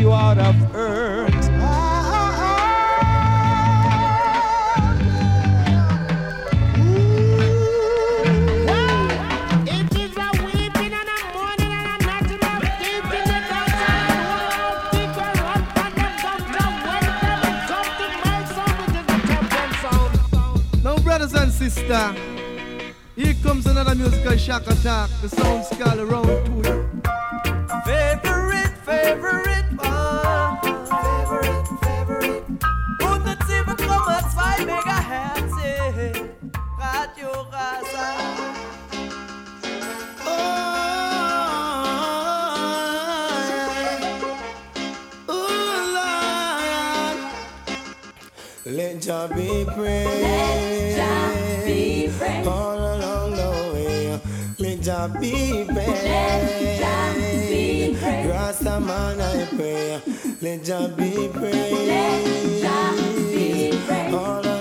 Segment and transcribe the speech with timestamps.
[0.00, 1.32] you out of hurt.
[20.82, 22.14] Now, brothers and sisters,
[23.16, 25.10] here comes another musical shock attack.
[25.22, 26.90] The sound skull around to you.
[27.84, 29.75] Favorite, favorite
[49.06, 50.98] Let Jah be praised.
[52.48, 54.20] All along the way.
[54.58, 56.04] Let Jah be praised.
[56.04, 58.28] Let Jah be praised.
[58.28, 60.00] Rasta man I pray.
[60.42, 62.64] Let Jah be praised.
[64.12, 64.55] All along the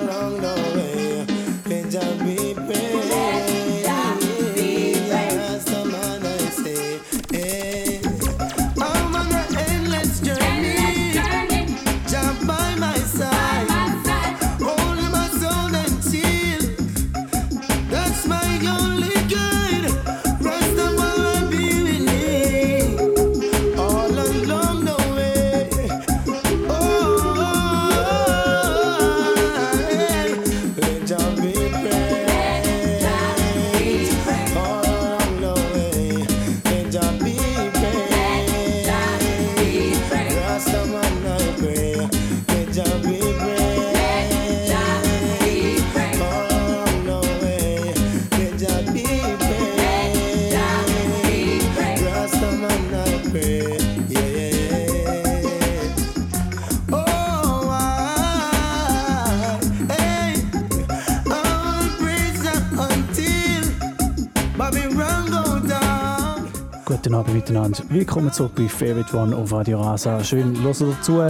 [67.50, 67.83] miteinander.
[67.89, 70.23] Willkommen zurück bei Favorite One auf Radio Rasa.
[70.23, 71.22] Schön, hört dazu.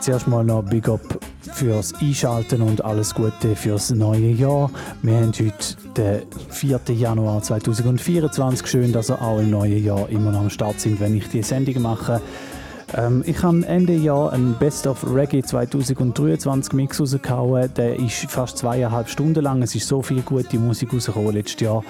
[0.00, 1.00] Zuerst mal noch Big Up
[1.40, 4.70] fürs Einschalten und alles Gute fürs neue Jahr.
[5.02, 6.80] Wir haben heute den 4.
[6.94, 8.66] Januar 2024.
[8.66, 11.42] Schön, dass ihr auch im neuen Jahr immer noch am Start sind, wenn ich die
[11.42, 12.20] Sendung mache.
[12.94, 17.72] Ähm, ich habe Ende Jahr einen Best of Reggae 2023 Mix rausgehauen.
[17.74, 19.62] Der ist fast zweieinhalb Stunden lang.
[19.62, 21.82] Es ist so viel gute Musik rausgekommen letztes Jahr.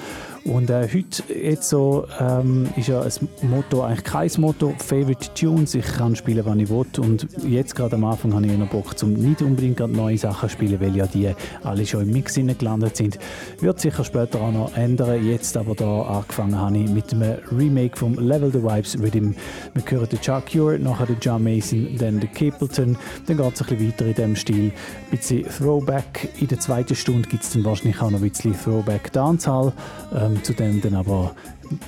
[0.46, 5.74] Und äh, heute jetzt so, ähm, ist ja ein Motto, eigentlich kein Motto, Favorite Tunes.
[5.74, 6.86] Ich kann spielen, wann ich will.
[6.98, 10.52] Und jetzt gerade am Anfang habe ich eher Bock, zum nicht unbedingt neue Sachen zu
[10.52, 11.32] spielen, weil ja die
[11.64, 13.18] alle schon im Mix gelandet sind.
[13.58, 15.26] Wird sicher später auch noch ändern.
[15.26, 19.32] Jetzt aber da angefangen habe ich mit einem Remake vom Level the Vibes Rhythm.
[19.74, 22.96] Wir hören den Chuck Cure, nachher den John Mason, dann den Capleton.
[23.26, 24.64] Dann geht es ein bisschen weiter in diesem Stil.
[24.66, 26.28] Ein bisschen Throwback.
[26.38, 29.72] In der zweiten Stunde gibt es dann wahrscheinlich auch noch ein bisschen Throwback Dancehall.
[30.14, 31.34] Ähm, zu dem dann aber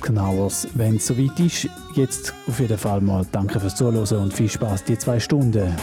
[0.01, 1.67] genaueres, wenn es soweit ist.
[1.95, 5.75] Jetzt auf jeden Fall mal danke fürs Zuhören und viel Spaß die zwei Stunden.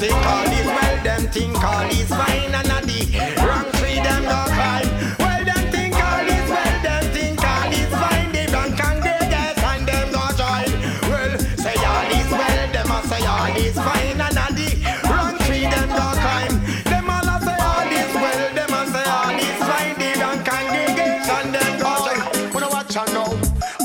[0.00, 3.00] Think all is well, them think all is fine and a the
[3.44, 4.88] wrong tree them go climb.
[5.20, 8.32] Well them think all is well, them think all is fine.
[8.32, 10.70] The wrong congregation them go join.
[11.10, 14.68] Well say all is well, them a say all is fine and a the
[15.04, 16.54] wrong tree them go climb.
[16.88, 19.96] Them all a say all is well, them a say all is fine.
[20.00, 22.52] The wrong congregation them go join.
[22.54, 23.30] Wanna watch and know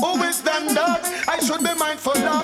[0.00, 2.35] who is them that I should be mindful of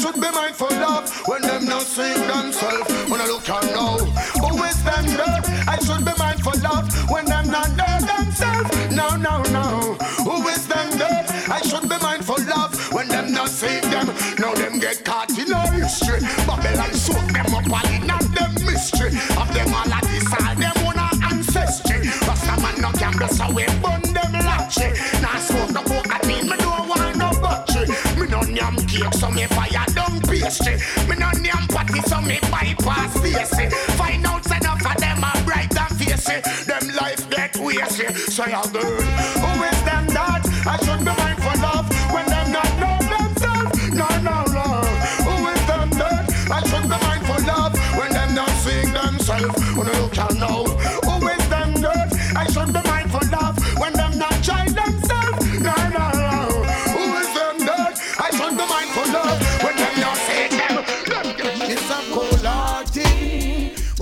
[0.00, 2.88] should be mindful of love when them not seeing themselves.
[3.10, 3.98] When I look at now,
[4.38, 5.44] who is them dirt?
[5.66, 8.70] I should be mindful of when them not know themselves.
[8.94, 9.96] No, no, no.
[10.22, 11.26] Who is them dirt?
[11.50, 14.06] I should be mindful of when them not seeing them.
[14.38, 16.20] Now them get caught in a history.
[16.46, 19.08] Babylon soak them up all in a them mystery.
[19.34, 22.06] Of them all at this all them own a ancestry.
[22.26, 24.94] Rasta man no gamble so we burn them latchy.
[25.20, 27.88] Now smoke no cocaine, me don't want no battery.
[28.20, 29.77] Me no yam cake so me fire
[30.48, 30.76] pastry.
[31.08, 33.68] Me no yam patty so me bypass Stacy.
[33.96, 36.40] Find out enough of them are bright and facey.
[36.64, 38.16] Them life get wasted.
[38.16, 39.02] Say a girl,
[39.42, 40.42] who is them that?
[40.66, 41.37] I should be mindful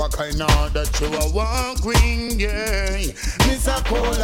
[0.07, 3.11] What kind of that you are walking, yeah?
[3.49, 4.15] Miss a cold.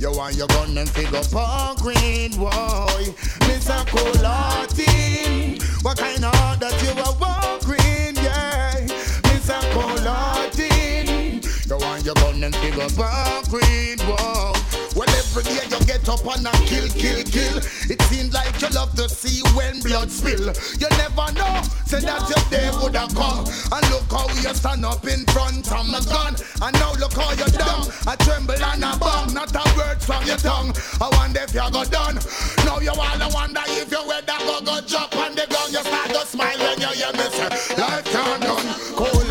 [0.00, 3.12] You want your gun and figure park green, boy.
[3.86, 5.62] Cold hearted.
[5.82, 8.80] What kind of that you are walking, yeah?
[9.24, 10.00] Miss a cold.
[11.68, 14.53] You want your gun and figure park green, boy.
[15.34, 17.58] Every day you get up and a kill, kill, kill.
[17.90, 20.54] It seems like you love to see when blood spill.
[20.78, 21.58] You never know,
[21.90, 23.42] say that your day would have come.
[23.42, 26.38] And look how you stand up in front of my gun.
[26.62, 27.82] And now look how you down.
[28.06, 30.70] I tremble and I bang, not a word from your tongue.
[31.02, 32.14] I wonder if you go done.
[32.62, 35.74] Now you all I wonder if you wear that go go drop on the ground.
[35.74, 38.66] You start to smile when you hear me say, life can't done.
[38.94, 39.23] Cold.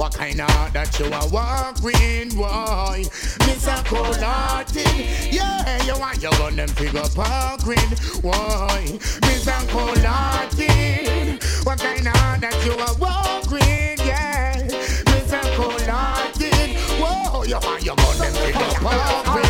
[0.00, 3.04] What kind of heart that you are walking, boy?
[3.46, 4.86] Miss a cold hearted.
[4.86, 5.28] Eh?
[5.30, 7.76] Yeah, you want your gun and figure parking,
[8.22, 8.98] boy.
[9.20, 10.70] Miss a cold hearted.
[10.70, 11.36] Eh?
[11.64, 14.66] What kind of heart that you are walking, yeah?
[15.04, 16.54] Miss a cold hearted.
[16.54, 16.78] Eh?
[16.98, 19.49] Whoa, you want your gun and figure parking.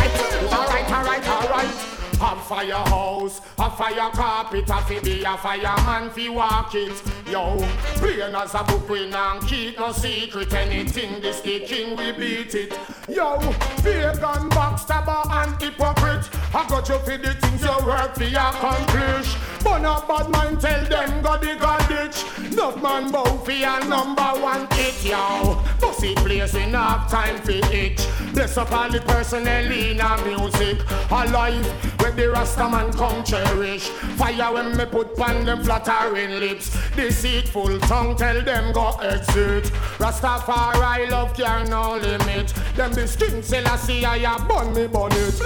[2.23, 7.01] A firehouse, a fire carpet, a fi be a fireman fi walk it.
[7.27, 7.57] Yo,
[7.95, 10.53] plain as a book we non keep no secret.
[10.53, 12.77] Anything this the king we beat it.
[13.09, 13.39] Yo,
[13.81, 16.29] pagan, backstabber and hypocrite.
[16.53, 19.35] I got you for the things you work fi accomplish.
[19.63, 22.23] But a bad man tell them go the god ditch.
[22.51, 25.63] Enough man bow fi a number one hit, yo.
[25.79, 28.07] Pussy place enough time fi itch.
[28.33, 30.79] Bless up all the personnel in a music.
[31.09, 33.89] Alive, where the Rasta man come cherish.
[34.17, 36.75] Fire when me put pan them flattering lips.
[36.95, 39.65] Deceitful tongue tell them go exit.
[39.99, 42.53] Rastafari love care no limit.
[42.75, 45.39] Them the skin sell I see I bun me bun it.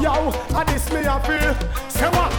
[0.00, 1.54] Yo, a this me a feel.
[1.88, 2.32] Say what?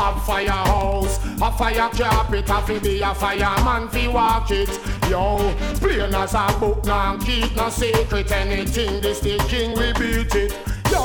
[0.00, 4.68] A firehouse, a fire carpet, a fi be a fireman fi walk it.
[5.10, 8.30] Yo, plain as a book, now keep no secret.
[8.30, 10.77] Anything this the king we beat it.
[10.90, 11.02] Yo,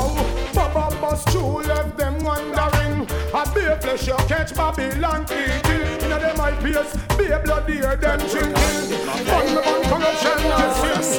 [0.54, 3.06] Baba true left them wondering.
[3.34, 3.44] A
[3.80, 6.04] flesh you catch Babylon eating.
[6.04, 8.98] Inna them eye pierce, beer blood hear them drinking.
[9.26, 11.18] Fun me on corruption, yes,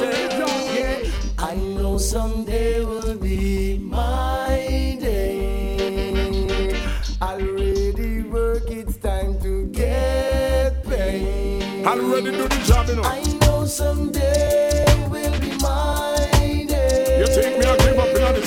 [1.38, 6.74] I know someday will be my day.
[7.22, 11.86] Already work, it's time to get paid.
[11.86, 13.02] Already do the job, you know.
[13.04, 17.20] I know someday will be my day.
[17.20, 17.65] You think me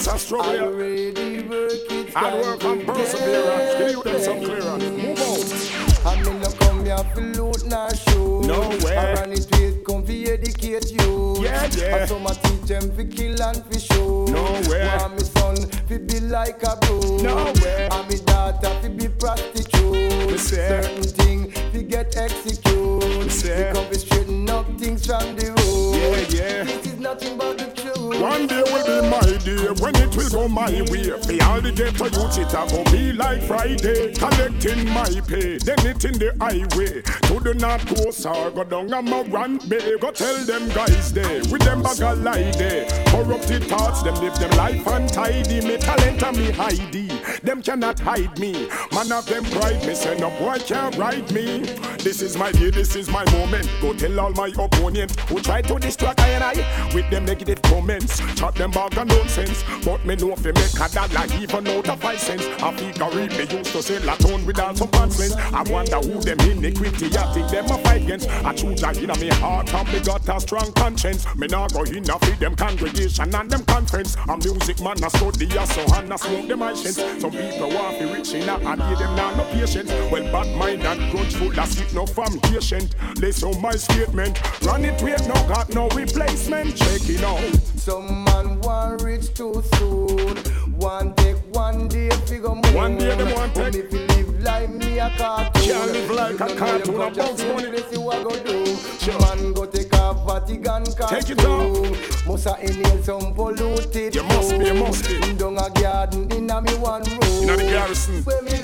[0.09, 0.63] a give up in struggle here?
[0.63, 3.77] Already work, it's Hard work and perseverance.
[3.77, 4.83] Give you them some clearance.
[4.83, 6.05] Move out.
[6.05, 8.39] I mean, no come here for loot, nah show.
[8.41, 8.97] No way.
[8.97, 11.37] I run it with, come fi educate you.
[11.41, 11.97] Yeah, yeah.
[11.97, 14.25] And some a teach them fi kill and fi show.
[14.25, 14.87] No way.
[14.97, 15.55] Want me son
[15.87, 16.99] fi be like a bro.
[17.21, 17.89] No way.
[17.91, 20.31] And me daughter fi be prostitute.
[20.31, 20.81] Me say.
[20.81, 23.03] Certain thing fi get execute.
[23.19, 23.69] Me say.
[23.69, 26.31] Because we straighten up things from the road.
[26.31, 26.63] Yeah, yeah.
[26.63, 27.78] This is nothing but the.
[28.19, 31.07] One day will be my day when it will go my way.
[31.07, 34.13] For all the ghetto youths, it a go be like Friday.
[34.13, 37.01] Collecting my pay, then it in the highway.
[37.29, 39.97] To the north coast or go down a Morant Bay.
[40.01, 42.89] Go tell them guys there, with them bag a lie there.
[43.07, 45.61] Corrupted thoughts, them live them life untidy.
[45.65, 47.07] Me talent and me ID,
[47.41, 48.67] them cannot hide me.
[48.91, 51.61] Man of them pride, me say no boy can't ride me.
[52.03, 53.69] This is my day, this is my moment.
[53.79, 57.61] Go tell all my opponents who try to distract I and I with them negative
[57.61, 58.39] comments sense.
[58.39, 59.63] Chat them bag of nonsense.
[59.83, 62.45] But me know if you make a dollar even out of five cents.
[62.45, 66.39] A figure me used to sell a ton without some pants I wonder who them
[66.39, 68.29] iniquity I think them a fight against.
[68.29, 71.25] I choose a in me heart and me got a strong conscience.
[71.35, 74.15] Me now go in a feed them congregation and them conference.
[74.27, 76.97] A music man I study a so and I smoke them actions.
[76.97, 79.91] Some people want to rich in a and hear them now no patience.
[80.11, 82.05] Well bad mind and grudgeful that's it no
[82.41, 82.95] patient.
[83.19, 84.39] Listen my statement.
[84.63, 86.75] Run it with no got no replacement.
[86.75, 87.78] Check it out.
[87.89, 90.37] Some man want rich too soon.
[90.77, 92.73] One take one day figure moon.
[92.75, 93.73] One day them want take.
[93.73, 95.63] If you live like me a cartoon.
[95.63, 96.95] Can't live like a cartoon.
[97.01, 97.71] About money.
[97.71, 98.75] This you a go do.
[98.99, 99.19] Sure.
[99.21, 101.19] Man go take a Vatican cartoon.
[101.19, 102.27] Take it out.
[102.27, 104.13] Must a inhale some polluted.
[104.13, 104.65] You must be.
[104.67, 105.33] You must be.
[105.33, 107.41] Down a garden inna me one room.
[107.41, 108.23] Inna the garrison.
[108.23, 108.61] Where me I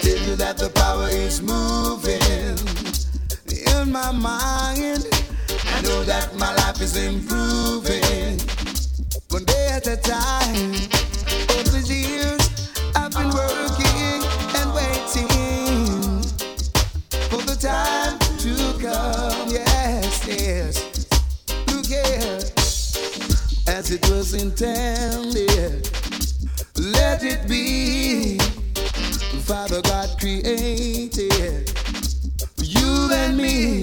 [0.00, 2.22] tell you that the power is moving
[3.66, 5.19] in my mind.
[5.80, 8.38] I know that my life is improving
[9.30, 10.74] one day at a time.
[11.88, 14.20] Years, I've been working
[14.60, 16.20] and waiting
[17.30, 19.48] for the time to come.
[19.48, 20.74] Yes, yes.
[23.66, 25.88] As it was intended,
[26.76, 28.36] let it be.
[29.46, 31.72] Father God created
[32.58, 33.79] you and me.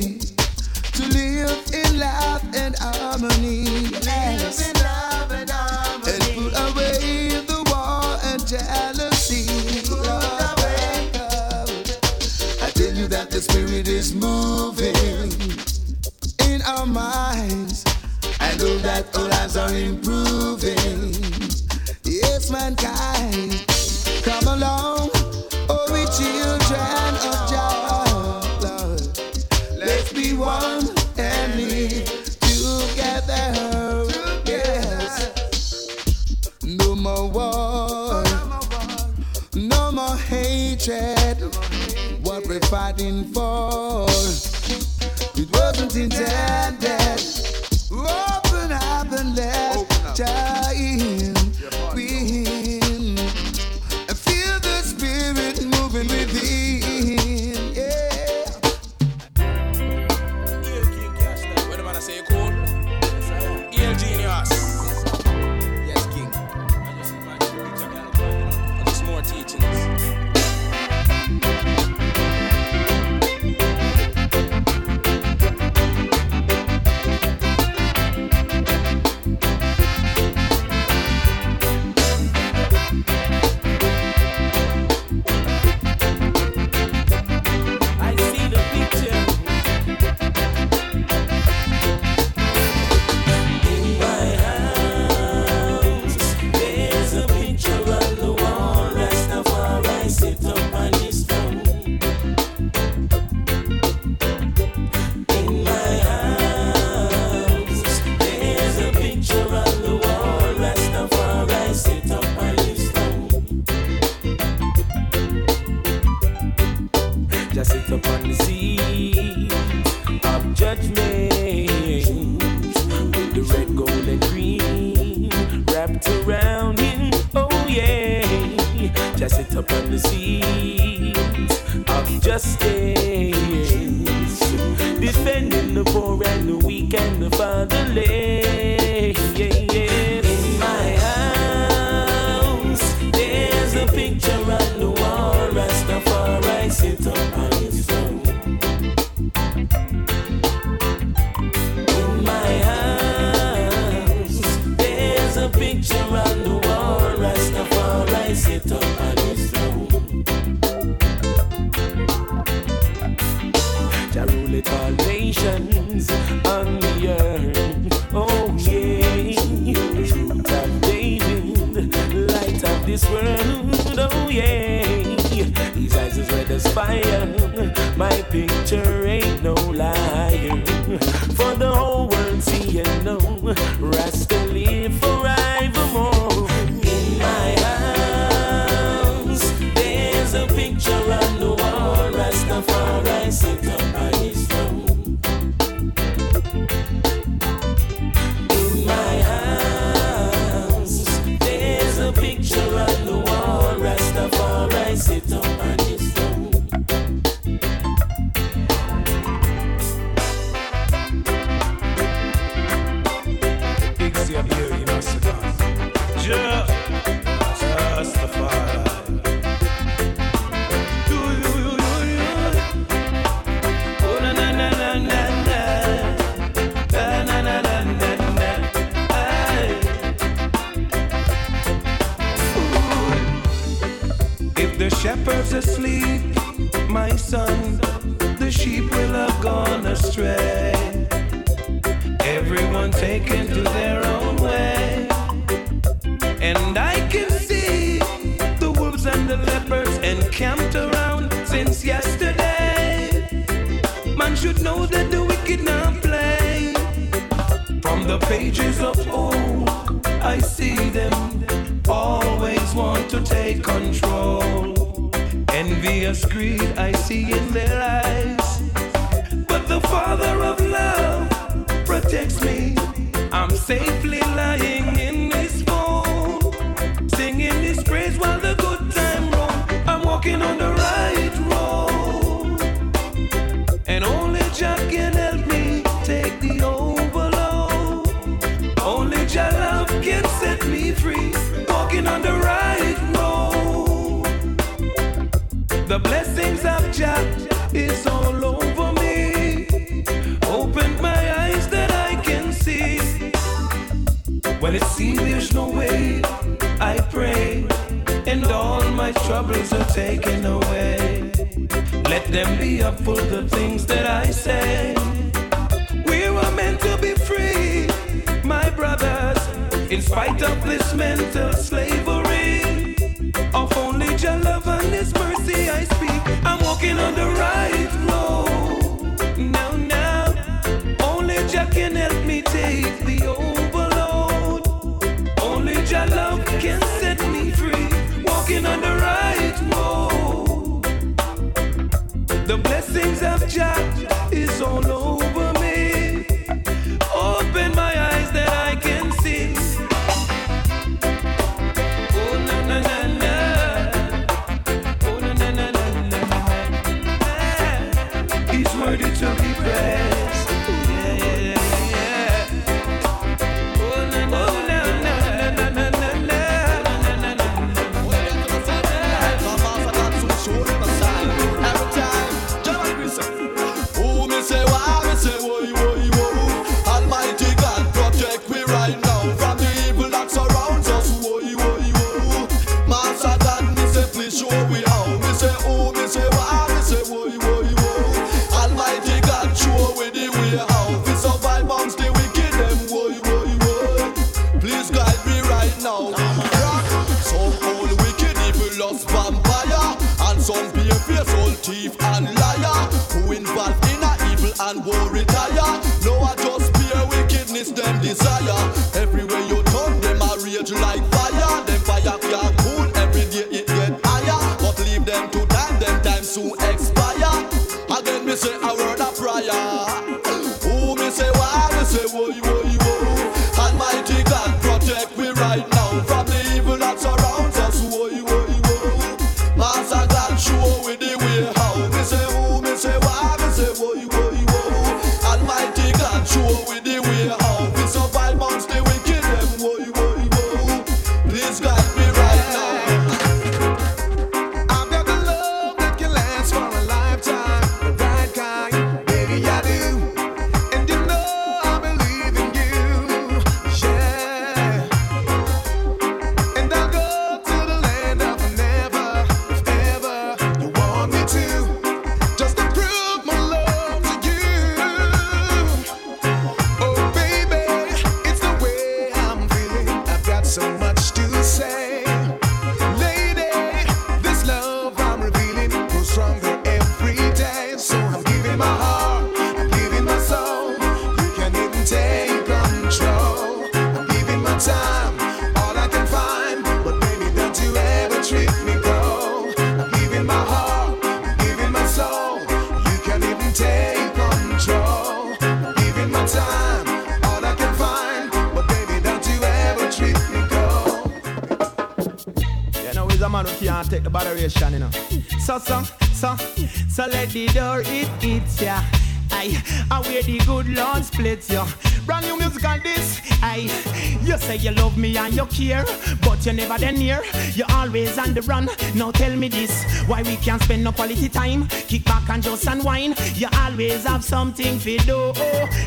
[514.97, 515.85] Love me and you care,
[516.21, 517.21] but you're never then near.
[517.53, 518.69] You're always on the run.
[518.95, 521.67] Now tell me this: Why we can't spend no quality time?
[521.87, 523.19] Kick back and just unwind.
[523.35, 525.33] You always have something to do.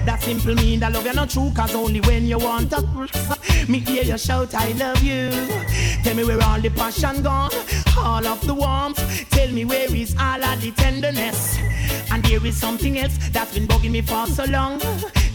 [0.06, 2.80] That simple mean that love you not true, cause only when you want to.
[3.68, 5.30] Me hear you shout, I love you.
[6.02, 7.50] Tell me where all the passion gone,
[7.98, 9.30] all of the warmth.
[9.30, 11.58] Tell me where is all of the tenderness.
[12.12, 14.80] And there is something else that's been bugging me for so long.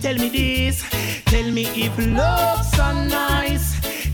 [0.02, 0.84] Tell me this,
[1.36, 3.68] tell me if love's so nice.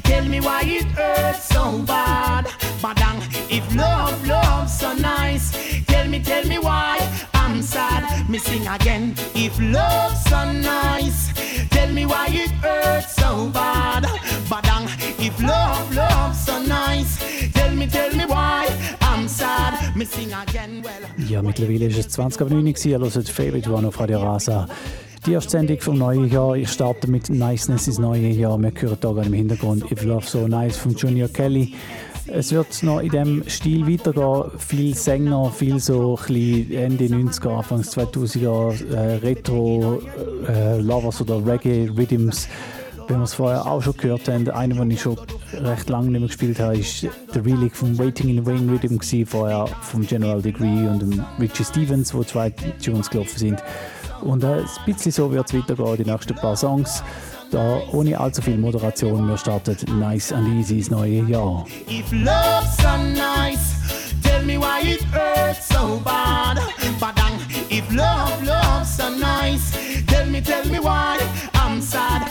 [0.10, 2.45] Tell me why it hurts so bad.
[2.84, 3.19] Badang,
[3.57, 5.45] if love, love's so nice.
[5.86, 6.97] Tell me, tell me why
[7.34, 8.03] I'm sad.
[8.29, 9.13] Me sing again.
[9.36, 11.19] If love's so nice.
[11.69, 13.29] Tell me why it hurts so
[13.60, 14.03] bad.
[14.51, 14.86] Badang,
[15.27, 17.12] if love, love's so nice.
[17.53, 18.67] Tell me, tell me why
[19.01, 19.95] I'm sad.
[19.95, 20.84] Me sing again.
[21.29, 22.86] Ja, mittlerweile ist es 20 ab 9 Uhr.
[22.86, 24.67] Ihr hört Favorite One auf Radio Rasa.
[25.27, 26.55] Die erste Sendung vom neuen Jahr.
[26.55, 28.57] Ich starte mit Niceness ins neue Jahr.
[28.57, 31.75] Wir hören hier gerade im Hintergrund If Love So Nice von Junior Kelly.
[32.25, 34.57] Es wird noch in diesem Stil weitergehen.
[34.57, 40.01] Viel Sänger, viel so Ende 90er, Anfang 2000er äh, Retro
[40.47, 42.47] äh, Lovers oder Reggae Rhythms.
[43.07, 45.17] Wenn wir es vorher auch schon gehört haben, einer, den ich schon
[45.53, 47.05] recht lange nicht mehr gespielt habe, ist
[47.36, 51.63] der Relic von Waiting in the Wayne Rhythm vorher vom General Degree und dem Richie
[51.63, 53.62] Stevens, wo zwei Tunes gelaufen sind.
[54.21, 57.03] Und ein bisschen so wird es weitergehen, die nächsten paar Songs.
[57.51, 61.65] Da ohne allzu viel Moderation, wir starten nice and easy ins neue Jahr.
[61.88, 63.75] If love's so nice,
[64.23, 66.60] tell me why it hurts so bad.
[66.99, 69.73] Badang, if love, love's so nice,
[70.07, 71.17] tell me, tell me why
[71.53, 72.25] I'm sad.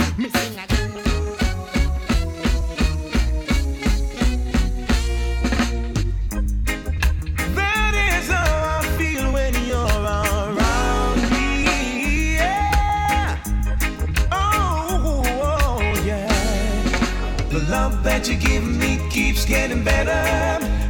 [18.03, 20.23] That you give me keeps getting better.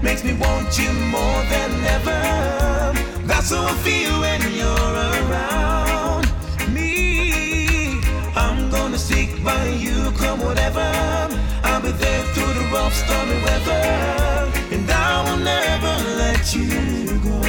[0.02, 2.20] Makes me want you more than ever.
[3.26, 6.26] That's how I feel when you're around
[6.72, 8.00] me.
[8.36, 10.86] I'm gonna stick by you, come whatever.
[11.64, 13.82] I'll be there through the rough, stormy weather.
[14.74, 17.40] And I will never let you go.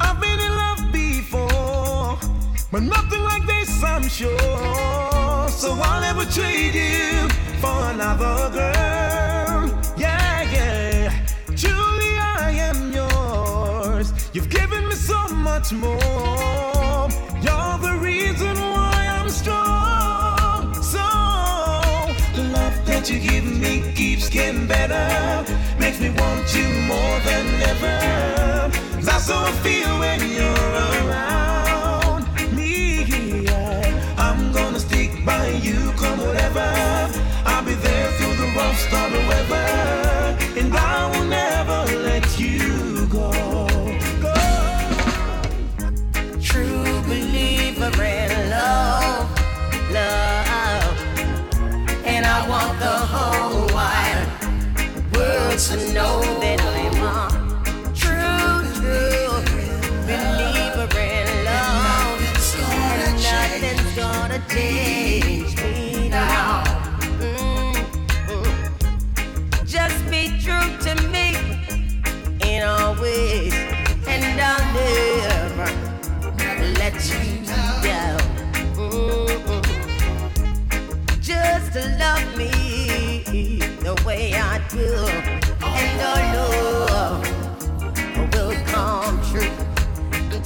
[0.00, 2.18] I've been in love before,
[2.70, 5.15] but nothing like this, I'm sure.
[5.56, 7.30] So I'll never trade you
[7.62, 9.80] for another girl.
[9.96, 11.26] Yeah, yeah.
[11.56, 14.12] Truly, I am yours.
[14.34, 17.08] You've given me so much more.
[17.40, 20.74] You're the reason why I'm strong.
[20.74, 21.06] So,
[22.36, 25.50] the love that you give me keeps getting better.
[25.80, 28.70] Makes me want you more than ever.
[29.00, 30.55] That's how I feel when you're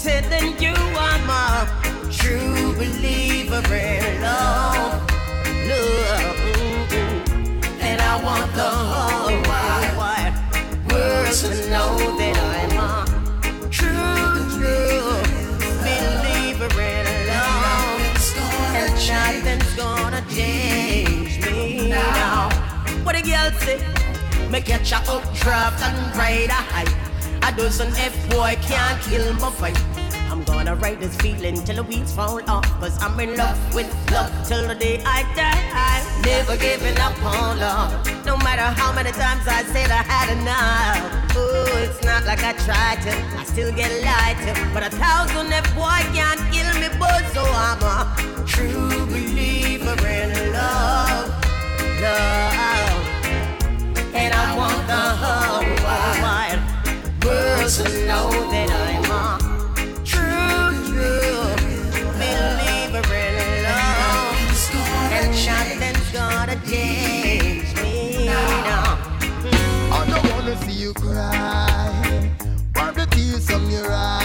[0.02, 1.68] Telling you, I'm a
[2.10, 5.10] true believer in love,
[5.68, 6.38] love,
[7.80, 10.34] and I want the whole wide
[10.90, 15.20] world to know that I'm a true, true
[15.84, 18.00] believer in love,
[18.74, 22.48] and nothing's gonna change me now.
[23.02, 23.84] What a girl say?
[24.48, 27.10] Me catch a updraft and ride a high.
[27.42, 29.79] A dozen F boy can't kill my fight.
[30.31, 32.64] I'm gonna ride this feeling till the weeds fall off.
[32.81, 35.61] Cause I'm in love with love till the day I die.
[36.24, 37.90] Never giving up on love.
[38.24, 41.37] No matter how many times I said I had enough.
[41.37, 43.12] Oh, it's not like I tried to.
[43.38, 44.53] I still get lied to.
[44.72, 50.53] But a thousand F boy can't kill me, but so I'm a true believer in
[50.53, 51.29] love.
[52.00, 53.07] Love.
[54.14, 55.80] And I want the whole
[57.76, 59.38] to know that I'm a
[60.04, 61.54] true, true
[62.18, 64.35] believer in love.
[65.12, 68.98] And nothing's gonna change me now.
[69.92, 70.20] I know
[70.68, 72.33] you cry.
[72.74, 74.19] Wipe the tears from your eyes.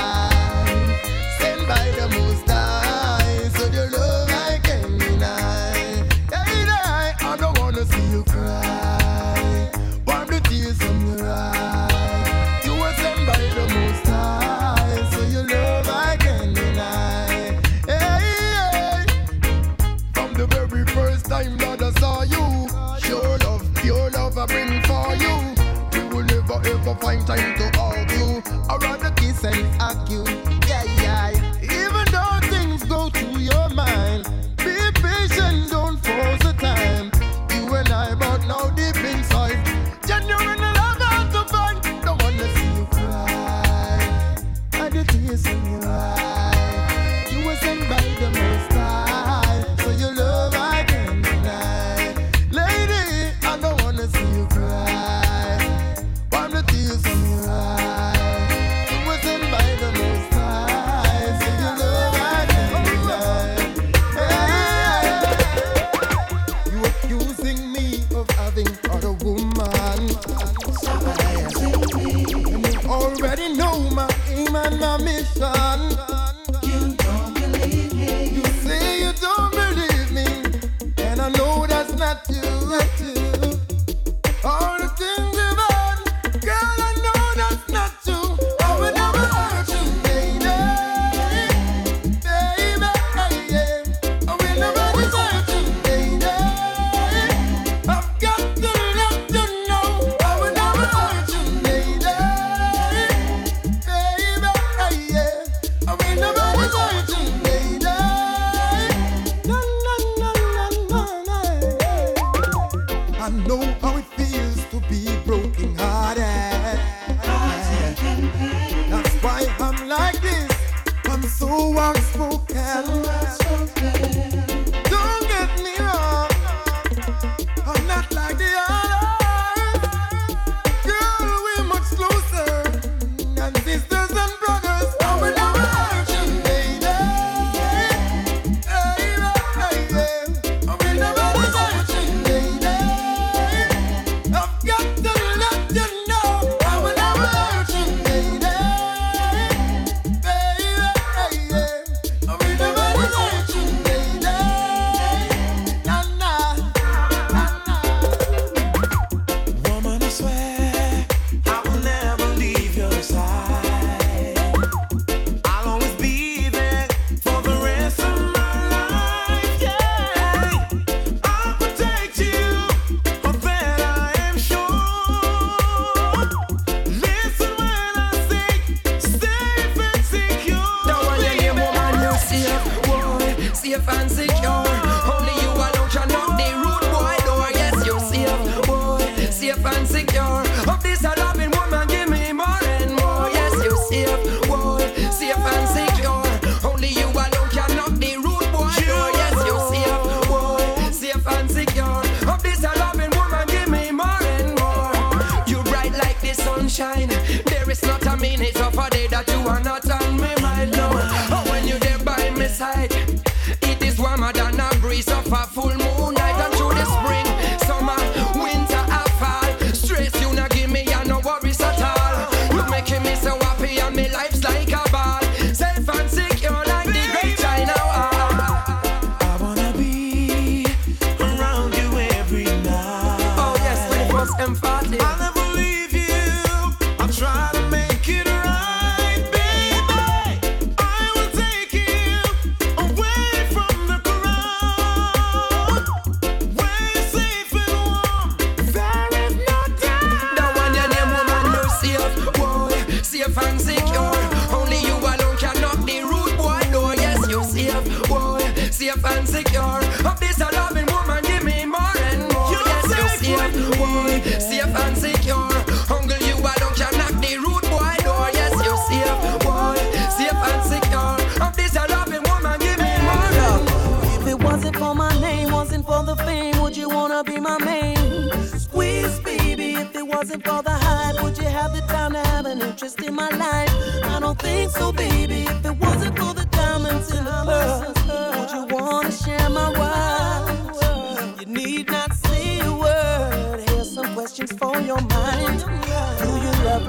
[26.96, 28.42] Find time to argue.
[28.70, 30.10] I'd rather kiss and hug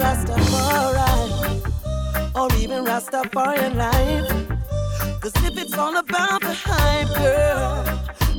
[0.07, 1.11] Rastafari
[2.37, 4.31] or even Rastafarian life.
[5.21, 7.85] Cause if it's all about the hype, girl,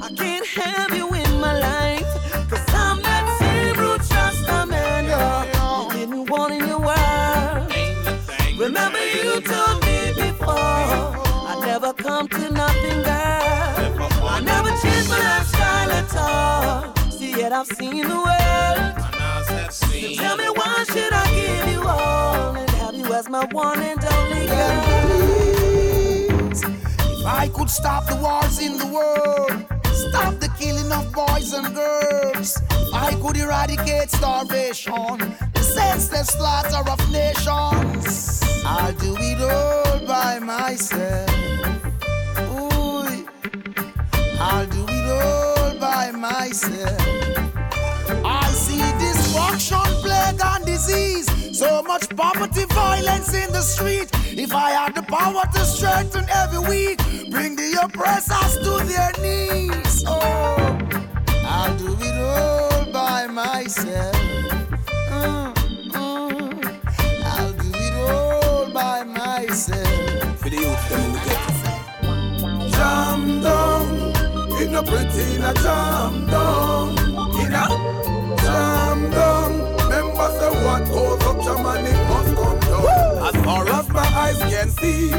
[0.01, 2.09] I can't have you in my life.
[2.49, 5.91] Cause I'm that same root Rasta man, yo.
[5.91, 7.73] You didn't want in your world.
[8.57, 11.03] Remember you told me before,
[11.51, 13.76] I never come to nothing, girl.
[17.59, 19.73] I've seen the world.
[19.73, 23.81] So tell me why should I give you all and have you as my one
[23.81, 24.83] and only girl?
[26.51, 31.73] If I could stop the wars in the world, stop the killing of boys and
[31.73, 32.61] girls,
[32.93, 35.17] I could eradicate starvation,
[35.55, 41.27] the senseless slaughter of nations, I'll do it all by myself.
[42.51, 43.25] Ooh,
[44.39, 47.36] I'll do it all by myself.
[49.57, 51.57] Destruction, plague, and disease.
[51.57, 54.07] So much poverty, violence in the street.
[54.37, 56.99] If I had the power to strengthen every weak,
[57.31, 60.03] bring the oppressors to their knees.
[60.05, 60.77] Oh,
[61.43, 64.15] I'll do it all by myself.
[65.09, 65.53] Mm,
[65.89, 66.79] mm.
[67.25, 70.39] I'll do it all by myself.
[70.39, 72.69] For the youth, them in the ghetto.
[72.69, 76.89] Jam down, in a pretty in a jam down,
[77.41, 78.16] in a
[78.97, 79.77] jam down.
[79.77, 83.35] Remember say what goes up, Germany must come down.
[83.35, 85.09] As far as my eyes can see,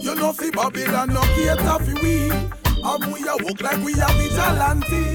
[0.00, 2.30] you know see Babylon no cater for we.
[2.82, 5.14] And we a walk like we a vigilante.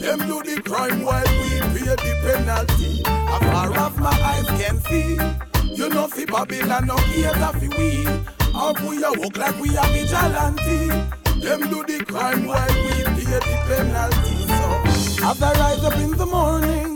[0.00, 3.02] Them do the crime while we pay the penalty.
[3.06, 5.18] As far as my eyes can see,
[5.74, 8.06] you know see Babylon no cater for we.
[8.54, 10.88] And we a walk like we a vigilante.
[11.40, 14.46] Them do the crime while we pay the penalty.
[14.46, 16.91] So as I rise up in the morning,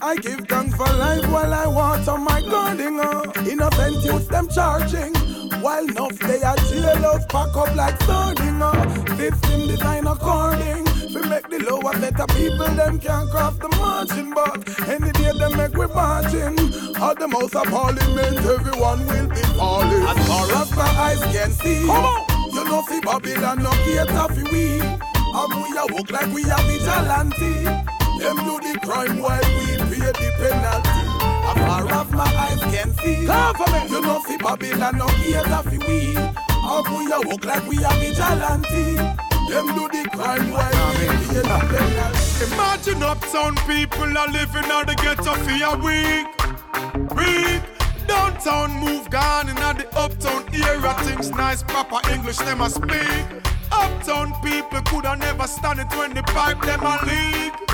[0.00, 3.00] I give thanks for life while I water my garden.
[3.00, 3.22] Uh.
[3.48, 5.14] Innocent youths them charging.
[5.60, 8.62] While enough they are jailers pack up like sardine.
[8.62, 9.16] Uh.
[9.16, 10.84] System design according.
[11.14, 14.32] We make the lower better people them can't cross the margin.
[14.34, 16.58] But any day they make we margin.
[16.96, 20.02] At the house of parliament everyone will be falling.
[20.04, 21.86] As far as my eyes can see.
[21.86, 22.28] Come on.
[22.54, 26.56] You know see Babylon no cater for we And we a walk like we a
[26.66, 31.02] vigilante Them do the crime while we pay the penalty
[31.48, 35.78] As far as my eyes can see Government You know see Babylon no cater for
[35.86, 38.94] we And we a walk like we a vigilante
[39.48, 44.86] Them do the crime while we pay the penalty Imagine uptown people are living on
[44.86, 46.26] the ghetto for a week.
[47.16, 47.62] Week.
[48.06, 50.94] Downtown move gone in the uptown era.
[51.02, 53.26] Things nice, proper English them a speak.
[53.72, 57.67] Uptown people coulda never stand it when the pipe them a leak.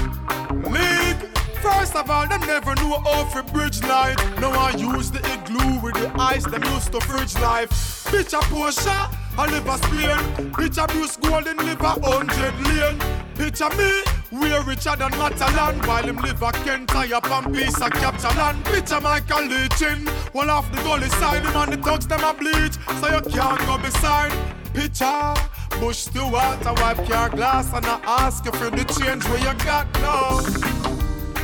[0.63, 1.17] Leak.
[1.63, 4.17] First of all, them never knew how for bridge light.
[4.41, 7.71] Now I use the igloo with the ice them used to fridge life.
[8.11, 8.97] Bitch a Porsche,
[9.39, 10.53] I live a Spain.
[10.53, 13.25] Bitch a Bruce Golding live a hundred lane.
[13.35, 17.91] Picture me, we're richer than Matalan While him live a Kent tie up piece of
[17.91, 22.23] capture land Picture Michael Leachin One off the gully side, him and the thugs them
[22.23, 25.35] a bleach So you can't go beside Picture.
[25.81, 29.55] Bush the water, wipe your glass and I ask you for the change where you
[29.65, 30.41] got no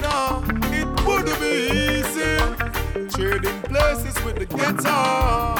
[0.00, 1.54] No, it would be
[1.98, 2.36] easy.
[3.10, 5.54] Trading places with the ghetto.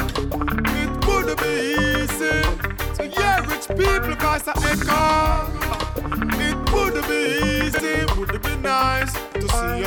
[0.80, 1.54] It would be
[1.98, 2.42] easy
[2.96, 5.59] To hear rich people cause I echo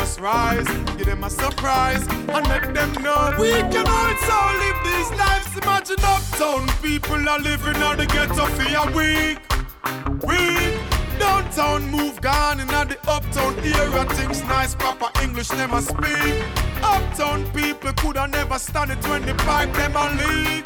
[0.04, 5.10] us rise, give them a surprise, and let them know we can also live these
[5.18, 5.58] lives.
[5.58, 9.40] Imagine uptown people are living on the ghetto for a week.
[10.30, 10.74] Week.
[11.20, 14.04] Downtown move gone in the uptown era.
[14.16, 16.36] Things nice, proper English never speak.
[16.84, 20.66] Uptown people coulda never stand it when the pipe them a leak.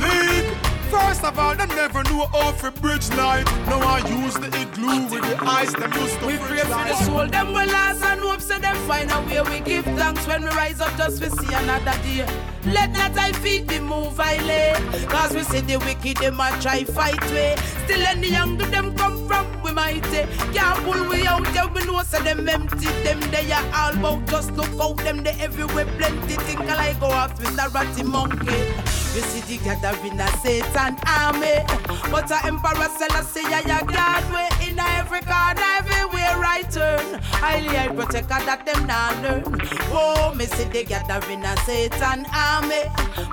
[0.00, 0.65] Leak.
[0.90, 3.44] First of all, them never knew how for bridge light.
[3.66, 6.94] Now I use the igloo with the ice them used to We pray for the
[7.04, 9.40] soul, them will last and hope so them find a way.
[9.42, 12.26] We give thanks when we rise up just to see another day.
[12.66, 15.06] Let not I feet be move I lay.
[15.06, 17.56] Cause we see the wicked, them a try fight way.
[17.84, 20.18] Still any young do them come from we mighty.
[20.18, 22.86] Eh, can't pull we out there, we know so them empty.
[23.02, 26.34] Them they are all about just look out them they everywhere plenty.
[26.46, 29.05] Think I like go off with a ratty monkey.
[29.16, 31.64] We see the gathering of Satan army.
[32.10, 37.18] But a emperor Selassie, I God way in every corner, everywhere I turn.
[37.40, 39.42] Highly I protect that them not learn.
[39.88, 42.82] Oh, me see the gathering of Satan army.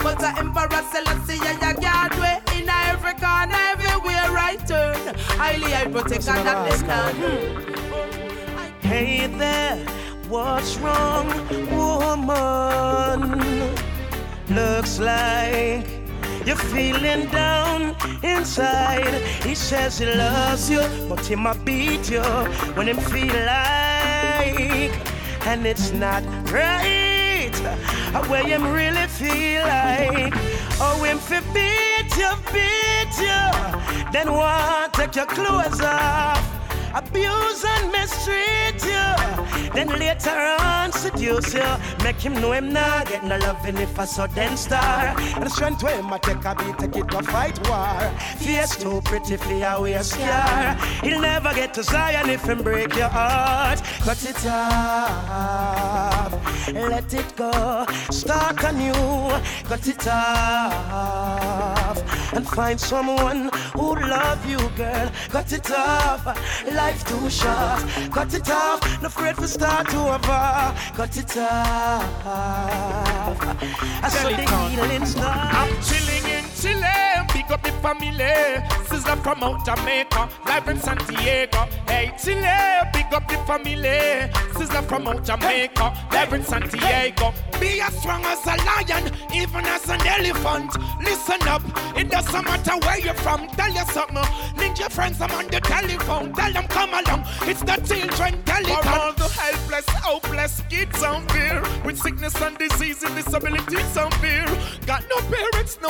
[0.02, 4.96] But a emperor Selassie, I God way in every corner, everywhere I turn.
[5.36, 8.80] Highly I protect that them not learn.
[8.80, 9.84] Hey there,
[10.30, 11.28] what's wrong,
[11.76, 13.34] woman?
[14.50, 15.88] Looks like
[16.46, 19.14] you're feeling down inside.
[19.44, 22.22] He says he loves you, but he might beat you
[22.76, 24.92] when him feel like,
[25.48, 27.54] and it's not right.
[28.28, 30.34] Where him really feel like,
[30.80, 34.94] oh him fi beat you, beat you, then what?
[34.94, 36.63] Take your clothes off
[36.94, 39.14] abuse and mistreat you.
[39.74, 41.66] Then later on seduce you.
[42.04, 45.16] Make him know him not get no loving if I saw then star.
[45.18, 48.12] And the strength where him a take a beat, take it to fight war.
[48.38, 50.76] Face too pretty for your wear scar.
[51.02, 53.82] He'll never get to Zion if him break your heart.
[54.02, 56.32] Cut it off,
[56.74, 57.86] let it go.
[58.12, 58.94] Start anew,
[59.68, 62.00] cut it off.
[62.34, 65.12] And find someone who love you, girl.
[65.30, 66.26] Cut it off
[66.84, 67.82] life too short.
[68.12, 70.44] Cut it off, no afraid to start over.
[70.98, 72.14] Cut it off.
[74.06, 75.54] I saw the healing start.
[75.60, 78.16] I'm chilling in Chile, big up the family.
[78.86, 81.68] Sister from out Jamaica, live in Santiago.
[81.86, 84.32] Hey Chile, big up the family.
[84.56, 87.34] Sister from out Jamaica, live in Santiago.
[87.60, 90.72] Be as strong as a lion, even as an elephant.
[91.04, 91.64] Listen up,
[91.98, 93.46] it doesn't matter where you're from.
[93.58, 94.24] Tell you something.
[94.56, 96.32] Link your friends, I'm on the telephone.
[96.32, 97.26] Tell them come along.
[97.42, 98.84] It's the children telecom.
[98.84, 104.16] For all the helpless, hopeless kids out there with sickness and disease and disabilities out
[104.22, 104.48] there.
[104.86, 105.90] Got no parents, no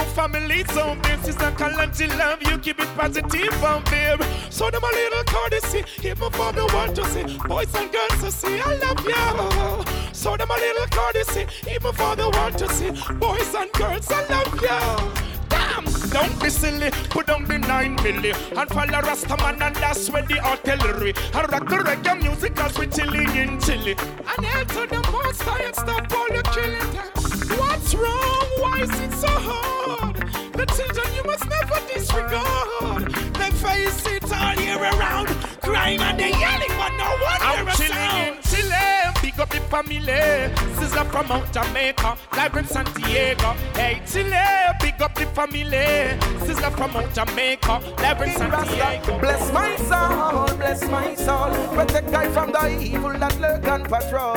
[0.64, 1.18] families out there.
[1.24, 4.18] Sister Kalanji love you, keep it positive um, out there.
[4.50, 7.38] So them a little courtesy, even for the world to see.
[7.48, 10.14] Boys and girls to see, I love you.
[10.14, 12.92] So them a little courtesy, even for the world to see.
[13.16, 15.30] Boys and girls, I love you.
[15.50, 20.24] Damn, don't be silly, put down the nine milli and follow Rastaman and that's where
[20.24, 21.14] the artillery.
[21.34, 23.96] And rock the reggae music as we chilling in Chile.
[24.38, 27.60] And hail to the most high and stop all the killing.
[27.60, 28.48] What's wrong?
[28.60, 30.43] Why is it so hard?
[30.54, 33.12] The children you must never disregard.
[33.36, 35.28] They face it all year around,
[35.62, 38.44] crying and they yelling, but no one I'm hear a chilling sound.
[38.44, 40.76] Chile, big up the family.
[40.80, 43.54] Sister from out Jamaica, live in Santiago.
[43.74, 44.46] Hey, Chile,
[44.80, 46.20] big up the family.
[46.46, 49.20] Sister from out Jamaica, live in Santiago.
[49.20, 51.50] Bless my soul, bless my soul.
[51.74, 54.36] Protect I from the evil that lurk and patrol.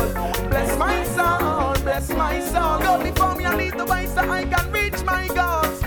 [0.48, 2.78] Bless my soul, bless my soul.
[2.80, 5.82] Go before me and lead the way so I can reach my goals.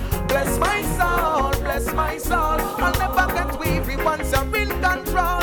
[0.60, 2.60] Bless my soul, bless my soul.
[2.84, 5.40] I'll never get weary once you're in control.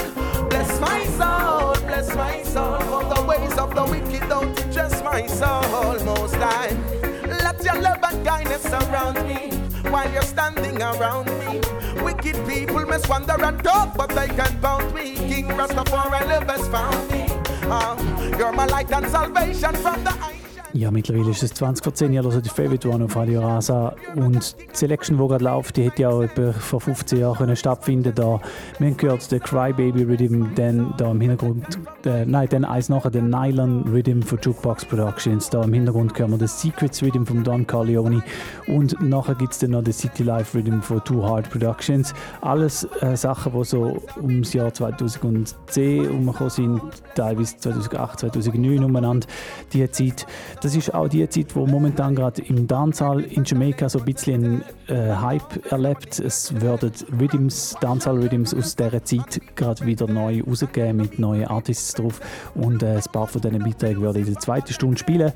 [0.50, 2.78] Bless my soul, bless my soul.
[2.80, 5.98] For the ways of the wicked don't interest my soul.
[6.04, 6.84] Most time,
[7.28, 9.56] let your love and kindness surround me
[9.90, 11.60] while you're standing around me.
[12.02, 15.14] Wicked people must wander and talk, but they can't bound me.
[15.14, 17.26] King Rastafari love has found me.
[17.68, 17.96] Ah,
[18.38, 20.35] you're my light and salvation from the eye.
[20.76, 23.96] Ja, mittlerweile ist es 20 vor 10 Jahren, also die Favorite One auf Radio Rasa.
[24.14, 27.56] Und die Selection, die gerade läuft, die hätte ja auch etwa vor 15 Jahren können
[27.56, 28.42] stattfinden da
[28.78, 31.64] Wir haben gehört, der Crybaby Rhythm, dann da im Hintergrund,
[32.04, 35.48] äh, nein, dann eins nachher, der Nylon Rhythm von Jukebox Productions.
[35.48, 38.22] Da im Hintergrund hören wir den Secrets Rhythm von Don Corleone.
[38.66, 42.12] Und nachher gibt es dann noch den City Life Rhythm von Too Hard Productions.
[42.42, 46.82] Alles äh, Sachen, die so ums Jahr 2010 herumgekommen sind,
[47.14, 49.26] teilweise 2008, 2009 umeinander.
[49.72, 50.26] Die Zeit,
[50.66, 54.64] das ist auch die Zeit, wo momentan gerade im Dancehall in Jamaika so ein bisschen
[54.88, 56.18] äh, Hype erlebt.
[56.18, 56.90] Es werden
[57.20, 62.20] Rhythms, Dancehall Rhythms aus dieser Zeit gerade wieder neu rausgegeben mit neuen Artists drauf
[62.56, 65.30] und äh, ein paar von diesen Beiträgen werden in der zweiten Stunde spielen.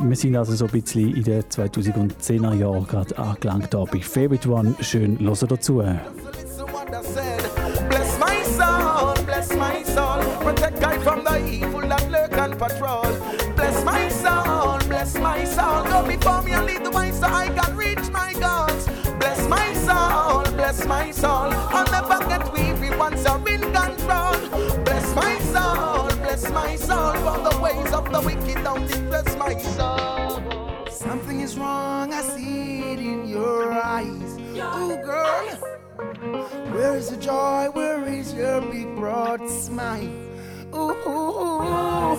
[0.00, 4.50] Wir sind also so ein bisschen in den 2010er Jahren gerade angelangt da bei Favorite
[4.50, 4.74] One.
[4.80, 5.80] Schön hören dazu.
[7.88, 10.18] Bless my soul, bless my soul.
[10.42, 13.04] Protect I from the evil that lurk and patrol.
[15.96, 18.84] Go before me and lead the way so I can reach my goals.
[19.18, 21.48] Bless my soul, bless my soul.
[21.72, 24.36] I'll never get weary once you're in control.
[24.84, 27.14] Bless my soul, bless my soul.
[27.24, 30.42] For the ways of the wicked don't impress my soul.
[30.90, 34.36] Something is wrong, I see it in your eyes.
[34.76, 35.48] Ooh, girl.
[36.74, 37.70] Where is the joy?
[37.72, 40.25] Where is your big broad smile?
[40.74, 42.16] Ooh,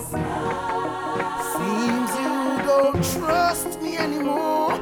[1.52, 2.34] seems you
[2.66, 4.78] don't trust me anymore.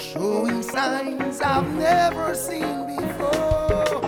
[0.00, 4.00] Showing signs I've never seen before.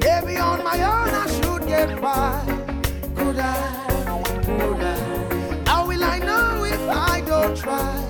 [0.00, 2.44] Maybe on my own I should get by.
[3.16, 3.52] Could I?
[4.44, 5.64] Could I?
[5.66, 8.04] How will I know if I don't try?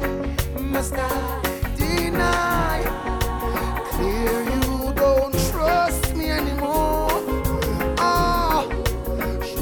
[0.61, 1.43] Must I
[1.77, 2.58] deny?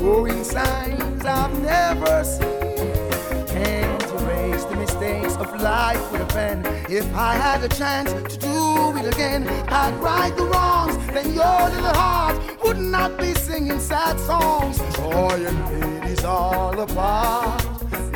[0.06, 3.46] Showing signs I've never seen.
[3.54, 6.58] Can't erase the mistakes of life with a pen.
[6.88, 9.42] If I had a chance to do it again,
[9.80, 10.94] I'd right the wrongs.
[11.14, 14.78] Then your little heart would not be singing sad songs.
[14.96, 17.64] Joy and hate is all apart.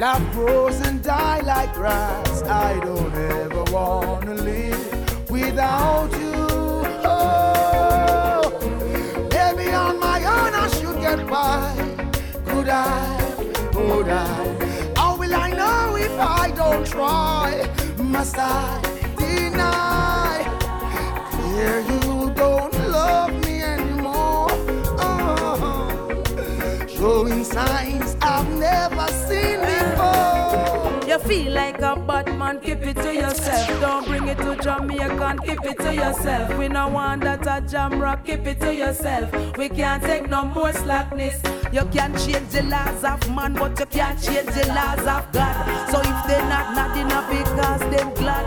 [0.01, 2.43] Love grows and die like grass.
[2.43, 6.47] I don't ever wanna live without you.
[7.13, 7.50] Oh,
[11.31, 11.73] by.
[12.45, 13.19] Could I?
[13.73, 14.93] Could I?
[14.97, 17.71] How will I know if I don't try?
[17.99, 18.81] Must I
[19.17, 20.43] deny?
[21.37, 24.49] Fear you don't love me anymore.
[24.99, 29.30] Oh, showing signs I've never seen
[31.31, 33.81] feel like a bad man, keep it to yourself.
[33.81, 36.59] Don't bring it to Jamaica, keep it to yourself.
[36.59, 39.31] We no want that a jam rock, keep it to yourself.
[39.57, 41.41] We can't take no more slackness.
[41.73, 45.57] You can't change the laws of man, but you can't change the laws of God.
[45.91, 48.47] So if they not nothing up because them glad.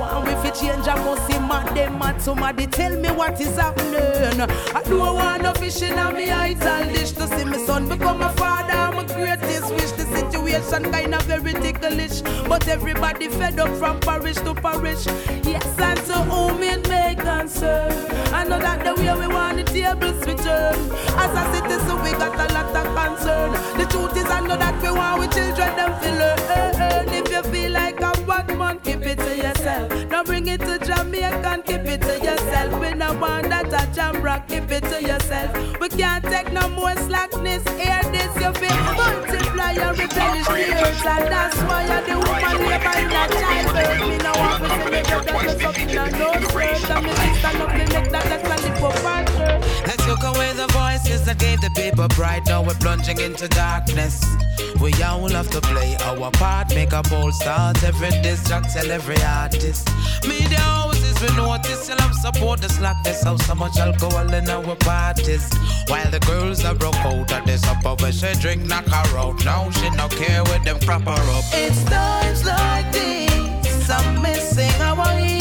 [0.00, 2.20] One if you change, I must see man, them mad.
[2.20, 4.40] Somebody tell me what is happening.
[4.74, 8.28] I don't want no fish in me ital dish to see my son become a
[8.30, 8.63] father.
[8.94, 9.92] My greatest wish.
[9.92, 15.06] The situation kind of very ticklish, but everybody fed up from parish to parish.
[15.44, 17.92] Yes, and to whom it may concern.
[18.32, 20.74] I know that the way we want the tables return.
[21.16, 23.52] As a citizen, we got a lot of concern.
[23.78, 27.08] The truth is, I know that we want we children them to learn.
[27.14, 29.90] If you feel like a bad man, keep it to yourself.
[30.10, 32.80] Don't bring it to Jamaica, keep it to yourself.
[32.80, 35.80] We no want that a jam rock, keep it to yourself.
[35.80, 37.62] We can't take no more slackness.
[37.78, 42.54] Hear this, you feel multiply your rebellious tears, and that's why the woman.
[42.64, 44.32] Me no
[45.32, 47.06] want to and.
[47.24, 48.44] And stand up the that and
[49.86, 52.46] Let's look away the voices that gave the people pride.
[52.46, 54.24] Now we're plunging into darkness.
[54.80, 57.82] We all have to play our part, make a bold start.
[57.84, 59.88] Every distract, tell every artist.
[60.26, 60.93] Media
[61.24, 63.22] we notice, you love support the slackness.
[63.24, 65.50] How so much alcohol in our parties.
[65.88, 69.44] While the girls are broke out of this upper where she drink, knock her out.
[69.44, 71.44] Now she no care with them crop her up.
[71.52, 75.33] It's times like these I'm missing our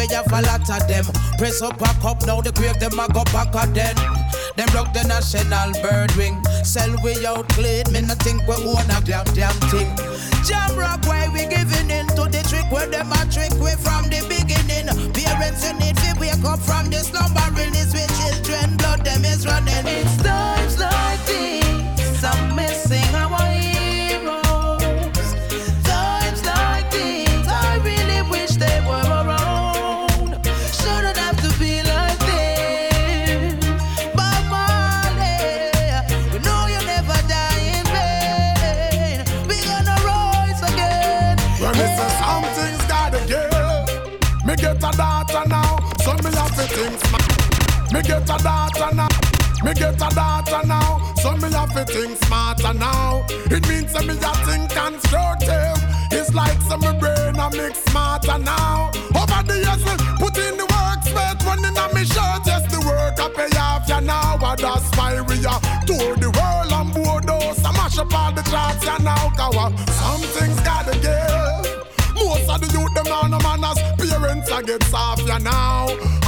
[0.00, 1.04] we have a lot of them.
[1.36, 3.96] Press up, back up, now the grave them a go back at them.
[4.56, 6.40] Them broke the national bird wing.
[6.64, 9.92] Sell we out clean, me no think we own a damn damn thing.
[10.44, 14.08] Jam rock, why we giving in to the trick where them a trick we from
[14.08, 14.88] the beginning.
[15.12, 19.44] Parents, you need to wake up from the slumbering is with children, blood them is
[19.44, 19.84] running.
[19.84, 20.59] It's times
[48.30, 49.08] a daughter now,
[49.64, 53.24] me get a daughter now, so me have to think smarter now.
[53.50, 55.78] It means that me a think constructive.
[56.12, 58.90] It's like some me brain a mix smarter now.
[59.14, 62.46] Over the years, we put in the work, spent running on me shirt.
[62.46, 66.30] Yes, the work I pay off ya now, and that's why we are tour the
[66.30, 67.64] world and those.
[67.64, 71.50] I mash up all the charts ya now, cause ah, something's gotta give.
[72.14, 76.19] Most of the youth them now no manners Parents a get soft ya now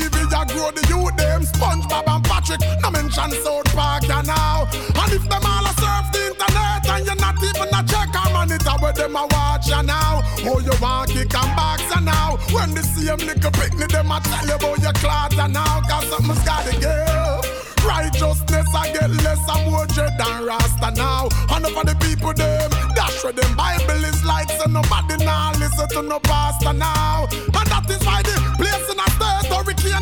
[0.00, 2.60] On TV ya grow the youth them SpongeBob and Patrick.
[2.82, 4.66] No mention South Park ya now.
[4.72, 8.30] And if them all a surf the internet And you're not even a check a
[8.32, 10.22] monitor Where them a watch ya now.
[10.44, 12.38] Oh you want kick and box ya now?
[12.52, 15.80] When the same little picnic them a tell you about your clothes ya now.
[15.88, 21.28] Cause something's gotta give Righteousness I get less and more dread than Rasta now.
[21.50, 25.88] And for the people them, dash where them Bible is like so nobody now listen
[25.88, 27.26] to no pastor now.
[27.30, 29.08] And that is why the place in a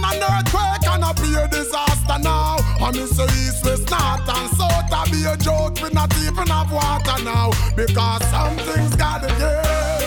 [0.09, 2.56] and earthquake and a a disaster now.
[2.80, 5.80] And me say east, west, north and south I be a joke.
[5.82, 9.97] We not even have water now because something's gotta give.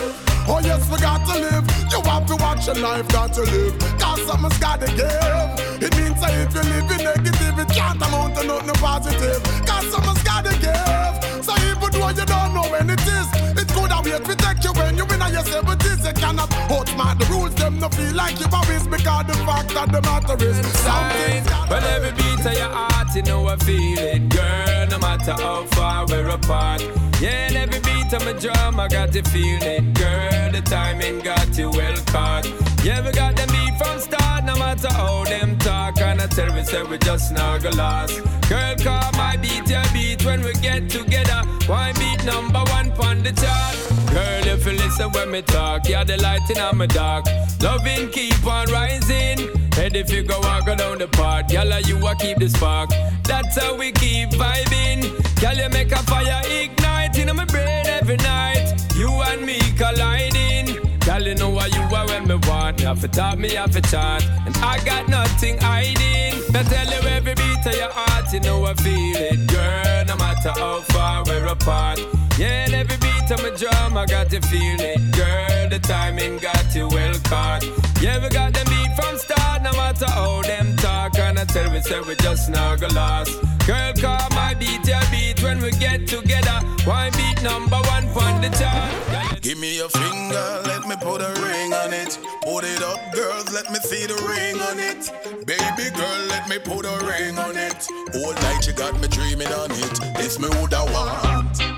[0.52, 1.64] Oh yes, we got to live.
[1.92, 3.80] You have to watch your life, got to live.
[3.98, 5.80] Cause something's gotta give.
[5.80, 9.40] It means that if you live in negative, it can't amount to nothing positive.
[9.64, 11.46] Cause something's gotta give.
[11.48, 13.28] So even though you don't know when it is,
[13.64, 16.04] it could have wait to take you when you win at your 70s.
[16.04, 19.88] You cannot outsmart the rules, them no feel like you always because the fact that
[19.88, 24.00] the matter is something's gotta Well, every beat of your heart, you know I feel
[24.00, 24.88] it, girl.
[24.92, 27.11] No matter how far we're apart.
[27.22, 29.94] Yeah, and every beat of my drum, I got to feel it.
[29.94, 32.48] Girl, the timing got you well caught.
[32.84, 36.00] Yeah, we got the beat from start, no matter how them talk.
[36.02, 38.22] And I tell me, say we just not gonna last.
[38.50, 41.42] Girl, call my beat, your beat when we get together.
[41.68, 43.76] Why beat number one on the chart?
[44.12, 47.26] Girl, if you listen when me talk, you're the light in my dark.
[47.62, 49.40] Loving keep on rising.
[49.74, 52.90] Head if you go walk down the path, gyal, you a keep the spark.
[53.24, 55.04] That's how we keep vibing.
[55.40, 58.74] Gyal, you make a fire ignite in my brain every night.
[58.96, 60.71] You and me colliding.
[61.02, 62.80] Gyal, you know what you are when me want.
[62.80, 66.34] You have to talk, me have to chant, and I got nothing hiding.
[66.56, 70.06] I tell you every beat of your heart, you know I feel it, girl.
[70.06, 72.00] No matter how far we're apart.
[72.38, 75.70] Yeah, every beat my drum, I got to feel it, girl.
[75.70, 77.64] The timing got you well caught.
[78.02, 81.18] Yeah, we got the beat from start, no matter how them talk.
[81.18, 83.32] And I tell me, say we just gonna last.
[83.66, 86.60] Girl, call my beat, your beat when we get together.
[86.84, 89.42] Why beat number one on the chart?
[89.42, 92.18] Give me your finger, let me put a ring on it.
[92.44, 95.12] Put it up, girls, let me see the ring on it.
[95.46, 97.88] Baby girl, let me put a ring on it.
[98.16, 100.18] All night you got me dreaming on it.
[100.18, 101.71] This me would I want.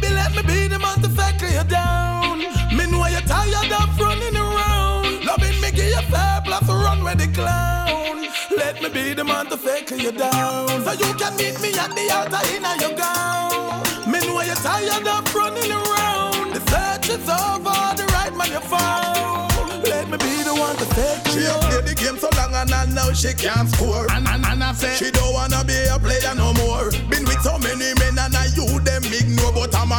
[0.00, 2.38] Baby, let me be the man to factor you down.
[2.76, 5.24] Me know you're tired of running around.
[5.24, 8.26] Loving me, give you fair plus run with the clown.
[8.56, 10.68] Let me be the man to fake you down.
[10.84, 13.82] So you can meet me at the altar in your gown.
[14.10, 16.54] Me know you're tired of running around.
[16.54, 19.52] The search is over, the right man you found.
[19.84, 21.52] Let me be the one to fake She you.
[21.68, 24.10] played the game so long and I know she can't score.
[24.12, 26.90] And, and, and I say she don't wanna be a player no more.
[27.08, 29.19] Been with so many men and I you them ignore,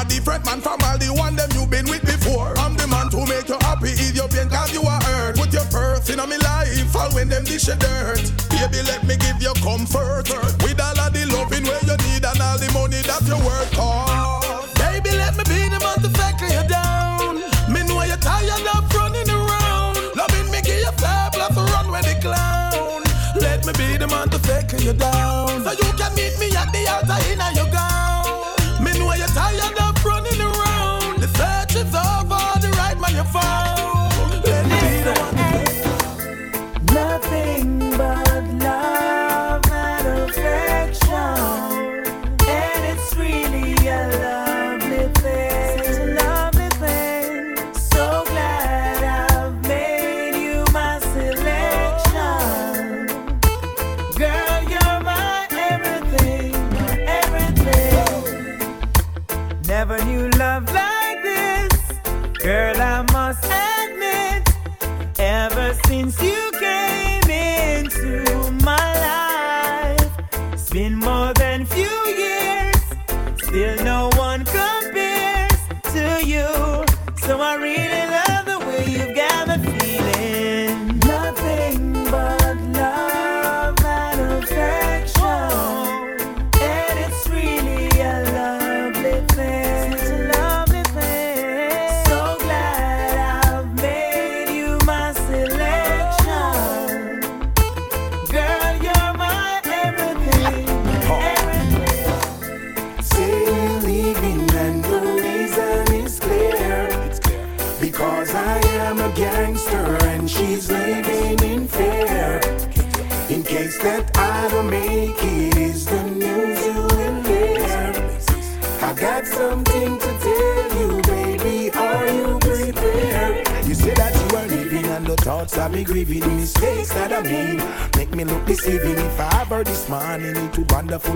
[0.01, 2.57] a different man from all the one them you been with before.
[2.57, 5.37] I'm the man to make you happy, your pain, cause you are hurt.
[5.37, 8.25] Put your purse in my life, fall when them dish your dirt.
[8.49, 10.25] Baby, let me give you comfort
[10.65, 13.69] with all of the loving where you need and all the money that you work
[13.77, 14.65] hard.
[14.81, 17.37] Baby, let me be the man to factor you down.
[17.69, 19.97] Me know you're tired of running around.
[20.17, 23.05] Loving me, give you fair plus run with the clown.
[23.37, 25.63] Let me be the man to fake you down.
[25.63, 25.89] So you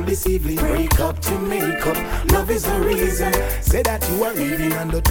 [0.03, 0.57] this evening.
[0.57, 1.97] Break up to make up,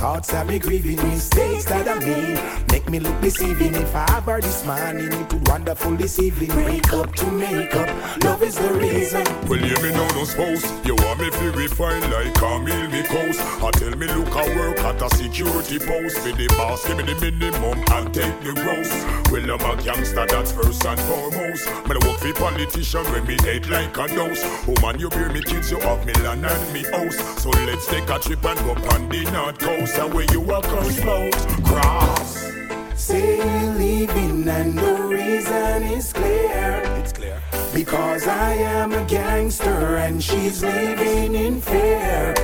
[0.04, 3.74] thoughts of me grieving, mistakes that I made make me look deceiving.
[3.74, 6.50] If I ever this morning, it would wonderful this evening.
[6.50, 7.88] Break up to make up,
[8.22, 9.24] love is the reason.
[9.48, 10.64] Well, you me know no spouse.
[10.84, 13.40] You want me to refine like a meal me coast.
[13.62, 16.22] I tell me look I work at a security post.
[16.24, 18.92] Be the boss, give me the minimum and take the gross.
[19.32, 21.66] Well, I'm a gangster, that's first and foremost.
[21.86, 24.42] Man, I work for politician when me hate like a nose.
[24.68, 27.16] Oh man, you bear me kids, you have me land and me house.
[27.42, 29.93] So let's take a trip and go on the north coast.
[29.96, 32.50] And where you walk on out, cross.
[32.96, 36.82] Say you're leaving and the reason is clear.
[36.98, 37.40] It's clear.
[37.72, 42.34] Because I am a gangster and she's living in fear.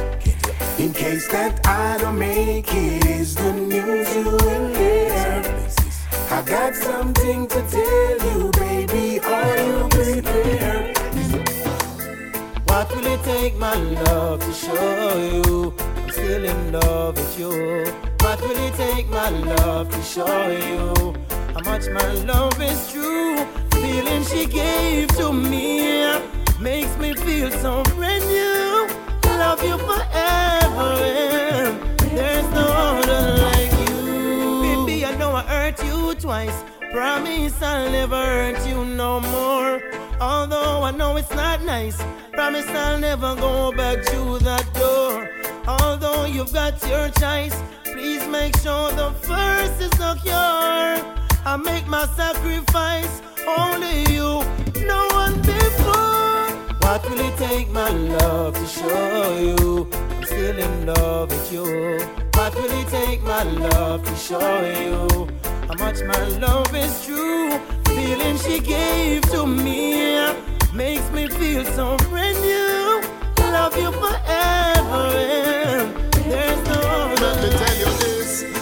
[0.78, 5.42] In case that I don't make it, is the news you will hear.
[6.30, 9.18] I got something to tell you, baby.
[9.20, 10.96] Are you prepared?
[12.68, 15.74] What will it take my love to show you
[16.20, 17.50] still in love with you?
[18.20, 21.14] What will it take my love to show you
[21.54, 23.38] how much my love is true?
[23.80, 26.04] Feeling she gave to me
[26.60, 28.88] makes me feel so brand new.
[29.44, 30.90] Love you forever.
[32.16, 34.84] There's no other like you.
[34.84, 36.58] Baby, I know I hurt you twice.
[36.92, 39.80] Promise I'll never hurt you no more.
[40.20, 41.98] Although I know it's not nice.
[42.32, 45.39] Promise I'll never go back to that door.
[45.78, 50.90] Although you've got your choice, please make sure the first is secure.
[51.52, 54.30] I make my sacrifice, only you,
[54.84, 56.48] no one before.
[56.84, 61.64] What will it take, my love, to show you I'm still in love with you?
[62.34, 65.28] What will it take, my love, to show you
[65.68, 67.58] how much my love is true?
[67.94, 70.18] Feeling she gave to me
[70.74, 73.00] makes me feel so brand new.
[73.52, 75.49] Love you forever.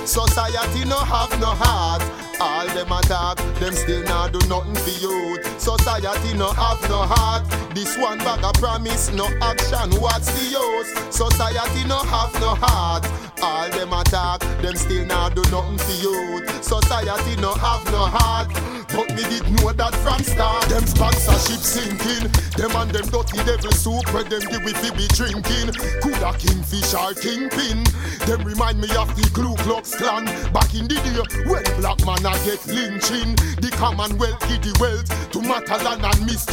[0.09, 5.61] Society no have no heart all them attack, them still not do nothing for youth.
[5.61, 7.45] Society no have no heart.
[7.75, 10.01] This one bag of promise, no action.
[10.01, 11.15] What's the use?
[11.15, 13.07] Society no have no heart.
[13.43, 16.65] All them attack, them still not do nothing for youth.
[16.65, 18.49] Society no have no heart.
[18.89, 20.65] But me did know that from start.
[20.69, 22.33] Them sponsorship sinking.
[22.57, 25.77] Them and them dirty devil soup where them give fi be drinking.
[26.01, 27.85] Coulda kingfish or kingpin.
[28.27, 32.25] Them remind me of the Ku Klux Klan back in the day when black man
[32.29, 33.35] a get lynching.
[33.61, 36.49] The Commonwealth give the wealth to Matalan and Miss.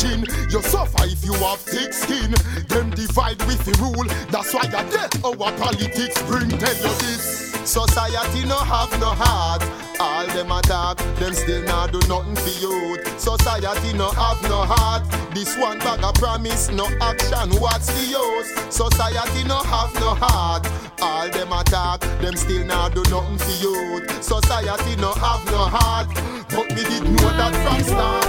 [0.52, 2.32] You suffer if you have thick skin.
[2.68, 4.08] Them divide with the rule.
[4.32, 6.50] That's why I get our politics bring.
[6.50, 7.45] Tell you this.
[7.66, 9.63] Society no have no heart.
[9.99, 13.20] All them attack, them still not do nothing for youth.
[13.20, 15.03] Society no have no heart.
[15.34, 17.49] This one bag of promise, no action.
[17.59, 18.49] What's the use?
[18.74, 20.68] Society no have no heart.
[21.01, 24.24] All them attack, them still not do nothing for youth.
[24.24, 26.07] Society no have no heart.
[26.49, 28.26] But me did know that from start.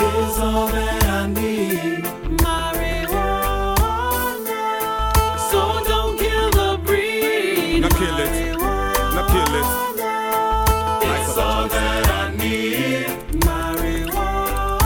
[0.00, 1.93] Is all that I need.
[7.98, 8.56] Kill it.
[9.14, 9.66] Now kill it.
[11.06, 13.06] It's all that I need.
[13.44, 14.84] Marijuana.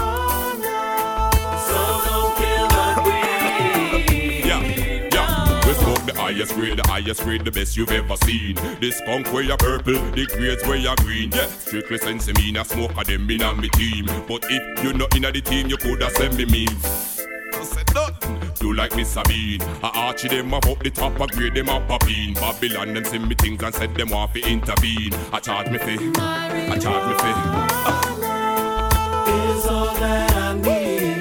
[1.67, 2.85] So don't kill the.
[4.47, 4.63] Yeah,
[5.13, 5.67] yeah.
[5.67, 8.57] We smoke the highest grade, the highest grade, the best you've ever seen.
[8.81, 11.31] This skunk where you purple, the grades where you green.
[11.33, 14.07] Yeah, strictly sense me, a smoke of them in on me team.
[14.27, 16.77] But if you're not in the team, you coulda send me mean.
[18.79, 19.61] Like Miss Sabine.
[19.83, 22.35] I archie them up up the top, I grade them up a bean.
[22.35, 25.13] Babylon them send me things and said them want to intervene.
[25.33, 26.13] I charge me fee.
[26.17, 27.35] I charge me fee.
[29.59, 31.18] Is all that I need.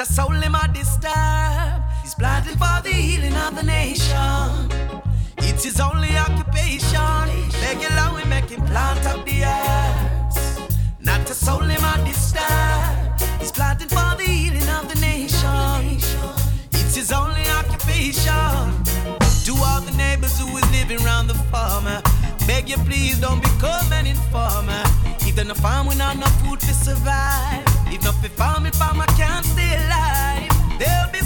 [0.00, 1.82] Not a soul him a disturb.
[2.02, 4.72] He's planting for the healing of the nation.
[5.36, 7.28] It's his only occupation.
[7.82, 10.72] You love, we make him plant up the herbs.
[11.00, 13.20] Not a soul him a disturb.
[13.40, 15.98] He's planting for the healing of the nation.
[16.72, 18.64] It's his only occupation.
[19.44, 22.00] To all the neighbors who is living around the farmer,
[22.46, 24.82] beg you please don't become an informer.
[25.34, 27.69] They're not farm, not enough food to survive.
[27.92, 30.48] If not for farming, farmer can't stay alive.
[30.78, 31.19] There'll be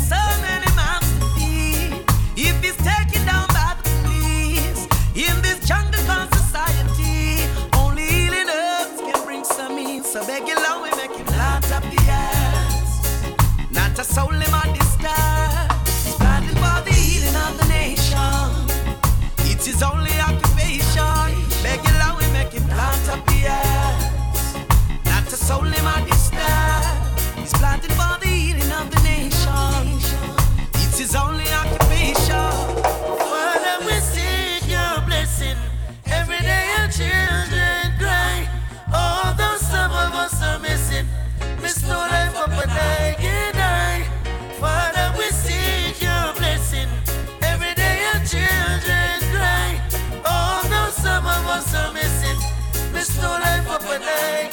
[54.03, 54.51] I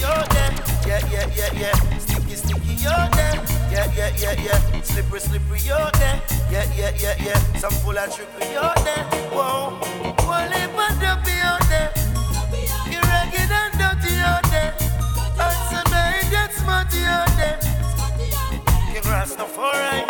[0.00, 0.24] you're
[1.54, 1.98] yeah.
[1.98, 3.36] Sticky, sticky, you're there.
[3.70, 4.82] Yeah, yeah, yeah, yeah.
[4.82, 6.20] Slippery, slippery, you're there.
[6.50, 7.38] Yeah, yeah, yeah, yeah.
[7.58, 9.04] Some full of trickery, you're there.
[9.30, 9.78] Whoa,
[10.50, 11.92] lip and dumpy out there.
[12.90, 14.74] You're ragged and dirty out there.
[15.38, 17.58] And some idiot smarty out there.
[18.92, 20.09] King Rastafari, King Rastafari,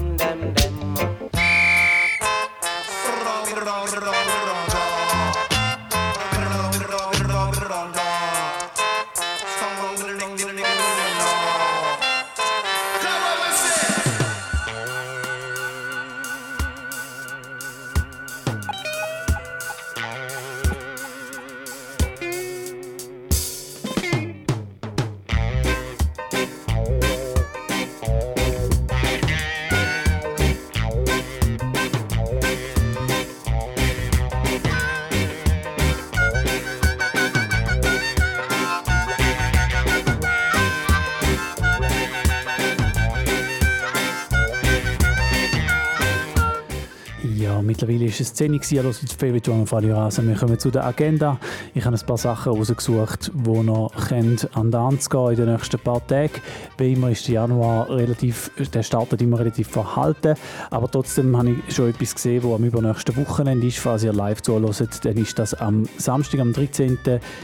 [47.91, 50.23] mittlerweile ist es 10 Uhr, ihr hört das One auf Radio Rasa.
[50.23, 51.37] Wir kommen zu der Agenda.
[51.73, 55.79] Ich habe ein paar Sachen rausgesucht, ihr könnt an den Tanz gehen in den nächsten
[55.79, 56.41] paar Tagen.
[56.81, 60.33] Wie immer ist der Januar relativ, der startet immer relativ verhalten,
[60.71, 63.77] aber trotzdem habe ich schon etwas gesehen, wo am übernächsten Wochenende ist.
[63.77, 66.97] Falls ihr live zuhört, dann ist das am Samstag, am 13.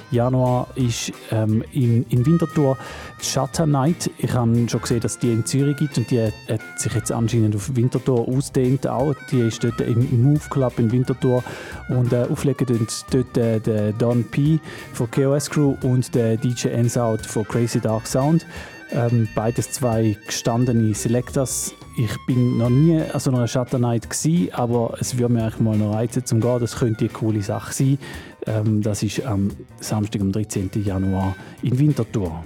[0.09, 2.79] Januar, ist ähm, in, in Winterthur
[3.21, 4.09] die Shutter Night.
[4.17, 7.55] Ich habe schon gesehen, dass die in Zürich gibt und die hat sich jetzt anscheinend
[7.55, 9.13] auf Winterthur ausdehnt auch.
[9.29, 11.43] Die ist dort im Move Club in Winterthur
[11.89, 14.59] und äh, auflegen dort, dort äh, der Don P
[14.93, 18.43] von KOS Crew und der DJ Ensout von Crazy Dark Sound.
[18.91, 21.73] Ähm, beides zwei gestandene Selectors.
[21.97, 25.59] Ich bin noch nie an so einer Shutter Night gewesen, aber es würde mir eigentlich
[25.59, 26.59] mal noch reizen zum gehen.
[26.59, 27.97] Das könnte eine coole Sache sein.
[28.45, 30.69] Ähm, das ist am Samstag, am 13.
[30.83, 32.43] Januar in Winterthur.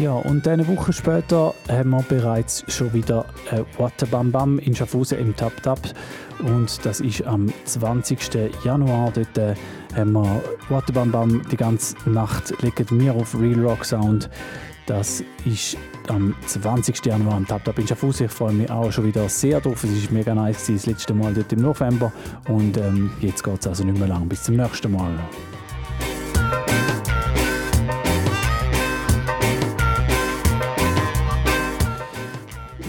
[0.00, 5.18] Ja, und eine Woche später haben wir bereits schon wieder äh, Wattebam Bam in Schaffhausen
[5.18, 5.80] im Tap Tap.
[6.40, 8.18] Und das ist am 20.
[8.64, 9.12] Januar.
[9.14, 9.54] Dort äh,
[9.94, 14.28] haben wir Wattebam Bam die ganze Nacht legen wir auf Real Rock Sound
[14.86, 15.76] Das ist
[16.08, 17.04] am 20.
[17.04, 18.26] Januar am Tap Tap in Schaffhausen.
[18.26, 19.82] Ich freue mich auch schon wieder sehr drauf.
[19.84, 22.12] Es ist mega nice das letzte Mal dort im November.
[22.48, 24.28] Und ähm, jetzt geht es also nicht mehr lang.
[24.28, 25.12] Bis zum nächsten Mal.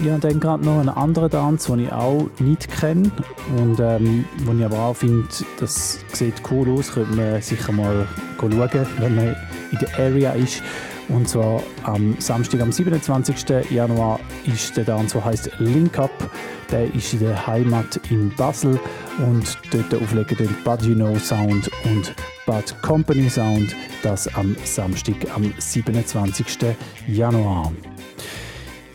[0.00, 3.10] Ich habe dann gerade noch einen anderen Tanz, den ich auch nicht kenne
[3.56, 5.26] und ähm, wo ich aber auch finde,
[5.58, 8.06] das sieht cool aus, könnte man sicher mal
[8.38, 9.36] schauen, wenn man
[9.72, 10.62] in der Area ist.
[11.08, 13.70] Und zwar am Samstag, am 27.
[13.70, 16.30] Januar, ist der Tanz, der heißt Link Up.
[16.70, 18.78] Der ist in der Heimat in Basel
[19.18, 22.14] und dort auflegen den Bad You Know Sound und
[22.46, 23.74] Bad Company Sound.
[24.02, 26.76] Das am Samstag, am 27.
[27.06, 27.72] Januar.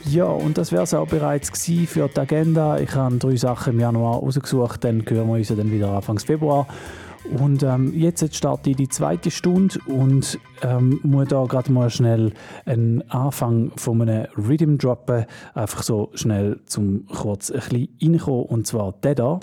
[0.05, 1.49] Ja, und das wäre es auch bereits
[1.87, 2.77] für die Agenda.
[2.77, 6.67] Ich habe drei Sachen im Januar rausgesucht, dann hören wir uns dann wieder Anfang Februar.
[7.31, 12.33] Und ähm, jetzt starte ich die zweite Stunde und ähm, muss da gerade mal schnell
[12.65, 15.25] einen Anfang von einem Rhythm droppen.
[15.53, 18.45] Einfach so schnell zum kurz ein bisschen reinkommen.
[18.45, 19.39] Und zwar der da.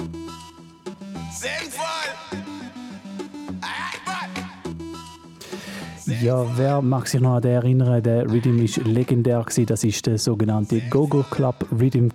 [6.19, 8.03] Ja, wer mag sich noch an den erinnern?
[8.03, 9.45] Der Rhythm ist legendär.
[9.67, 12.09] Das ist der sogenannte Go-Go Club Rhythm.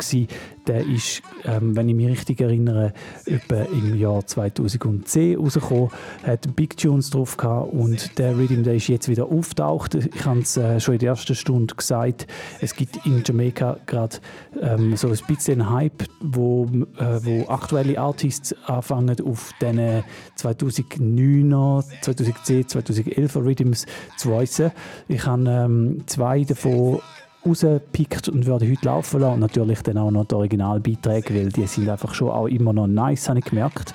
[0.68, 2.94] Der ist, ähm, wenn ich mich richtig erinnere,
[3.26, 5.90] etwa im Jahr 2010 rausgekommen.
[6.24, 9.96] Hat Big Tunes drauf gehabt und der Rhythm, der ist jetzt wieder auftaucht.
[9.96, 12.28] Ich habe es äh, schon in der ersten Stunde gesagt.
[12.62, 14.18] Es gibt in Jamaika gerade
[14.60, 16.66] ähm, so ein bisschen Hype, wo,
[16.98, 20.04] äh, wo aktuelle Artists anfangen auf diesen
[20.38, 23.86] 2009er, 2010, 2011er Rhythms
[24.18, 24.72] zu voicen.
[25.08, 27.02] Ich habe ähm, zwei davon
[27.46, 29.34] rausgepickt und werde heute laufen lassen.
[29.34, 32.88] Und natürlich dann auch noch die Originalbeiträge, weil die sind einfach schon auch immer noch
[32.88, 33.94] nice, habe ich gemerkt.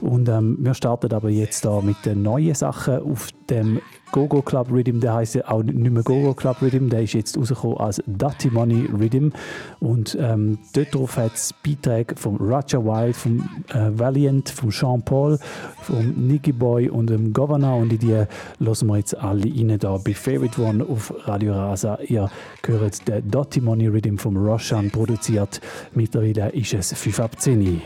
[0.00, 3.80] Und ähm, wir starten aber jetzt da mit den neuen Sachen auf dem
[4.12, 5.00] Gogo Club Rhythm.
[5.00, 8.50] Der heißt ja auch nicht mehr Gogo Club Rhythm, der ist jetzt rausgekommen als Dirty
[8.50, 9.30] Money Rhythm.
[9.78, 13.40] Und ähm, dort drauf hat es Beiträge von Roger Wild, vom
[13.72, 15.38] äh, Valiant, von Sean Paul,
[15.82, 17.76] vom Nicky Boy und dem Governor.
[17.76, 18.14] Und in die
[18.58, 21.98] hören wir jetzt alle rein da bei Favorite One auf Radio Rasa.
[22.06, 22.30] Ihr
[22.64, 25.60] hört den Dirty Money Rhythm vom Roshan produziert.
[25.94, 27.80] Mittlerweile ist es 5 ab 10.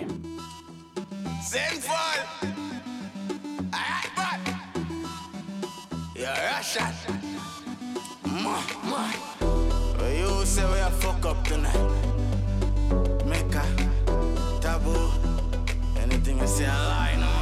[1.54, 2.03] Yeah,
[6.74, 8.58] Ma.
[10.10, 11.76] You say we a fuck up tonight.
[13.24, 13.62] Mecca,
[14.60, 15.10] taboo.
[15.96, 17.33] Anything you say, I lie, no.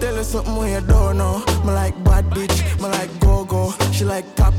[0.00, 1.38] Tell her something when you don't know.
[1.64, 3.74] Me like bad bitch, me like go go.
[3.92, 4.54] She like pop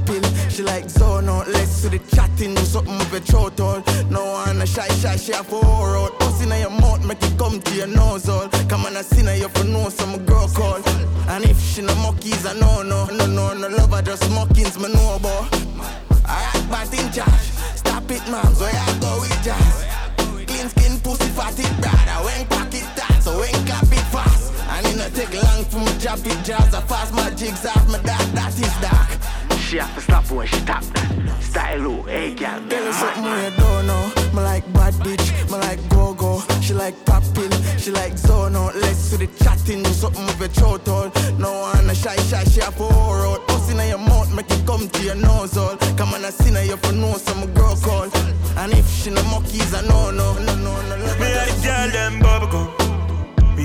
[0.49, 1.47] she like zono.
[1.47, 3.83] Let's do the chatting, do something with your throat all.
[4.09, 6.19] No one a shy shy, she a four out.
[6.19, 8.49] Pussy in your mouth, make it come to your nose all.
[8.69, 10.81] Come on, I see now you for know some girl call.
[11.29, 14.77] And if she no monkeys, I know no, no no no love her just mockings,
[14.77, 15.53] me know about.
[16.25, 17.47] Alright, but in charge.
[17.75, 18.53] Stop it, man.
[18.55, 19.85] So I go with jazz.
[20.45, 22.25] Clean skin, pussy, fatty, brother.
[22.25, 22.45] When
[25.62, 26.74] not take long for me jazz.
[26.74, 29.59] I fast my jigs off my dark, that is dark.
[29.59, 31.43] She have to stop when she tap that.
[31.43, 32.62] Style low, hey girl.
[32.70, 34.12] Tell her something when you don't know.
[34.34, 36.43] Me like bad bitch, me like go go.
[36.62, 38.74] She like pop pill, she like zono.
[38.76, 41.12] Let's do the chatting, do something with your throat all.
[41.38, 43.47] No one a shy shy, she a four out.
[43.47, 45.78] Pussy in your mouth, make it come to your nose all.
[45.97, 48.09] Come on, I see now you for know some girl call.
[48.57, 50.95] And if she no monkeys, I know no no no no.
[50.97, 52.80] love Me just had a girl them bubble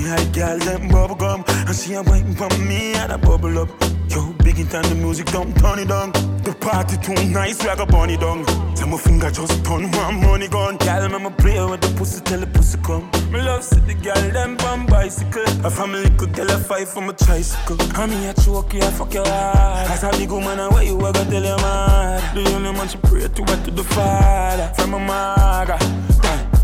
[0.05, 1.43] a girl them bubble gum.
[1.47, 3.69] And she a waiting for me and a bubble up.
[4.09, 6.11] Yo, big in time the music don't turn it down.
[6.43, 8.19] The party too nice, we a go burn it.
[8.19, 10.77] Tell my finger just turn one money gun.
[10.77, 13.09] Girl, me me play with the pussy till the pussy come.
[13.31, 15.43] Me love see the girl them on bicycle.
[15.65, 17.77] A family could tell a fight for my tricycle.
[17.99, 19.89] And me a choke you, I fuck your heart.
[19.89, 22.35] As a big woman, I wait you, I go tell your man.
[22.35, 24.71] The only man she pray to, went to the father.
[24.75, 25.77] From a maga.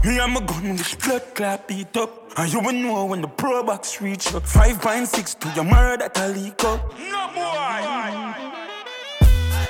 [0.03, 2.37] Me and my gun wish blood clot beat up.
[2.37, 4.45] And you will know when the pro box reach up.
[4.45, 6.93] Five point six to your murder that a leak up.
[6.99, 7.79] No boy.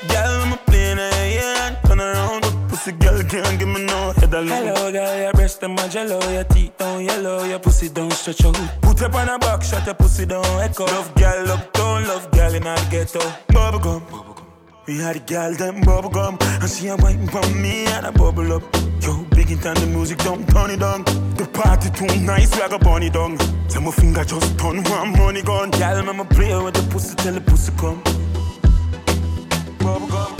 [0.09, 2.41] Girl, I'm a plane and turn around.
[2.41, 4.47] But Pussy girl can't give me no head alone.
[4.47, 8.43] Hello, girl, your breast them a jello, your teeth down yellow, your pussy don't stretch
[8.43, 8.57] out.
[8.81, 10.85] Put up on a box, shut your pussy down echo.
[10.85, 13.21] Love girl uptown, love girl in the ghetto.
[13.53, 14.32] Bubble gum.
[14.85, 18.11] We had a girl them bubble gum And she a waiting for me and a
[18.11, 18.63] bubble up
[19.01, 21.05] Yo, big in time the music don't turn it down
[21.37, 23.37] The party too nice, we a it down
[23.69, 27.33] Tell my finger just turn one money gun Girl, me play with the pussy till
[27.33, 28.03] the pussy come
[29.79, 30.35] Bubble gum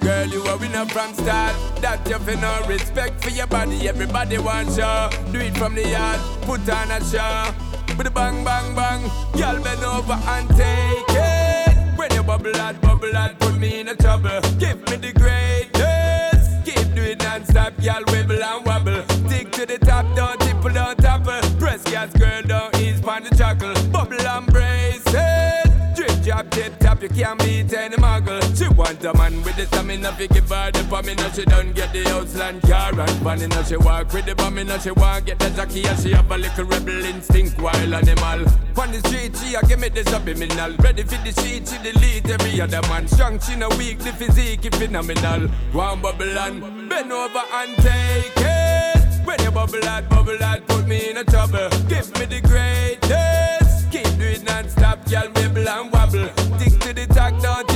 [0.00, 1.54] Girl, you a winner from start.
[1.82, 3.88] That you feel no respect for your body.
[3.88, 5.32] Everybody wants you.
[5.32, 6.18] Do it from the yard.
[6.42, 7.54] Put on a show.
[7.94, 9.02] With the bang, bang, bang.
[9.36, 11.27] Girl, bend over and take it.
[11.98, 14.40] When you bubble and bubble and put me in a trouble.
[14.60, 16.64] Give me the greatest.
[16.64, 19.02] Keep doing non-stop, y'all wibble and wobble.
[19.26, 21.40] Stick to the top, don't tipple, don't topple.
[21.58, 23.74] Press gas, girl, don't ease on the chuckle.
[23.90, 25.96] Bubble and brace it.
[25.96, 27.68] Drip, drop, tip, top, you can't beat.
[27.68, 27.87] She
[28.78, 31.34] want a man with the stamina, fi give her the pamina.
[31.34, 33.64] She don't get the Outland car and vanilla.
[33.64, 36.64] She walk with the bamina, she want get the jockey and she have a little
[36.64, 38.46] rebel instinct, wild animal.
[38.78, 40.72] On the street, she a give me the subliminal.
[40.78, 43.08] Ready for the sheet, she delete every other man.
[43.08, 45.48] Strong, she no weak, the physique phenomenal.
[45.72, 49.26] One bubble and bend over and take it.
[49.26, 51.68] When you bubble out, bubble out, put me in a trouble.
[51.88, 53.90] Give me the greatest.
[53.90, 56.28] Keep doing non-stop, y'all wibble and wobble.
[56.58, 57.67] Stick to the talk, don't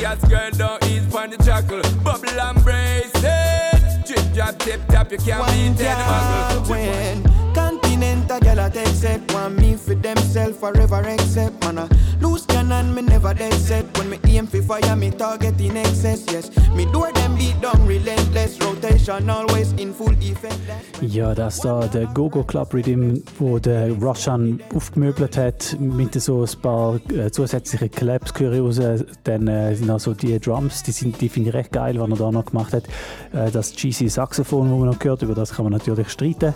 [0.00, 1.82] gas, girl, don't ease on the chuckle.
[2.02, 4.06] Bubble and brace it.
[4.06, 6.68] Drip, drop, tip, tap, you can't beat any muggle.
[6.68, 7.22] when
[7.54, 11.88] Continental girl I take Want me for themself forever except Man I
[12.20, 16.24] lose cannon me never dead set When me aim for fire me target in excess
[16.32, 20.58] Yes, me door them beat down relentless Rotation always in full effect
[21.00, 26.60] Ja, das da der Gogo Club Rhythm, wo der Roshan aufgemöbelt hat mit so ein
[26.60, 31.54] paar äh, zusätzlichen Claps, Kuriose, dann äh, auch so die Drums, die, die finde ich
[31.54, 32.84] recht geil, was er da noch gemacht hat.
[33.32, 36.52] Äh, das GC Saxophon, wo man noch gehört, über das kann man natürlich streiten.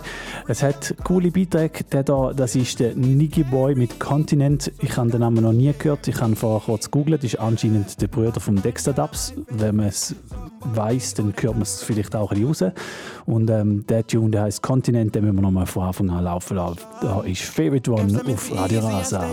[0.47, 4.71] Es hat coole Beiträge, der da, das ist der Niggy Boy mit Continent.
[4.81, 8.07] Ich habe den Namen noch nie gehört, ich habe vorher kurz gegoogelt, ist anscheinend der
[8.07, 9.33] Bruder vom Dexter Dubs.
[9.49, 10.15] Wenn man es
[10.61, 12.75] weiß, dann hört man es vielleicht auch ein bisschen raus.
[13.25, 16.57] Und ähm, der Tune, der heißt Continent, den müssen wir nochmal von Anfang an laufen
[16.57, 16.79] lassen.
[17.01, 19.25] Da ist Favorite One auf Radio Rasa.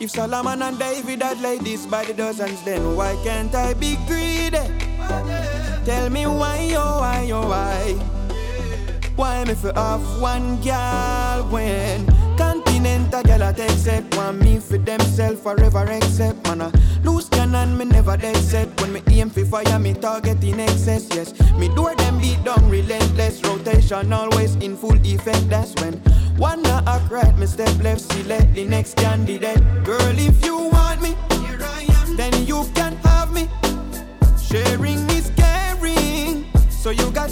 [0.00, 4.58] If Solomon and David had ladies by the dozens, then why can't I be greedy?
[5.84, 7.94] Tell me why, oh why, oh why?
[9.14, 12.04] Why me for off one girl when
[13.14, 14.16] Continental girl I take set.
[14.16, 16.72] Want me for themself forever except Man I
[17.04, 18.68] lose cannon me never dead set.
[18.80, 22.68] When me aim for fire me target in excess Yes, me door them beat down
[22.68, 23.40] relentless.
[23.44, 25.92] Rotation always in full effect That's when
[26.38, 29.62] one not act right Me step left select the next candidate.
[29.84, 32.16] Girl if you want me Here I am.
[32.16, 33.48] Then you can have me.
[34.42, 37.30] Sharing is caring So you got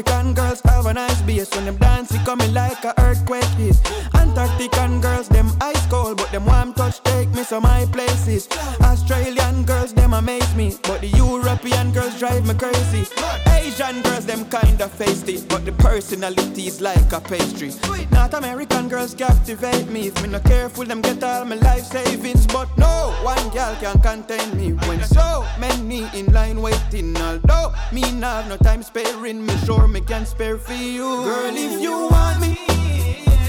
[0.00, 3.76] American girls have a nice bass When them dance it coming like a earthquake hit.
[4.14, 8.48] Antarctican girls them ice cold But them warm touch take me to my places.
[8.80, 9.02] Amaze
[10.60, 13.04] me But the European girls drive me crazy.
[13.58, 17.72] Asian girls them kinda feisty But the personality is like a pastry.
[18.12, 20.08] North American girls captivate me.
[20.08, 22.46] If me not careful them get all my life savings.
[22.46, 27.16] But no one girl can contain me When so many in line waiting.
[27.16, 31.08] Although me not have no time sparing Me sure me can spare for you.
[31.30, 32.54] Girl if you want me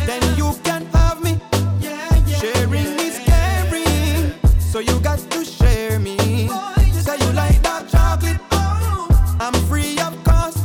[0.10, 1.34] Then you can have me.
[2.42, 4.34] Sharing is caring
[4.72, 6.18] So you got to share me
[9.42, 10.60] I'm free of cost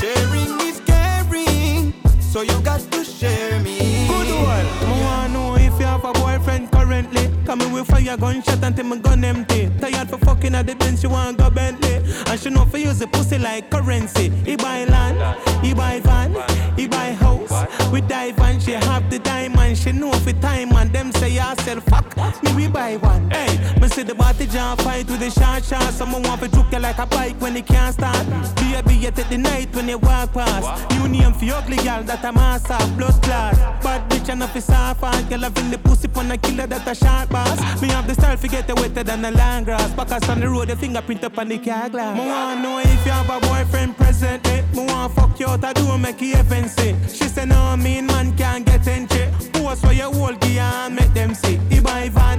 [0.00, 4.66] Sharing is caring So you got to share me Good one.
[4.90, 7.39] Me wanna know if you have a boyfriend currently.
[7.50, 9.68] Coming with fire gunshot until my gun empty.
[9.80, 11.96] Tired for fucking at the bench, she want go Bentley.
[12.28, 14.28] And she know for use the pussy like currency.
[14.44, 15.18] He buy land,
[15.60, 16.32] he buy van,
[16.78, 17.50] he buy house.
[17.90, 19.76] We dive and she have the diamond.
[19.76, 22.44] She know for time and them say ah, yourself fuck.
[22.44, 23.28] Me we buy one.
[23.32, 25.92] Hey, me see the body jump fight with the short shot.
[25.92, 28.24] Someone want to juke you like a bike when it can't start.
[28.70, 30.88] Baby, you take the night when you walk past.
[30.92, 33.54] New name for ugly girl that a mass of blood clot.
[33.82, 36.94] Bad bitch and if it's soft girl having the pussy pon a killer that a
[36.94, 37.82] sharp boss.
[37.82, 39.92] Me have the style forget the wetter than the land grass.
[39.94, 42.16] Backers on the road, the fingerprint up on the car glass.
[42.16, 44.52] Me wanna know if you have a boyfriend presently.
[44.52, 44.62] Eh?
[44.74, 46.96] Me wanna fuck you out, I do make you fancy.
[47.08, 49.28] She say no, mean man can't get entry.
[49.52, 51.56] Post for your whole gear and make them see.
[51.70, 52.38] He buy van,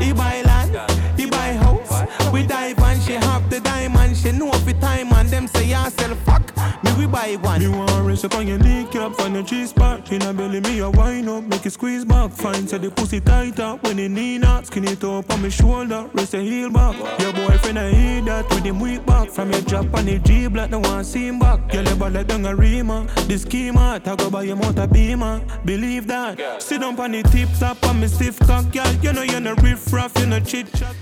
[0.00, 0.72] he buy land,
[1.18, 2.32] he buy house.
[2.32, 4.16] We dive and she have the diamond.
[4.16, 5.11] She know for time
[5.46, 6.56] them say sell fuck.
[6.84, 7.60] Me we buy one.
[7.60, 10.10] Me want rest up on your kneecap, find a G spot.
[10.12, 12.30] In a belly, me a wine up, make it squeeze back.
[12.32, 14.66] Find say the pussy tight up when it knee not.
[14.66, 16.96] Skin it up on my shoulder, rest the heel back.
[17.20, 19.30] Your boyfriend I hear that with him weak back.
[19.30, 21.70] From your drop on the G block, no one see him back.
[21.70, 23.06] Girl, you ball like down a rima.
[23.26, 25.40] The schema, talk about your motor beamer.
[25.64, 26.62] Believe that.
[26.62, 28.92] Sit down on the tips up on me stiff cock, girl.
[29.02, 30.94] You know you're no riff raff, you no chit chat.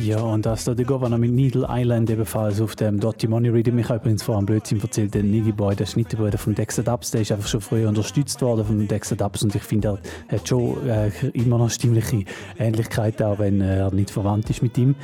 [0.00, 3.78] Ja, und dass da der Governor mit Needle Island ebenfalls auf dem Dotty Money Rhythm.
[3.78, 7.22] Ich habe übrigens vorhin Blödsinn erzählt, der Niggy Boy, der Schnitterbruder von Dexter Dubs, der
[7.22, 9.98] ist einfach schon früher unterstützt worden von Dexter Dubs und ich finde,
[10.28, 12.24] er hat schon äh, immer noch stimmliche
[12.58, 14.94] Ähnlichkeiten, auch wenn er nicht verwandt ist mit ihm.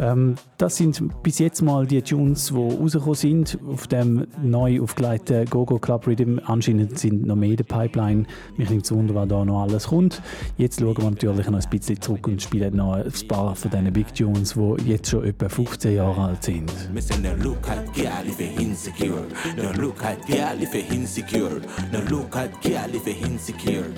[0.00, 5.44] Ähm, das sind bis jetzt mal die Tunes, die rausgekommen sind auf dem neu aufgelegten
[5.44, 6.38] Gogo Club Rhythm.
[6.44, 8.24] Anscheinend sind noch mehr in der Pipeline.
[8.56, 10.22] Mich nimmt es Wunder, was da noch alles kommt.
[10.56, 13.92] Jetzt schauen wir natürlich noch ein bisschen zurück und spielen noch ein paar von diesen
[13.92, 16.72] Big Tunes, die jetzt schon etwa 15 Jahre alt sind.
[17.42, 17.68] Look
[18.26, 19.26] if you're insecure.
[19.56, 21.60] No look at girl if you're insecure.
[21.92, 23.92] No look at girl if you're insecure.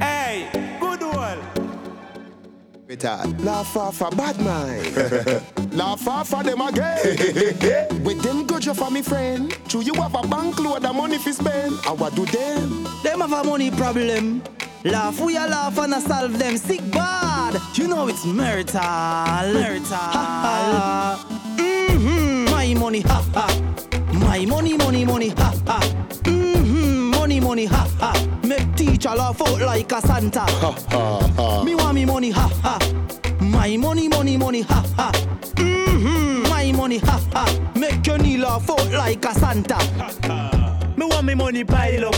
[0.00, 0.48] Hey,
[0.80, 1.65] good one.
[2.88, 5.72] Laugh off a bad mind.
[5.72, 8.04] Laugh off of them again.
[8.04, 9.50] With them good you for me friend.
[9.68, 11.74] True you have a bank load of money fi spend.
[11.84, 12.84] And what do them?
[13.02, 14.40] Them have a money problem.
[14.84, 17.60] Laugh, we a laugh and a solve them sick bad.
[17.74, 18.80] You know it's marital.
[18.80, 19.96] Marital.
[19.96, 21.56] Ha ha.
[21.58, 22.44] Mm-hmm.
[22.52, 24.10] My money, ha ha.
[24.12, 25.80] My money, money, money, ha ha.
[26.22, 27.10] Mm-hmm.
[27.10, 28.25] Money, money, ha ha.
[29.06, 30.40] Teacher laugh out like a Santa.
[30.40, 31.62] Ha ha ha.
[31.62, 32.78] Me want me money, ha ha.
[33.40, 35.12] My money, money, money, ha ha.
[35.54, 36.42] Mm-hmm.
[36.50, 37.70] My money, ha ha.
[37.76, 39.78] Make your knee laugh out like a Santa.
[40.96, 42.16] Me want me money pile up.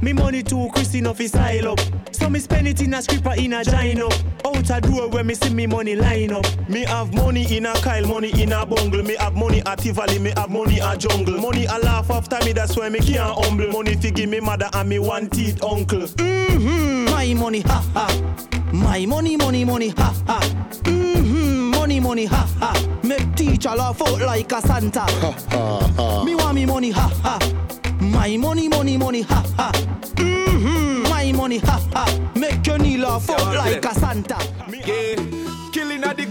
[0.00, 1.80] Me money too Christine off his style up.
[2.12, 4.12] So me spend it in a scripper in a giant up.
[4.44, 6.46] Out a door where me see me money line up.
[6.68, 9.02] Me have money in a Kyle, money in a bungle.
[9.02, 11.38] Me have money at Tivoli, me have money at jungle.
[11.38, 13.68] Money a laugh after me, that's why me can't humble.
[13.68, 16.00] Money fi give me mother and me one teeth uncle.
[16.00, 17.04] Mm-hmm.
[17.06, 18.34] My money, ha ha.
[18.72, 20.40] My money, money, money, ha ha.
[20.84, 21.70] Mm-hmm.
[21.70, 22.98] Money, money, ha ha.
[23.02, 25.00] Make teacher laugh out like a Santa.
[25.00, 26.24] Ha ha ha.
[26.24, 27.38] Me want me money, ha ha.
[28.00, 29.72] My money, money, money, ha ha.
[30.16, 31.02] Mm-hmm.
[31.04, 32.30] My money, ha ha.
[32.34, 34.38] Make your knee laugh out like a Santa.
[34.70, 35.16] Yeah.
[35.72, 36.26] Killing are the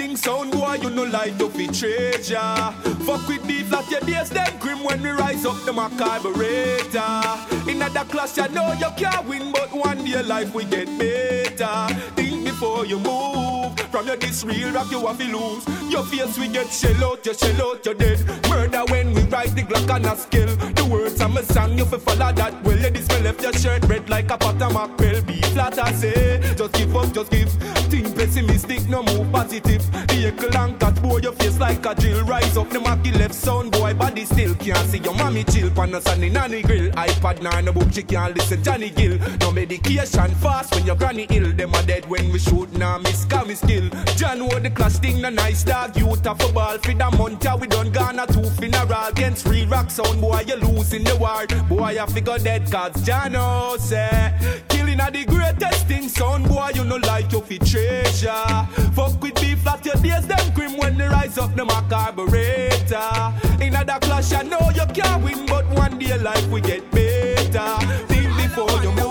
[0.00, 2.58] thing, sound boy, you know like to be treasure.
[3.04, 7.70] Fuck with beef like your days, them grim when we rise up the carburetor.
[7.70, 11.94] In other class, you know you can't win, but one day life we get better.
[12.16, 13.78] Think before you move.
[13.90, 15.64] From your this real rock, you have to lose.
[15.90, 18.20] Your face we get shell out, you shell out, you're dead.
[18.48, 20.46] Murder when we ride the Glock on a skill.
[20.46, 22.76] The words of my song, you fi follow that well.
[22.76, 25.22] Ladies, me left your shirt red like a pot of mackerel.
[25.22, 26.40] Be flat, I say.
[26.56, 27.50] Just give up, just give.
[27.90, 29.89] Think pessimistic, no move positive.
[30.08, 32.24] Vehicle and cat, boy, your face like a drill.
[32.24, 35.70] Rise up, the Mackie left sound, boy, body still can't see your mommy chill.
[35.70, 36.90] Pan a sunny nanny grill.
[36.92, 38.62] iPad, nine, no book, she can't listen.
[38.62, 39.18] Johnny Gill.
[39.40, 41.52] No medication fast when your granny ill.
[41.52, 43.88] Them are dead when we shoot, now miss, come me skill.
[44.16, 45.96] John, what the class thing, the nice dog.
[45.96, 49.08] Youth a ball for the month, we done gone a two funeral.
[49.08, 51.46] Against free rock sound, boy, you losing the war.
[51.68, 54.32] Boy, I figure dead cards, John, oh, say.
[54.68, 58.68] Killing are the greatest thing, son, boy, you know like your fit treasure.
[58.94, 63.34] Fuck with beef at your days, them grim when they rise up, them a carburetor.
[63.60, 67.86] In other clash, I know you can't win, but one day life we get better.
[68.06, 69.10] Think before you move.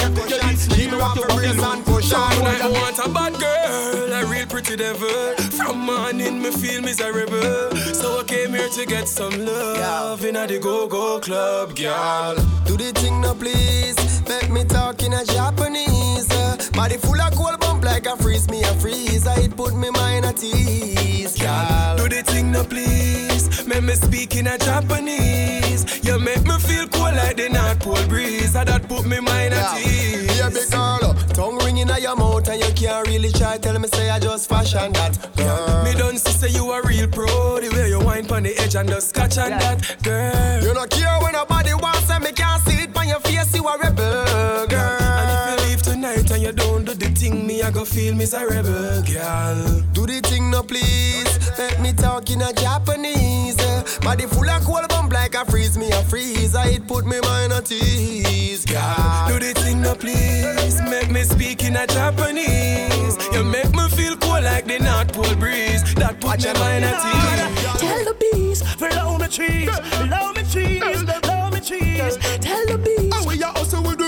[0.00, 2.12] You this real rock, you have to lose.
[2.12, 5.34] I want a bad girl, a real pretty devil.
[5.56, 7.76] From morning, me feel miserable.
[7.94, 12.36] So I came here to get some love in a the go-go club, girl.
[12.64, 14.22] Do the thing now, please.
[14.28, 16.30] Make me talk in a Japanese.
[16.30, 19.26] Uh, body full of cold bump like a freeze me a freeze.
[19.26, 21.96] I it put me mind at ease, girl.
[21.96, 23.66] Do the thing now, please.
[23.66, 26.04] Make me speak in a Japanese.
[26.04, 28.56] You make me feel cool like the North Pole breeze.
[28.56, 30.38] Uh, that put me mind at ease.
[30.38, 31.14] Yeah, big girl.
[31.34, 33.58] Tongue ringing at your mouth and you can't really try.
[33.58, 35.84] Tell me say I just fashion that, girl.
[35.84, 37.60] Me don't see say you a real pro.
[37.60, 40.62] The way you wine pon the edge and the scotch and that, girl.
[40.62, 42.87] You don't care when nobody wants say me can't see
[47.30, 49.80] thing, me I go feel miserable, girl.
[49.92, 51.38] Do the thing now, please.
[51.58, 53.56] Let me talk in a Japanese.
[53.98, 56.54] Body full of cold bump like a freeze me a freeze.
[56.54, 59.28] Uh, it put me mind at ease, girl.
[59.28, 60.80] Do the thing now, please.
[60.82, 63.16] Make me speak in a Japanese.
[63.32, 65.82] You make me feel cool like the North Pole breeze.
[65.94, 67.80] That put me mind at ease.
[67.80, 70.82] Tell the bees, follow me trees, follow me trees,
[71.22, 72.16] follow me trees.
[72.40, 74.07] Tell the bees, oh, we are also with the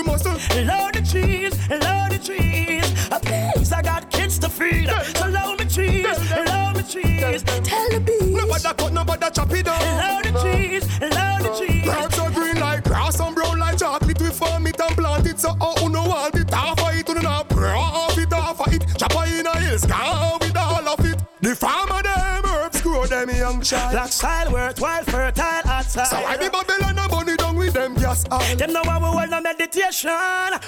[7.43, 7.67] trees.
[7.67, 9.79] Tell the bees, nobody cut, nobody chop it down.
[9.79, 11.87] Follow the trees, follow the trees.
[11.87, 14.21] Herbs are green like grass and brown like chocolate.
[14.21, 17.15] We farm it and plant it so oh, no want it half of it, you
[17.15, 18.85] know, half it, half of it.
[18.97, 21.17] Chop in a hills, gone with all of it.
[21.41, 23.91] The farmer them herbs grow them young child.
[23.91, 26.07] Black soil worthwhile, fertile outside.
[26.07, 27.30] So I be Babylon and money
[28.29, 28.55] down down with them gas oil.
[28.57, 30.09] Them know how we hold no meditation.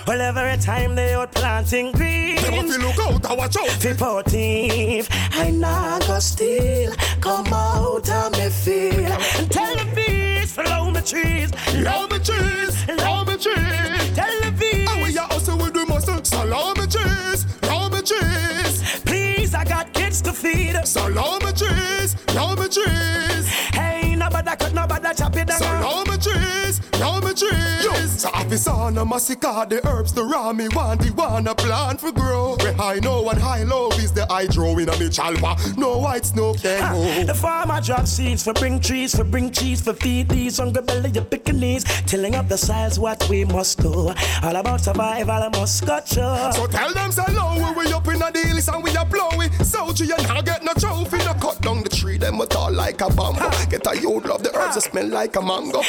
[0.08, 2.38] Well, every time they out planting green.
[2.38, 3.70] Them if you look out, I watch out.
[3.70, 6.94] Fi potive, I nah go steal.
[7.22, 9.12] Come out of me feel.
[9.38, 11.52] And tell the bees, follow my trees.
[11.76, 14.16] Love me cheese, love me cheese.
[14.16, 14.90] Tell the bees.
[14.90, 16.24] And we are also with the muscle.
[16.24, 19.02] Salami cheese, love me cheese.
[19.02, 20.76] Please, I got kids to feed.
[20.86, 23.48] Salami cheese, love me cheese.
[23.74, 25.60] Hey, nobody cut, nobody chop it down.
[25.60, 31.02] Salami cheese, love Yo, so officer on a massacre, the herbs, the raw me want,
[31.02, 32.56] the one a plant for grow.
[32.58, 35.76] Where high no and high low is the hydro in a me chalpa.
[35.76, 37.40] No white snow ah, can The go.
[37.40, 41.24] farmer drop seeds for bring trees, for bring cheese, for feed these hungry belly, your
[41.24, 42.06] pickaninnies.
[42.06, 44.14] Tilling up the sides, what we must do.
[44.44, 46.52] All about survival, I must got you.
[46.54, 49.50] So tell them say low, we we up in the deals and we a blowy.
[49.64, 51.18] Soldier, you not get no trophy.
[51.18, 53.40] No cut down the tree, them a tall like a bamboo.
[53.42, 53.66] Ah.
[53.72, 55.82] Get a youth love the herbs that smell like a mango.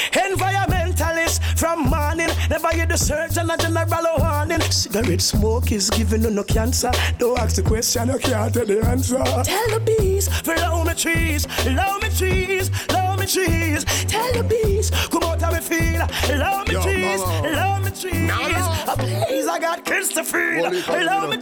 [0.95, 4.61] Environmentalist from morning, never hear the surgeon a general warning.
[4.71, 6.91] Cigarette smoke is giving you no cancer.
[7.19, 9.16] Don't ask the question, you can't tell the answer.
[9.16, 13.85] Tell the bees, follow me trees, love me trees, love me trees.
[14.07, 16.07] Tell the bees, come out how me feel,
[16.39, 17.51] love me Yo, trees, mama.
[17.51, 18.29] love me trees.
[18.29, 18.95] No, no.
[18.97, 21.37] Please, I got kids to feed, love me trees, love me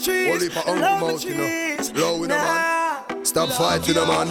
[1.00, 1.76] mouth, you know.
[1.76, 1.92] trees.
[1.92, 3.06] Low with man.
[3.08, 3.22] Nah.
[3.24, 4.28] Stop fighting the man.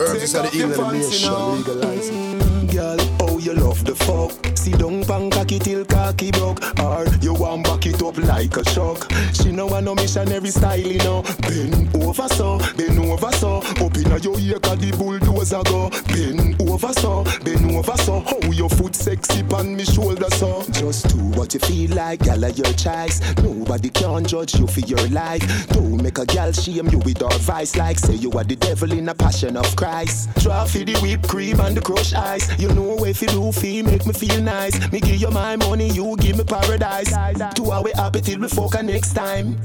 [0.00, 1.32] Herbs is the evil nation.
[1.32, 2.72] Legalize it.
[2.72, 3.13] Girl,
[3.44, 4.32] you love the fuck.
[4.56, 6.60] Sit down pan cocky till cocky broke.
[6.80, 10.78] Or you want back it up like a shock She know want no missionary style,
[10.78, 11.22] you know.
[11.42, 13.58] Bend over so, bend over so.
[13.58, 15.90] Up inna your ear cause the bulldozer go.
[16.08, 18.20] Bend over so, bend over so.
[18.20, 20.64] How your foot sexy pan me shoulder so.
[20.72, 23.20] Just do what you feel like, gal your choice.
[23.42, 25.68] Nobody can judge you for your life.
[25.68, 27.76] Don't make a gal shame you with her vice.
[27.76, 30.34] Like say you are the devil in a passion of Christ.
[30.36, 32.48] Draw for the whipped cream and the crushed ice.
[32.58, 34.74] You know if you feel make me feel nice.
[34.92, 37.12] Me give you my money, you give me paradise.
[37.54, 39.56] Two hour happy till we fuck next time.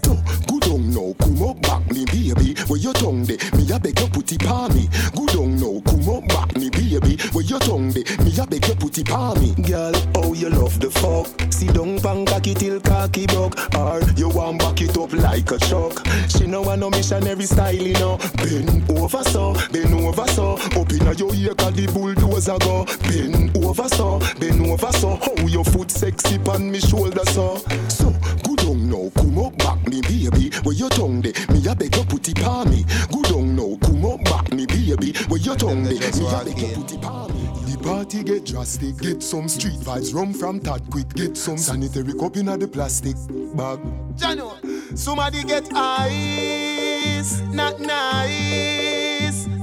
[0.48, 2.56] Good on now, come up back me baby.
[2.68, 4.90] Where your tongue de, me a beg you put it on me.
[5.16, 7.18] Good on now, come up back me baby.
[7.32, 9.54] Where your tongue de, me a beg you put it on me.
[9.64, 11.28] Girl, oh you love the fuck?
[11.52, 15.60] Sit down pan cocky till cocky broke Or you want back it up like a
[15.66, 18.18] shock She know want no missionary style, you know.
[18.38, 20.54] Bend over so, bend over so.
[20.54, 22.86] Up inna your ear cause the bulldozer go.
[23.04, 27.58] Bend over so, bend over so How your foot sexy pan me shoulder so
[27.90, 28.12] So,
[28.44, 30.50] good on now, come up back me baby.
[30.64, 32.86] Where your tongue de, me a beg you put it on me.
[33.12, 35.14] Good on now, come up back me baby.
[35.28, 37.72] Where your tongue de, me a beg you put it on me.
[37.72, 38.98] The party get drastic.
[38.98, 41.10] Get some street vibes, rum from Tad quick.
[41.14, 43.16] Get some sanitary cup in the plastic
[43.56, 43.80] bag.
[44.16, 48.99] Jano, somebody get ice, not nice.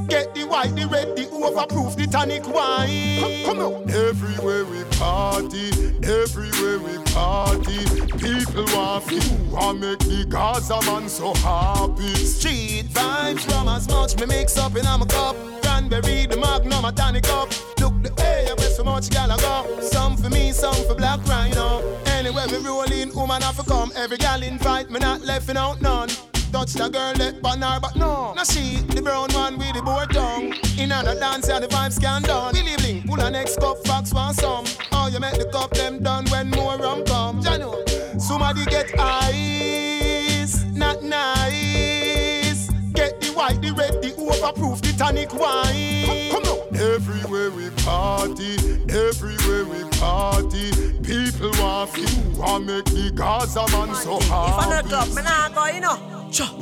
[0.08, 3.44] Get the white, the red, the overproof, the tonic wine.
[3.44, 3.90] Come on.
[3.90, 5.70] Everywhere we party,
[6.04, 7.84] everywhere we party.
[8.18, 12.14] People want feel, want make the Gaza man so happy.
[12.14, 15.34] Street vibes from as much me mix up in my cup.
[15.62, 17.50] Cranberry, the magnum, a tonic up.
[17.80, 19.80] Look the way, where so much gal I go.
[19.80, 21.82] Some for me, some for black rhino.
[22.06, 23.90] Anywhere we roll in, woman have to come.
[23.96, 26.08] Every gal invite me, not left out none.
[26.52, 28.32] Touch the girl, let pan her, but no.
[28.34, 30.54] Now she, the brown one with the board tongue.
[30.78, 32.54] In another dance, yeah, the vibes can done.
[32.54, 34.64] Willie Bling, pull a next cup, fox want some.
[34.92, 37.42] Oh, you make the cup them done when more rum come.
[37.42, 42.70] Jano, somebody get ice, not nice.
[42.92, 46.45] Get the white, the red, the overproof, the tonic wine.
[46.86, 46.94] Come on.
[46.94, 48.56] Everywhere we party,
[48.88, 50.70] everywhere we party.
[51.02, 54.70] People want feel, want make the Gaza man so If I happy.
[54.70, 56.28] not club, me nah go, you know.
[56.30, 56.52] Cha.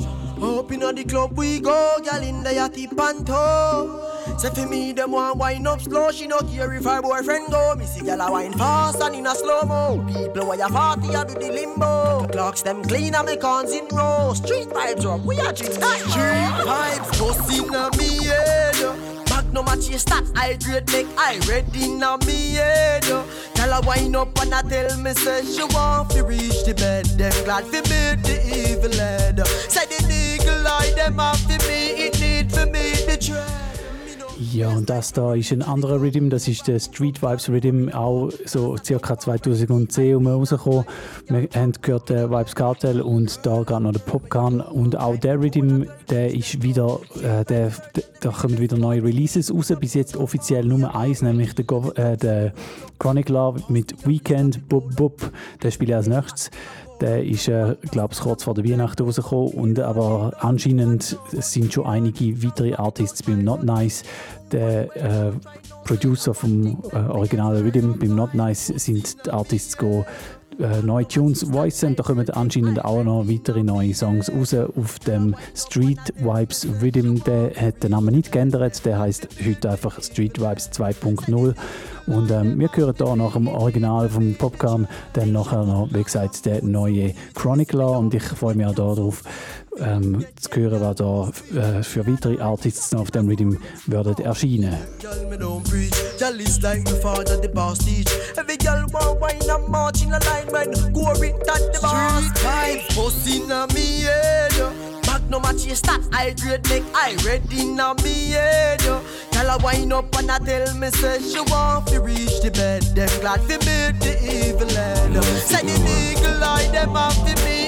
[0.41, 4.11] Up inna the club we go, girl in the yachty panto.
[4.37, 6.11] Say for me, them want wine up slow.
[6.11, 7.75] She no care if her boyfriend go.
[7.75, 10.05] Me see girl a wine fast and in a slow mo.
[10.07, 12.27] People where you party, I do the limbo.
[12.27, 14.33] Clocks them clean and me cons in row.
[14.33, 15.99] Street vibes up, we are drink that.
[15.99, 19.14] Street vibes, bust inna me head.
[19.55, 23.03] No match your stats, I grade make I ready inna me head.
[23.53, 27.05] Tell her wine up and I tell me say she want to reach the bed.
[27.05, 29.47] Them glad fi meet the evil head.
[29.71, 32.04] Say the eagle eye them have fi me,
[34.55, 38.29] Ja, und das da ist ein anderer Rhythm, das ist der Street Vibes Rhythm, auch
[38.45, 39.19] so ca.
[39.19, 40.85] 2010 um rausgekommen.
[41.27, 45.41] Wir haben gehört den Vibes Cartel und da gerade noch der Popcorn und auch der
[45.41, 47.73] Rhythm, der ist wieder, äh, der,
[48.21, 52.15] da kommen wieder neue Releases raus, bis jetzt offiziell Nummer eins, nämlich der, Gov äh,
[52.15, 52.53] der
[52.97, 55.31] Chronic Love mit Weekend, Bub Bub,
[55.63, 56.49] der spielt als nächstes.
[57.01, 59.53] Der ist, äh, glaube ich, kurz vor der Weihnachten rausgekommen.
[59.53, 64.03] Und, aber anscheinend sind schon einige weitere Artists beim Not Nice.
[64.51, 65.31] Der äh,
[65.83, 70.05] Producer vom äh, originalen Rhythm beim Not Nice sind die Artists go
[70.59, 71.95] äh, neue Tunes voicen.
[71.95, 77.15] Da kommen anscheinend auch noch weitere neue Songs raus auf dem Street Vibes Rhythm.
[77.25, 78.85] Der hat den Namen nicht geändert.
[78.85, 81.55] Der heißt heute einfach Street Vibes 2.0.
[82.07, 86.45] Und ähm, wir hören hier nach dem Original vom Popcorn dann nachher noch, wie gesagt,
[86.45, 87.97] der neue Chronicler.
[87.97, 89.23] Und ich freue mich auch darauf,
[89.79, 93.57] ähm, zu hören, was da äh, für weitere Artists noch auf dem Rhythm
[93.87, 94.75] werden erscheinen.
[96.17, 98.07] Girl, is like the father, the boss teach.
[98.37, 100.69] Every girl want wine and march in a line when
[101.19, 102.23] with that the boss.
[102.23, 104.94] Street vibes, pussy na me head.
[105.25, 108.83] Magnum a chase that high grade make I ready na me head.
[108.83, 109.01] Yo.
[109.31, 112.83] Girl a wine up and a tell me say she want to reach the bed.
[112.95, 115.23] Them glad to meet the evil head.
[115.23, 117.64] Say the eagle eye them have to me.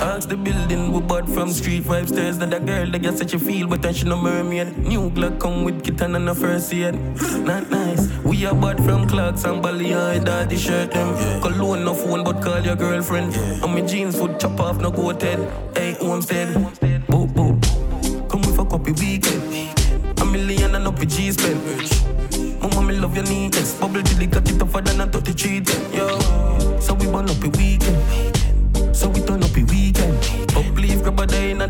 [0.00, 2.38] Ask the building, we bought from street five stairs.
[2.38, 4.78] That the girl that such a feel, but then she no mermaid.
[4.78, 6.94] New Glock come with kitten and a first aid.
[7.44, 8.08] Not nice.
[8.24, 11.42] We are bought from Clarks and Bali, I daddy shirt them.
[11.42, 13.34] Cologne no phone, but call your girlfriend.
[13.36, 15.38] And my jeans would chop off, no go head.
[15.76, 16.54] Hey, homestead.
[17.06, 17.60] Boo boo.
[18.30, 19.42] Come fuck up your weekend.
[20.18, 21.60] A million and up G spend.
[22.62, 23.74] Mama, me love your neatness.
[23.74, 25.92] Bubble till it got it tougher than a 33 10.
[25.92, 26.80] Yo.
[26.80, 27.79] So we burn up your weekend.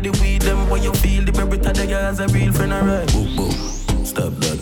[0.01, 2.19] Grab a day in the weed them when you feel the berry to the guys
[2.19, 3.07] a real friend alright.
[3.09, 4.59] Boop boop, stop that.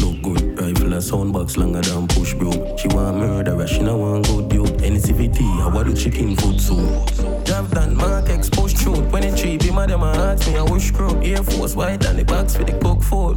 [0.00, 2.76] Look good, rifle and soundbox longer than push bro.
[2.76, 4.80] She want murder, she no want good dude.
[4.80, 7.44] NCVT, I want the chicken food soup.
[7.44, 10.90] Jump that Mark X push through 23 be mad them a ask me I wish
[10.90, 13.36] crew Air Force white and the box for the cook food.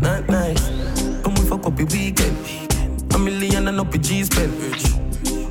[0.00, 0.68] Not nice.
[1.22, 2.36] Come we fuck up the weekend.
[3.14, 5.03] A million and up the G spend.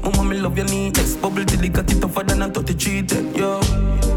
[0.04, 1.16] Mama, me love your neatness.
[1.16, 3.36] Bubble till it got it tougher than a 33 10.
[3.36, 3.62] Yo.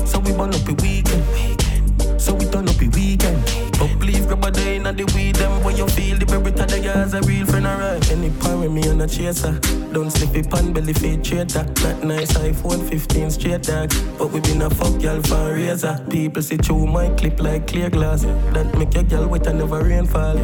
[0.05, 2.21] So we burn up a weekend.
[2.21, 3.39] So we turn up a weekend.
[3.79, 7.19] But please grab a day in the weed them when you feel the to the
[7.19, 8.11] a real friend alright.
[8.11, 9.61] Any part with me on a chaser.
[9.93, 11.65] Don't slip it pan belly fade traitor.
[11.83, 13.93] Not nice iPhone 15 straight dog.
[14.19, 16.05] But we been a fuck y'all for razor.
[16.11, 18.23] People see through my clip like clear glass.
[18.55, 20.39] That make your girl wet and never rainfall.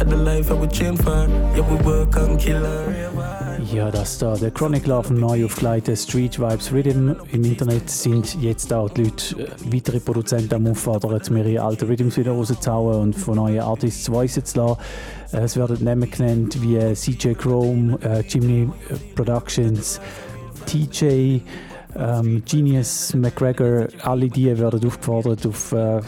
[0.00, 1.26] At the life I would chain for.
[1.54, 3.13] Yeah, we work and kill her.
[3.74, 7.14] Ja, das da, der Chronicler vom neu aufgelegten Street Vibes Rhythm.
[7.32, 11.86] Im Internet sind jetzt auch die Leute, äh, weitere Produzenten am Auffordern, mir ihre alten
[11.86, 14.80] Rhythms wieder rauszuhauen und von neuen Artists voicen zu lassen.
[15.32, 18.70] Äh, Es werden Namen genannt wie äh, CJ Chrome, äh, Jimny
[19.16, 20.00] Productions,
[20.66, 21.40] TJ,
[21.96, 26.00] ähm, Genius, McGregor, alle die werden aufgefordert auf äh,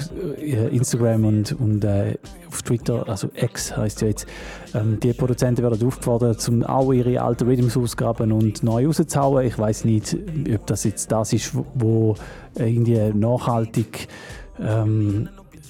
[0.69, 2.17] Instagram und, und äh,
[2.49, 4.27] auf Twitter, also X heißt ja jetzt,
[4.75, 9.47] ähm, die Produzenten werden aufgefordert, um auch ihre alten Rhythms auszugraben und neu rauszuhauen.
[9.47, 10.17] Ich weiß nicht,
[10.55, 12.15] ob das jetzt das ist, wo
[12.55, 14.09] irgendwie nachhaltig
[14.61, 15.29] ähm,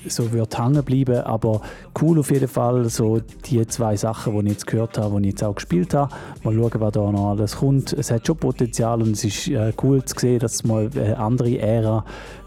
[0.08, 1.60] so wird hängen bleiben, aber
[2.00, 5.34] cool auf jeden Fall, so die zwei Sachen, die ich jetzt gehört habe, die ich
[5.34, 6.14] jetzt auch gespielt habe.
[6.42, 7.92] Mal schauen, was da noch alles kommt.
[7.92, 11.58] Es hat schon Potenzial und es ist äh, cool zu sehen, dass mal eine andere
[11.58, 12.04] Ära,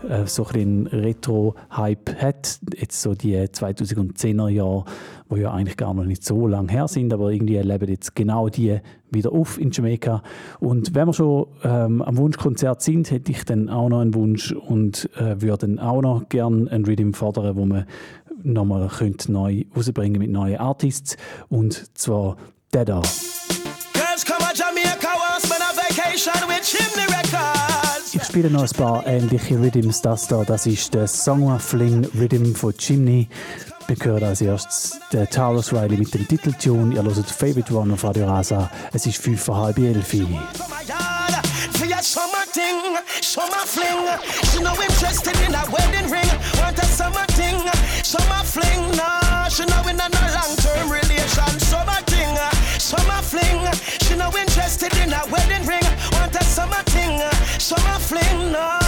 [0.07, 2.60] äh, so ein Retro-Hype hat.
[2.77, 4.86] Jetzt so die 2010er Jahre,
[5.30, 8.49] wo ja eigentlich gar noch nicht so lange her sind, aber irgendwie leben jetzt genau
[8.49, 8.80] die
[9.11, 10.23] wieder auf in Jamaika.
[10.60, 14.51] Und wenn wir schon ähm, am Wunschkonzert sind, hätte ich dann auch noch einen Wunsch
[14.51, 17.85] und äh, würde dann auch noch gerne einen Rhythm fordern, wo man
[18.41, 21.15] nochmal könnte neu rausbringen mit neuen Artists.
[21.49, 22.35] Und zwar
[22.73, 23.01] der da.
[28.11, 30.01] Ich spiele noch ein paar ähnliche Rhythms.
[30.01, 33.27] Das da, das ist der Summer Fling Rhythm von Chimney.
[33.90, 36.94] Wir hören als erstes den Taurus Riley mit dem Titeltune.
[36.94, 38.70] Ihr hört Favorite One auf Radio Rasa.
[38.94, 40.14] Es ist fünf vor halb elf.
[40.14, 41.44] yard
[41.74, 42.78] for your summer thing,
[43.20, 44.06] summer fling.
[44.52, 46.30] She no interested in a wedding ring,
[46.61, 47.57] want a summer thing,
[48.03, 48.95] summer fling.
[48.95, 52.38] Nah, she no in a no long term relation, summer thing,
[52.78, 53.66] summer fling.
[54.06, 57.20] She no interested in a wedding ring, want a summer thing,
[57.57, 58.52] summer fling.
[58.52, 58.78] Nah.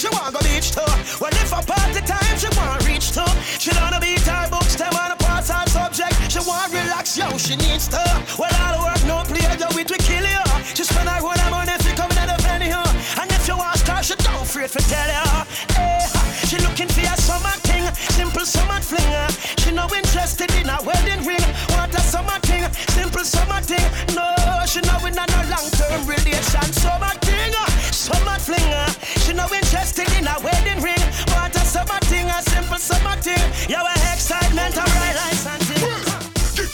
[0.00, 0.92] She want go beach too.
[1.20, 3.28] Well if a party time, she want reach too.
[3.60, 6.16] She don't beat her books, them on a part time subject.
[6.32, 8.00] She want relax, yo, she needs to.
[8.40, 10.46] Well, all the work, no play, yo, it will kill you.
[10.72, 12.88] She spend her own money if you come the penny, huh?
[13.20, 15.28] And if you ask her, she don't afraid to tell you.
[15.76, 17.84] Eh, hey, she looking for a summer thing,
[18.16, 19.28] simple summer fling.
[19.60, 21.44] She no interested in a wedding ring.
[21.76, 22.64] Want a summer thing,
[22.96, 23.84] simple summer thing.
[24.16, 24.32] No,
[24.64, 26.72] she no in a no long-term relation.
[26.72, 27.19] Summer
[28.10, 28.70] summer fling.
[29.22, 31.04] She no interested in a wedding ring.
[31.34, 33.44] Want a summer thing, a simple summer thing.
[33.68, 33.74] We
[34.14, 35.70] excitement, a right license.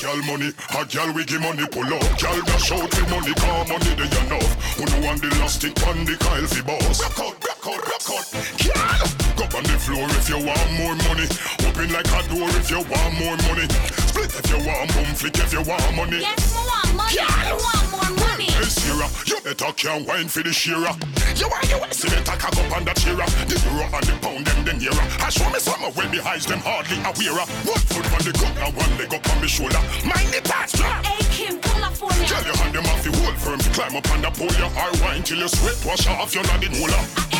[0.03, 0.53] Girl money.
[0.79, 2.19] A gal we give money pull up.
[2.19, 4.53] Gal dash out with money, car money they enough.
[4.77, 7.01] Who know want the elastic on the Kyle fi boss.
[7.03, 8.27] Rock out, rock out.
[8.59, 9.16] Gal,
[9.51, 11.27] go on the floor if you want more money.
[11.67, 13.67] Open like a door if you want more money.
[14.07, 16.21] Split if you want boom flick if you want money.
[16.21, 17.19] Yes, I want money.
[17.21, 18.51] I want more money.
[18.51, 20.95] Hey Sierra, you better can wine for the shearer.
[21.37, 23.17] You want you see the tack up on the chair.
[23.17, 24.97] The euro and the pound them then here.
[25.21, 27.47] I show me some well behind them hardly aware.
[27.67, 29.81] One foot on the ground and one leg up on the shoulder.
[30.03, 31.05] Mind the pass drop.
[31.05, 32.27] Hey Kim, pull up for me.
[32.27, 34.55] Girl, you hand them off the whole firm to climb up on the pole.
[34.59, 37.36] Your high wine till you sweat wash off your nodding molar.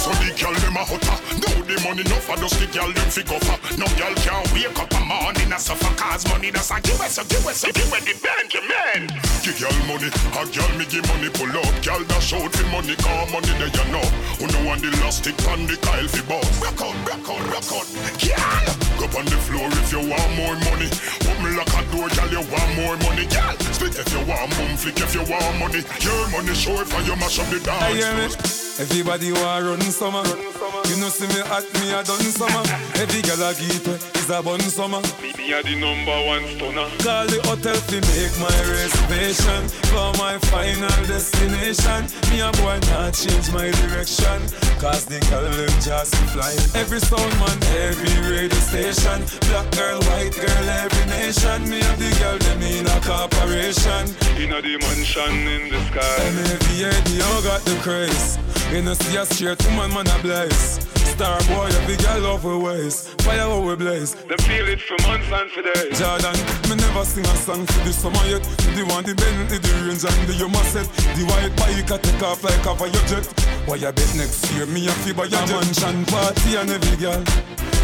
[0.00, 1.18] So the girl them a hotter.
[1.44, 3.56] Now the money no for just the girl them fi go for.
[3.76, 7.20] No girl can wake up a morning and suffer cause money that's a give us
[7.20, 9.12] a give us a give us the Benjamin.
[9.44, 11.68] Give girl money, a girl me give money pull up.
[11.84, 14.06] Girl dash out fi money, call money there you know.
[14.40, 16.48] Who know want the elastic on the Kyle fi boss.
[16.64, 17.86] Rock out, rock out, rock out.
[18.16, 20.88] Girl, go on the floor if you want more money.
[21.28, 23.28] Open lock a door, girl you want more money.
[23.28, 25.84] Girl, split if you want, boom flick if you want money.
[26.00, 28.69] Your money short for you mash up the dance.
[28.80, 30.79] Everybody want run summer.
[30.90, 32.66] You know see me at me a done summer.
[32.98, 34.98] Every girl I get is a bun summer.
[35.38, 36.90] Me a the number one stunner.
[36.98, 42.10] Call the hotel to make my reservation for my final destination.
[42.34, 44.42] Me a boy not change my direction.
[44.82, 46.50] Cause the girl them just fly.
[46.74, 47.54] Every sound man,
[47.86, 49.22] every radio station.
[49.46, 51.70] Black girl, white girl, every nation.
[51.70, 54.10] Me and the girl them in a corporation.
[54.42, 56.18] In a the mansion in the sky.
[56.34, 58.42] MAVA, you got the craze.
[58.72, 60.79] You know see a straight woman, man a blaze.
[61.20, 63.08] Star boy, every girl love her ways.
[63.20, 64.14] Fire how we blaze.
[64.14, 65.98] Them feel it for months and for days.
[65.98, 66.32] Jordan,
[66.64, 68.42] me never sing a song for the summer yet.
[68.72, 70.88] The one the Bentley, the range and the Yuma set.
[70.88, 73.26] The white bike I take off like a fire jet.
[73.68, 77.22] Why you bet next year me a fee buy a mansion party and every girl.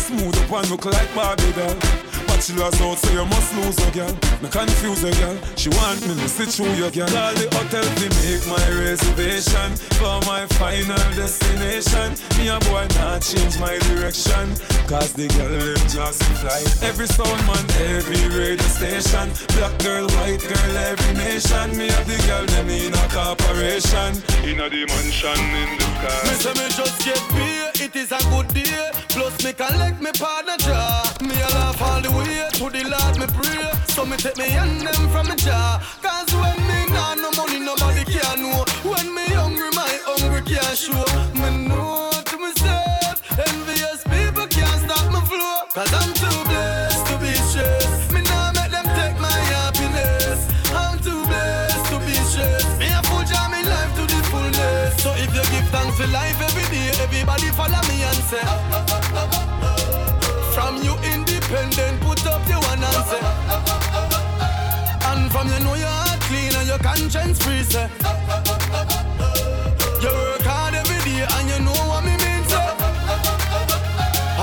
[0.01, 2.06] Smooth up and look like Barbie doll.
[2.47, 4.15] Bachelor's out, so you must lose her, girl.
[4.41, 5.37] Me confuse a girl.
[5.57, 7.09] She want me to sit through your girl.
[7.09, 12.15] Call the hotel to make my reservation for my final destination.
[12.39, 14.55] Me a boy not change my direction.
[14.87, 16.63] Cause the girl them just fly.
[16.87, 19.27] Every sound man, every radio station.
[19.59, 21.75] Black girl, white girl, every nation.
[21.75, 24.23] Me have the girl them in a corporation.
[24.47, 26.23] In a the mansion in the sky.
[26.23, 28.95] Me say me just get beer, it is a good day.
[29.11, 31.03] Plus me collect me partner draw.
[31.27, 33.71] Me a laugh all the way to the Lord me pray.
[33.89, 35.81] So me take me and them from me jaw.
[36.03, 38.65] Cause when me nah no money nobody can know.
[38.85, 41.05] When me hungry my hungry can't show.
[41.35, 45.57] Me know to myself, envious people can't stop my flow.
[45.73, 48.13] Cause I'm too blessed to be stressed.
[48.13, 50.41] Me nah make them take my happiness.
[50.73, 52.79] I'm too blessed to be stressed.
[52.79, 55.03] Me a full jam me life to the fullness.
[55.03, 58.66] So if you give thanks for life every day, everybody follow me and say.
[65.47, 67.89] And you know your heart clean and your conscience free, say.
[70.03, 72.67] You work hard every day and you know what me mean, say.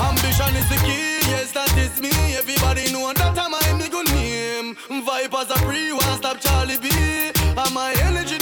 [0.00, 2.08] Ambition is the key, yes, that is me.
[2.40, 4.76] Everybody know that I'm my nigga name.
[5.04, 6.88] Vipers are free, one stop Charlie B.
[7.36, 8.38] And my energy,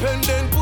[0.00, 0.57] independent,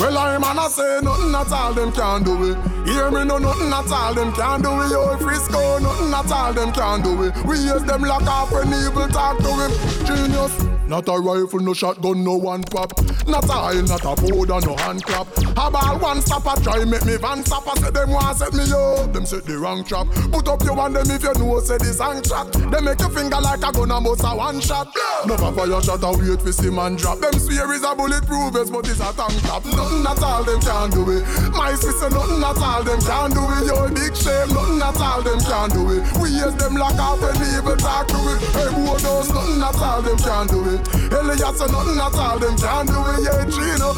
[0.00, 2.56] Well, I'm man, I say nothing at all, them can do it.
[2.88, 4.90] Hear me, no, nothing at all, them can do it.
[4.90, 7.36] Yo, Frisco, nothing at all, them can do it.
[7.44, 10.06] We use them lock off when evil talk to him.
[10.06, 10.70] Genius.
[10.90, 12.98] Not a rifle, no shotgun, no one pop.
[13.28, 15.28] Not a oil, not a powder, no hand clap.
[15.54, 17.78] How about one stopper, try make me van stopper.
[17.78, 20.08] Say them want set me up, them set the wrong trap.
[20.32, 22.50] Put up your one, them if you know, say this song track.
[22.50, 24.88] They make your finger like a gun and bust a one shot.
[25.26, 27.20] Never fire shot I wait for see man drop.
[27.20, 29.62] Them swear is a bulletproof vest, but it's a tank top.
[29.90, 31.26] Nothing at all them can do it.
[31.50, 33.66] My sister, nothing at all them can do it.
[33.66, 36.06] Your big shame, nothing at all them can do it.
[36.22, 38.38] We use them lock off when evil talk to it.
[38.54, 40.80] Hey, boy, those nothing at all them can do it.
[41.10, 43.18] Elias, nothing at all them can do it.
[43.26, 43.90] Yeah, Gino,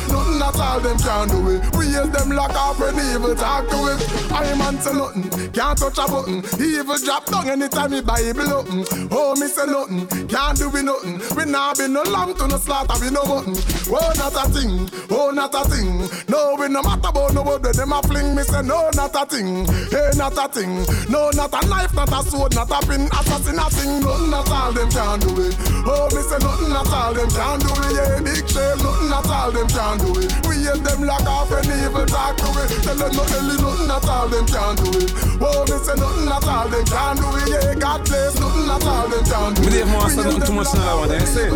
[0.82, 1.76] them can do it.
[1.76, 4.32] We use them lock off when evil talk to it.
[4.32, 6.42] I man say nothing, can't touch a button.
[6.60, 8.84] Evil drop down anytime me Bible open.
[9.10, 11.20] Oh, me say nothing, can't do we nothing.
[11.36, 13.54] We nah be no lamb to no slaughter, we no button.
[13.88, 16.08] Oh, not a thing, oh, not a thing.
[16.28, 18.34] No, we no matter about nobody, them a fling.
[18.34, 20.84] Me say no, not a thing, hey, not a thing.
[21.08, 24.72] No, not a knife, not a sword, not a pin, assassin, nothing, nothing at all
[24.72, 25.54] them can't do it.
[25.86, 27.92] Oh, me say nothing at all them can't do it.
[27.92, 30.32] Yeah, big shame, nothing at all them can't do it.
[30.48, 32.82] We hate them like off any evil talk to it.
[32.82, 35.12] Tell them no hell, nothing at all them can do it.
[35.40, 37.48] Oh, me say nothing at all them can do it.
[37.48, 39.64] Yeah, God bless, nothing at all them can do it.
[39.64, 41.50] Me Dave Master nothing too much now, what I say.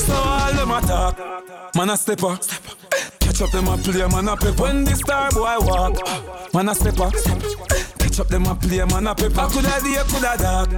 [0.00, 2.38] So all them attack, man a stepper.
[3.20, 4.62] Catch up them a play, man a pepper.
[4.62, 7.10] When the star boy walk, man a stepper.
[7.98, 9.46] Catch up them a play, man a pepper.
[9.50, 10.70] Coulda day, coulda dark,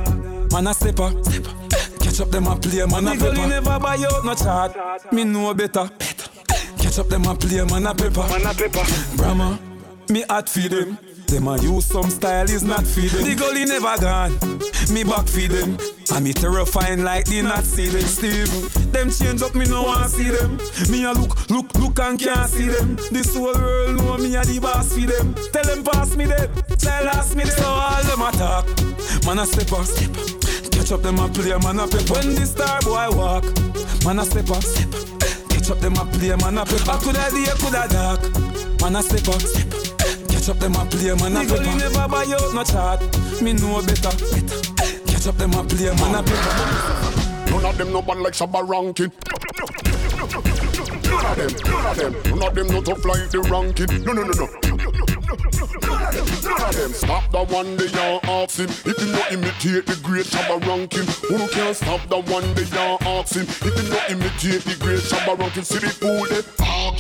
[0.53, 1.11] man a stepper.
[2.01, 3.33] Catch up them a play, man a pepper.
[3.33, 5.13] Nigga, never buy out no chart.
[5.13, 5.89] Me know better.
[5.89, 6.34] better.
[6.95, 8.23] Catch up them a play, man a pepper.
[8.31, 9.17] Man a pepper.
[9.17, 9.59] Brahma,
[10.11, 10.97] me hot feed them.
[11.27, 13.25] Them a use some style is not feed them.
[13.25, 14.39] The gully never gone.
[14.95, 15.77] Me back feed them.
[16.15, 18.03] And me terrifying like the not see them.
[18.03, 20.57] Steve, them change up, me no want see them.
[20.89, 22.95] Me a look, look, look and can't see them.
[23.11, 25.35] This whole world know me a the boss for them.
[25.51, 26.49] Tell them pass me them.
[26.79, 27.59] Tell us me them.
[27.59, 29.27] So all them attack.
[29.27, 29.91] Man a step up.
[30.71, 32.15] Catch up them a play, man a pepper.
[32.15, 33.45] When the star boy walk,
[34.05, 35.24] man a step up.
[35.65, 36.99] Catch up them a play, man a pepper.
[37.01, 38.21] Coulda day, coulda dark.
[38.83, 39.41] Man a step up.
[40.29, 41.65] Catch up them a play, man a pepper.
[41.79, 43.01] never buy out no chart.
[43.41, 44.13] Me know better.
[44.13, 44.61] better.
[45.09, 47.51] Catch up them a play, man a pepper.
[47.51, 49.11] None of them no bad like Shabba Rankin.
[51.09, 54.05] None of them, none of them, none of them no tough like the ranking.
[54.05, 54.74] No, no, no, no.
[56.05, 61.07] Stop the one they are ask him If you not imitate the great Shabba ranking
[61.29, 65.01] Who can stop the one they are ask him If you not imitate the great
[65.01, 66.43] Shabba ranking See the fool they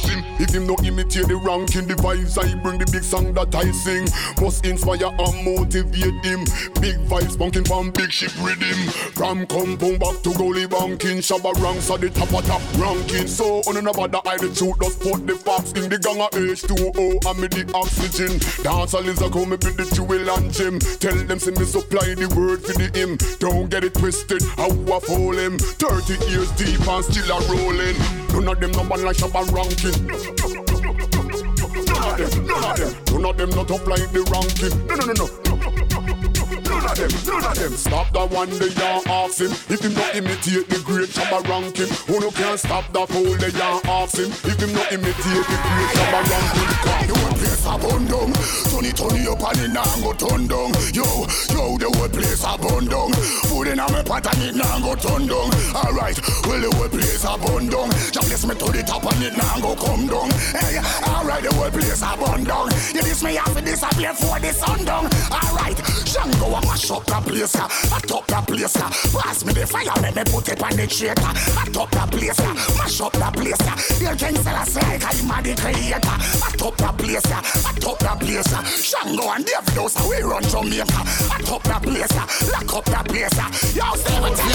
[0.01, 3.55] him If him not imitate the ranking The vibes I bring the big song that
[3.55, 4.09] I sing.
[4.41, 6.45] Must inspire and motivate him.
[6.81, 8.77] Big vibes bunking from big ship rhythm.
[9.15, 11.19] From compound back to goalie banking.
[11.19, 13.27] Shabba ranks at the top of top ranking.
[13.27, 16.31] So on another the I the truth Just put the facts in the gang of
[16.33, 18.39] H2O And me the oxygen.
[18.65, 20.79] Dance a lizard come me with the jewel and gem.
[20.99, 23.19] Tell them see me supply the word for the him.
[23.39, 24.69] Don't get it twisted I
[25.01, 25.59] fall him.
[25.59, 27.97] 30 years deep and still a rolling.
[28.33, 30.01] None of them no one like Shabba ranking None of
[32.17, 33.21] them, none of them.
[33.21, 34.87] None of them not up like the ranking.
[34.87, 35.13] No, no, no,
[35.45, 35.54] no
[36.97, 37.73] them, none of them.
[37.73, 41.91] Stop the one they are ask him If him not imitate the great Shabba ranking
[42.07, 45.59] Who no can stop the fool they are ask him If him not imitate the
[45.59, 48.05] great Shabba ranking the whole place a burn
[48.95, 50.47] Turn it, up and it now go turn
[50.95, 51.05] Yo,
[51.51, 52.87] yo, the whole place a burn
[53.51, 55.27] Food in a me pot and it now go turn
[55.75, 57.91] Alright, well the whole place a burn down
[58.25, 60.31] bless me to the top and it now go come down.
[60.55, 62.45] Hey, alright, the whole place a burn
[62.95, 64.85] You this me have to disappear for the sun
[65.31, 69.67] Alright, Shango a up the place ya I top the place ya Pass me the
[69.67, 71.33] fire, let me put it on the traitor.
[71.57, 73.31] I top the place ya Mash up ah.
[73.31, 76.17] the place ya Your king Selassie, I'm a the creator.
[76.45, 80.43] I top the place ya I top the place ya Shango and Davidos, we run
[80.45, 81.01] Jamaica.
[81.31, 84.55] I top the place ya Lock up the place ya Yo, stay with me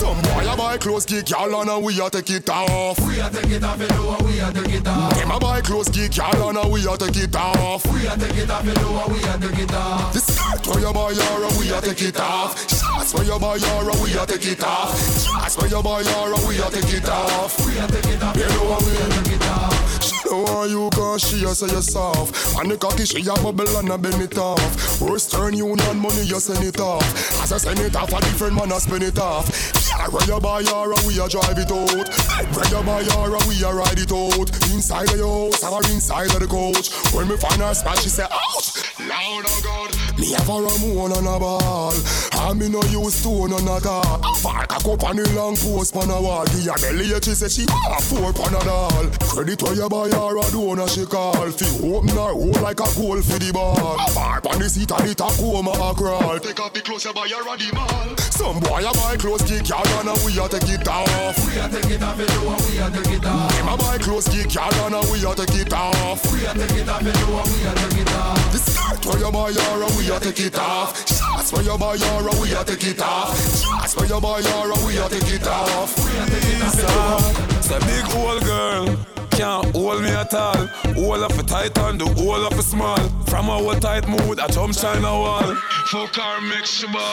[0.00, 2.98] Some boy a buy clothes, kick y'all on and we a take it off.
[3.06, 5.14] We a take it off, you know, we a take it off.
[5.14, 7.84] Them a buy clothes, kick y'all on and we a take it off.
[7.92, 10.12] We a take it off, you know, we a take it off.
[10.12, 12.58] The skirt where you buy your we a take it off.
[12.68, 14.96] Shots where you buy your we a take it off.
[15.24, 17.66] Shots where you buy your we a take it off.
[17.66, 20.02] We a take it off, you know, we a take it off.
[20.02, 22.58] She know why you cause she a say you soft.
[22.58, 25.00] And the cocky she a bubble and a bend it off.
[25.00, 27.04] Western Union money you send it off.
[27.42, 30.40] As I send it off a different man a spend it off Yeah, where you
[30.40, 32.08] buy your we a drive it out.
[32.56, 34.48] Where you buy your we a ride it out.
[34.72, 36.88] Inside of your house or inside of the coach.
[37.12, 38.80] When me find her spot she say ouch!
[39.00, 41.92] Loud oh God Me have a Ramon and a ball.
[42.32, 45.92] And me no use stone on a A fark a cup on the long post
[45.92, 46.46] pan a wall.
[46.46, 49.04] Give her belly she say she a four pan a doll.
[49.28, 51.44] Credit where you buy her a donor she call.
[51.52, 54.00] Fi open her hole like a goal for the ball.
[54.00, 56.38] A fark on the seat and the Tacoma a crawl.
[56.40, 58.16] Take off the clothes you buy her a the mall.
[58.32, 61.58] Some boy a buy clothes kick her down and we a take it off We
[61.58, 63.98] a take it off you know and we a take it off Them a buy
[63.98, 67.02] clothes kick her down and we a take it off We a take it off
[67.02, 69.94] you know and we a take it off The skirt where you buy her and
[69.98, 73.02] we a take it off Shots where you buy her and we a take it
[73.02, 76.62] off Shots where you buy her and we a take it off We a take
[76.62, 80.68] it off It's a big old girl can't hold me at all.
[80.98, 82.98] All of a tight and the whole of a small.
[83.30, 85.54] From our tight mood, I jump shine a wall.
[85.90, 86.66] Fuck her, make.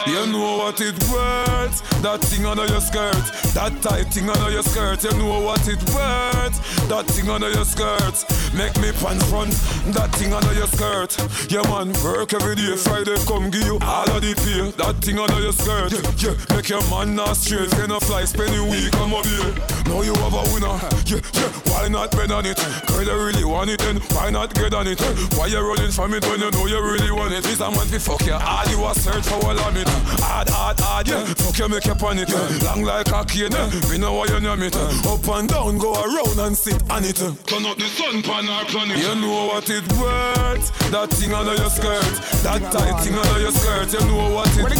[0.07, 1.77] You know what it worth.
[2.01, 3.23] That thing under your skirt.
[3.53, 5.03] That tight thing under your skirt.
[5.03, 6.57] You know what it worth.
[6.89, 8.25] That thing under your skirt.
[8.53, 9.51] Make me pants front.
[9.95, 11.15] That thing under your skirt.
[11.49, 12.75] Yeah, man, work every day.
[12.75, 14.71] Friday, come give you all of the pay.
[14.83, 15.93] That thing under your skirt.
[15.93, 16.55] Yeah, yeah.
[16.55, 17.71] Make your man not straight.
[17.71, 18.91] Can a fly spending week.
[18.91, 19.53] Come up here.
[19.85, 20.75] Now you have a winner.
[21.07, 21.51] Yeah, yeah.
[21.71, 22.57] Why not bet on it?
[22.88, 24.99] Girl, you really want it, then why not get on it?
[25.38, 27.44] Why you running from it when you know you really want it.
[27.44, 29.88] This a man fi fuck you hard, you a search for all of it.
[30.26, 31.23] Hard, hard, hard, yeah.
[31.38, 32.65] Fuck you make you panic, yeah.
[32.65, 33.69] Long like a cane, yeah.
[33.89, 34.76] Me know why you name it.
[34.76, 37.22] Up and down, go around and sit on it.
[37.45, 38.98] Turn up the sun pan our planet.
[38.98, 40.65] You know what it worth.
[40.89, 42.02] That thing under your skirt,
[42.41, 43.94] that tight thing under your skirt.
[43.94, 44.73] You know what it worth.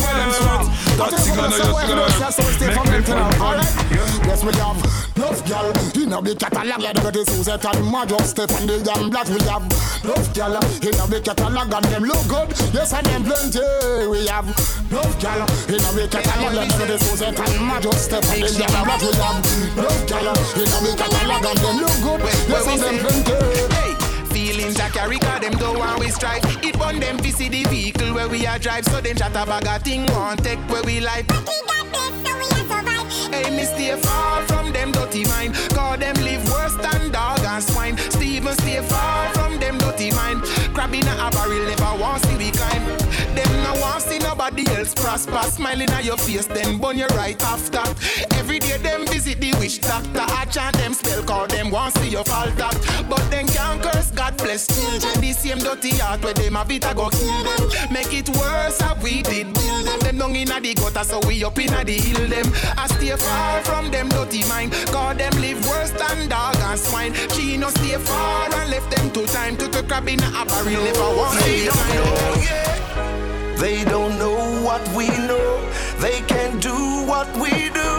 [0.98, 2.58] That thing under your skirt.
[2.66, 3.60] Make me fun, fun.
[4.26, 4.80] Yes, we have
[5.16, 6.82] enough gal in a big catalog.
[6.82, 6.98] Like
[7.28, 9.28] the Suzette and Majo, Step and the young black.
[9.28, 9.64] We have
[10.04, 12.50] enough gal in a big catalog and them look good.
[12.74, 13.62] Yes, and them plenty.
[14.08, 16.54] We have enough gal in a big catalog.
[16.54, 19.02] Like the Suzette and Majo, Step and the young black.
[19.02, 19.40] We have
[19.76, 22.20] enough gal in a big catalog and them look good.
[22.48, 23.68] Yes, and them plenty.
[24.34, 27.64] Feelings I carry cause them go and we strive It burn them to see the
[27.64, 30.84] vehicle where we are drive So them chat a bag of thing want take where
[30.84, 31.26] we life
[33.38, 35.54] Hey, me stay far from them dirty mind.
[35.76, 37.96] Cause them live worse than dog and swine.
[37.98, 40.42] Steven stay far from them dirty mind.
[40.74, 42.50] Crab in a barrel never want see we
[44.58, 45.42] see nobody else prosper.
[45.50, 47.82] Smiling at your face, then burn you right after.
[48.36, 50.22] Every day them visit the witch doctor.
[50.22, 52.70] I chant them spell call them want see your falter.
[53.10, 55.22] But then can't curse God bless children.
[55.22, 57.92] The same dirty heart where them have it I go kill them.
[57.92, 60.00] Make it worse how we did build them.
[60.00, 62.52] Them down inna the gutter so we up inna the hill them.
[62.78, 64.72] I stay far from them dirty mind.
[64.92, 67.14] Cause them live worse than dog and swine.
[67.34, 70.84] She no stay far and left them two time to the crab in a barrel.
[70.84, 71.96] Never want They see don't time.
[71.96, 73.37] know, yeah.
[73.60, 75.50] They don't know what we know.
[76.00, 76.76] They can't do
[77.06, 77.90] what we do.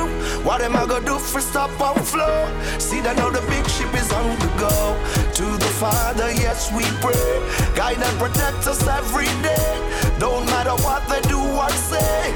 [0.47, 2.47] What am I gonna do for stop our flow?
[2.79, 4.95] See that now the big ship is on the go.
[5.35, 7.27] To the Father, yes, we pray.
[7.75, 9.69] Guide and protect us every day.
[10.21, 12.35] Don't matter what they do or say.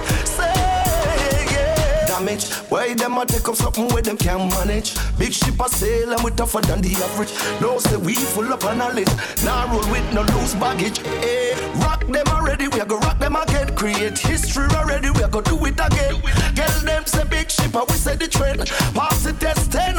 [2.22, 4.94] Damage, why them a take up something where them can't manage?
[5.18, 7.32] Big ship a sail and we tougher than the average.
[7.60, 9.10] No say we full up of knowledge.
[9.44, 11.00] Now roll with no loose baggage.
[11.04, 13.74] Eh, rock them already, we are gonna rock them again.
[13.74, 16.22] Create history already, we are gonna do it again.
[16.54, 18.68] Get them say big ship, and we say the trend.
[18.94, 19.98] Pass the test, 10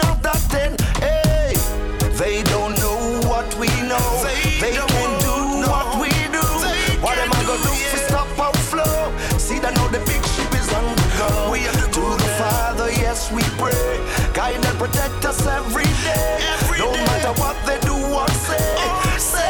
[14.94, 16.40] protect us every day.
[16.78, 19.18] no matter what they do or oh, say.
[19.18, 19.48] Say,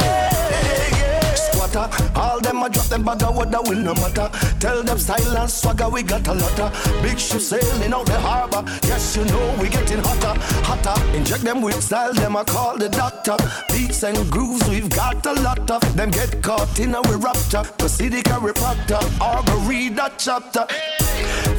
[0.98, 1.34] yeah.
[1.34, 4.30] Squatter, all them a drop them bag of water will no matter.
[4.58, 6.72] Tell them silence, swagger, we got a lotta.
[7.02, 8.62] Big ship sailing out the harbor.
[8.84, 10.34] Yes, you know we getting hotter,
[10.64, 11.16] hotter.
[11.16, 13.36] Inject them with style, them I call the doctor.
[13.72, 17.64] Beats and grooves, we've got a lot of them get caught in our raptor.
[17.78, 20.66] Proceed Harry Potter, or go read that chapter.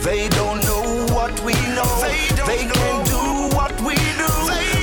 [0.03, 1.89] They don't know what we know.
[2.45, 3.04] They, can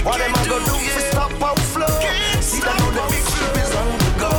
[0.05, 1.87] what am I gonna do to stop our flow?
[2.41, 4.37] See that now the big ship is on the go.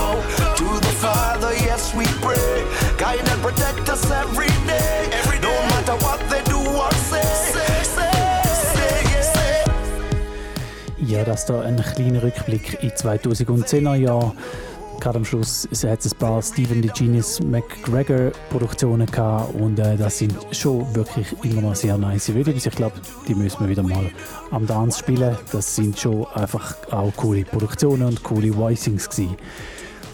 [0.59, 2.63] To the Father, yes we pray.
[2.97, 5.09] Guide and protect us every day.
[5.41, 7.21] no matter what they do or say.
[7.53, 8.11] Say, say,
[8.73, 9.63] say,
[11.05, 14.33] Ja, das da ein kleiner Rückblick in 2010er Jahr.
[15.03, 19.97] Gerade am Schluss hat es ein paar Stephen the Genius McGregor Produktionen gehabt und äh,
[19.97, 22.65] das sind schon wirklich immer noch sehr nice Videos.
[22.65, 22.95] Ich glaube,
[23.27, 24.09] die müssen wir wieder mal
[24.51, 25.35] am Dance spielen.
[25.51, 29.35] Das sind schon einfach auch coole Produktionen und coole Voicings gewesen.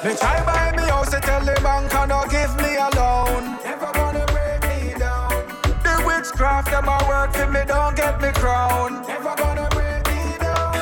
[0.00, 3.58] They try buy me house, they tell the bank and not give me a loan.
[3.64, 5.28] Never gonna break me down.
[5.82, 9.04] The witchcraft them a work for me, don't get me crown.
[9.08, 10.76] Never gonna break me down.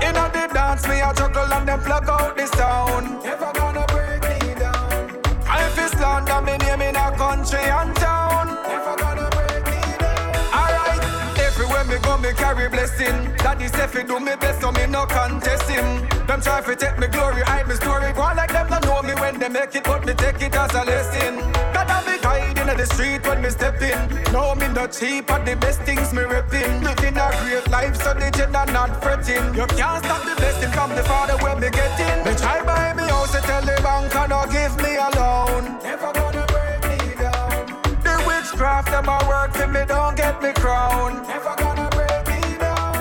[0.00, 3.22] In a the dance, me a juggle and them plug out the sound.
[3.22, 5.20] Never gonna break me down.
[5.46, 8.56] I feel slander me name in a country and town.
[8.66, 10.32] Never gonna break me down.
[10.48, 11.04] Alright,
[11.38, 13.36] everywhere me go me carry blessing.
[13.36, 16.11] Daddy fi do me best so me no contest him.
[16.32, 18.10] Them try fi take me glory, hide me story.
[18.14, 20.54] Go on like them not know me when they make it, but me take it
[20.54, 21.36] as a lesson.
[21.76, 24.32] God I be hiding in the street when me step in.
[24.32, 26.80] No me not cheap, but the best things me repping.
[26.82, 29.44] Living a great life, so the gender not fretting.
[29.52, 32.24] You can't stop the blessing from the Father when me get in.
[32.24, 35.84] They try buy me house, they tell the bank and not give me a loan.
[35.84, 37.76] Never gonna break me down.
[38.08, 41.28] The witchcraft them a work for me, don't get me crown.
[41.28, 42.96] Never gonna break me down.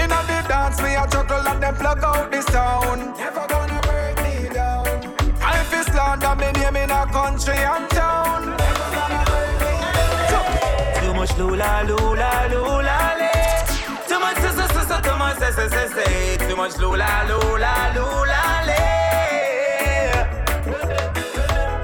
[0.00, 3.14] In the dance, me a juggle and them plug out town.
[3.16, 4.86] Never gonna break me down.
[5.40, 8.56] I feel slander, me name in a country and town.
[11.00, 13.32] Too much lula, lula, lula, le.
[14.08, 16.48] Too much sister, sister, too much sister, sister.
[16.48, 18.80] Too much lula, lula, lula, le.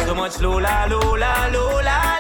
[0.05, 2.16] Too much lula, lula, lula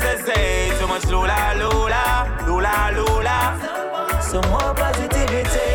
[0.00, 0.78] say, say.
[0.78, 3.38] Too much lula, lula, lula, lula.
[4.22, 5.70] Some more positivity.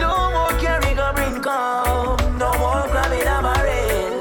[0.00, 2.16] No more carrying a ring come.
[2.38, 4.14] No more grabbing a marine.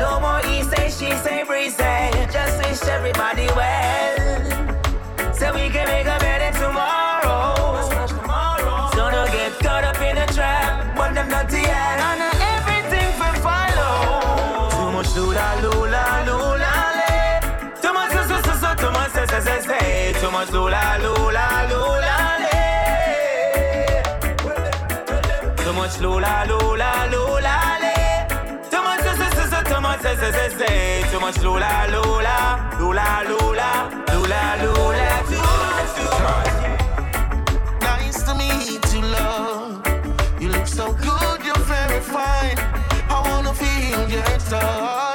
[0.00, 2.10] No more he say, she say, breeze say.
[2.32, 3.83] Just wish everybody well.
[20.44, 22.60] Vamos lula, lula, lula, le.
[25.56, 27.94] Too much lula, lula, lula, le.
[28.70, 30.02] Too much, too much,
[31.10, 32.36] too much lula, lula,
[32.78, 33.70] lula, lula,
[34.12, 36.56] lula, lula, too much, too much.
[37.80, 39.80] Nice to meet you, love.
[40.40, 42.58] You look so good, you're very fine.
[43.08, 45.13] I wanna feel your touch.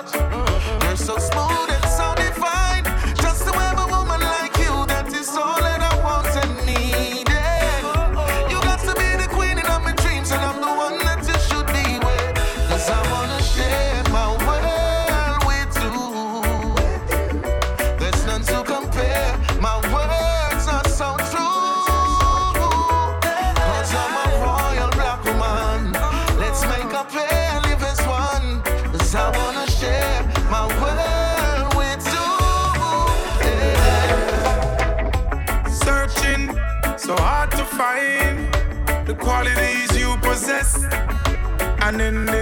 [42.02, 42.39] in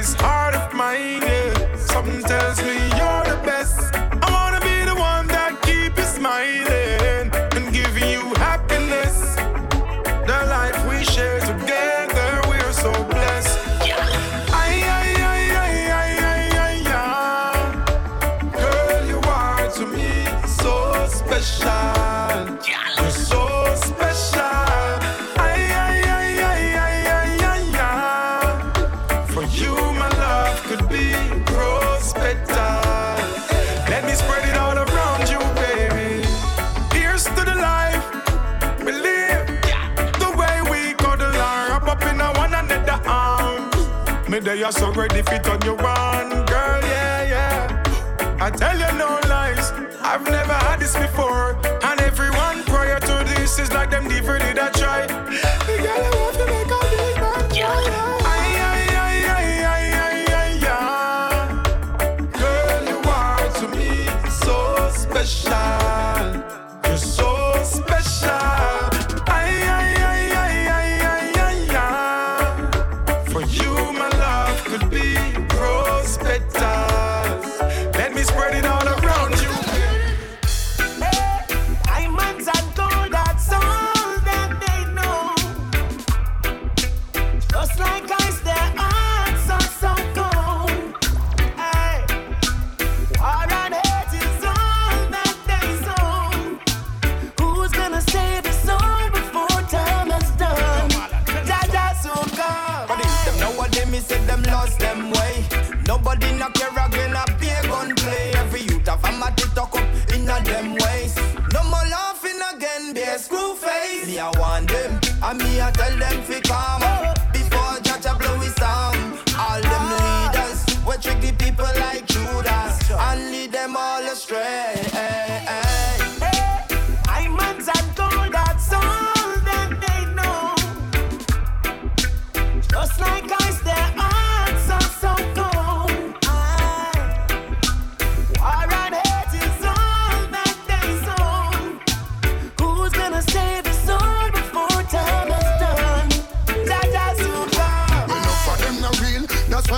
[44.68, 46.17] a so ready fit on your wall.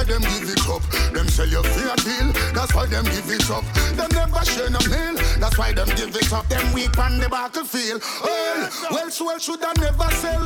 [0.10, 0.81] them give it up.
[1.14, 3.64] Them sell you fair deal, that's why them give it up.
[3.94, 6.48] Them never share no meal, that's why them give it up.
[6.49, 8.02] Them weak on the battlefield.
[8.23, 10.44] Well, well, well, should I never sell?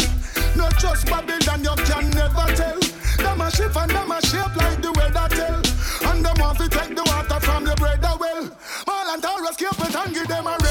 [0.56, 2.80] Not just Babylon, you can never tell.
[3.18, 5.61] Them a shift and them a shape like the weather tell.
[6.11, 8.52] And them want to take the water from the bread well.
[8.88, 10.62] All and all escape it and give them a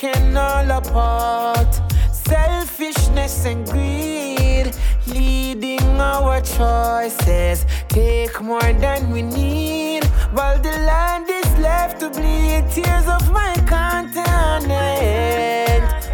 [0.00, 1.80] taken all apart.
[2.12, 4.74] Selfishness and greed
[5.06, 7.66] leading our choices.
[7.88, 12.64] Take more than we need, while the land is left to bleed.
[12.72, 14.64] Tears of my continent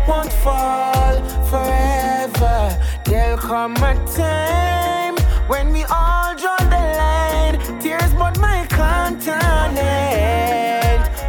[0.09, 2.77] won't fall forever.
[3.05, 5.17] There'll come a time
[5.49, 7.59] when we all draw the line.
[7.81, 9.37] Tears, but my continent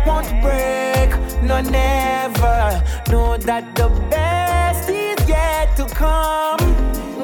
[0.07, 1.09] won't break,
[1.43, 2.36] no never.
[3.48, 6.60] That the best is yet to come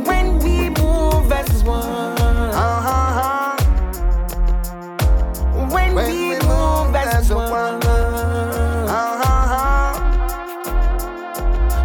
[0.06, 1.84] when we move as one.
[2.56, 3.58] Uh-huh.
[5.70, 7.84] When, When we, we move, move as, as one.
[8.88, 10.00] Uh-huh.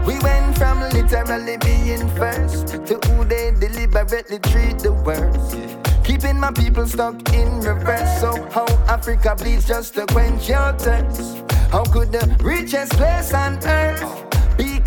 [0.06, 5.56] We went from literally being first to who they deliberately treat the worst.
[6.04, 8.20] Keeping my people stuck in reverse.
[8.20, 11.42] So how Africa bleeds just to quench your thirst.
[11.72, 14.27] How could the richest place on earth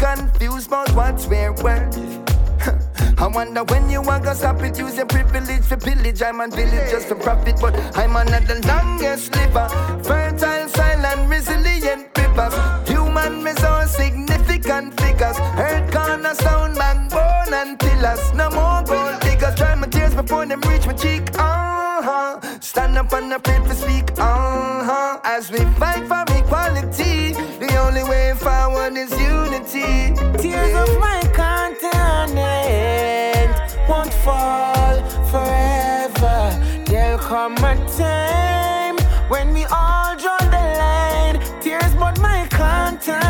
[0.01, 1.95] confused about what's where worth?
[3.19, 6.21] I wonder when you want to stop it, use your privilege for pillage.
[6.23, 9.69] I'm on village just to profit, but I'm on the longest liver.
[10.03, 12.55] Fertile, silent, resilient rivers.
[12.89, 15.37] Human resource, significant figures.
[15.67, 18.33] Earth cornerstone, backbone and pillars.
[18.33, 19.55] No more gold diggers.
[19.55, 21.29] Dry my tears before them reach my cheek.
[21.37, 22.41] Uh-huh.
[22.59, 24.09] Stand up and afraid to speak.
[24.17, 25.19] Uh-huh.
[25.23, 27.33] As we fight for equality,
[27.63, 29.11] the only way forward is
[30.41, 32.31] Tears of my continent
[33.89, 34.95] won't fall
[35.31, 36.39] forever.
[36.85, 38.97] There'll come a time
[39.29, 41.39] when we all draw the line.
[41.61, 43.21] Tears, but my continent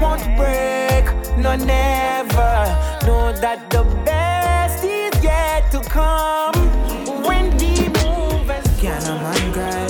[0.00, 1.04] won't break,
[1.36, 2.54] no never.
[3.06, 6.54] Know that the best is yet to come
[7.28, 9.88] when we move as Can a man cry?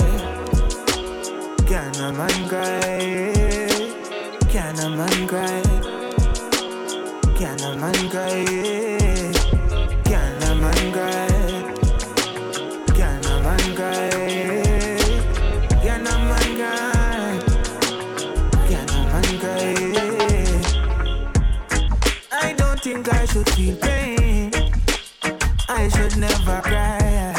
[1.67, 2.86] Can a man cry?
[5.27, 5.61] Cry?
[7.35, 8.45] Can a man cry?
[10.05, 11.27] Can a man cry?
[12.95, 14.09] Can a man cry?
[15.83, 17.39] Can a man cry?
[18.69, 19.75] Can a man cry?
[22.31, 24.51] I don't think I should feel pain.
[25.67, 27.33] I should never cry.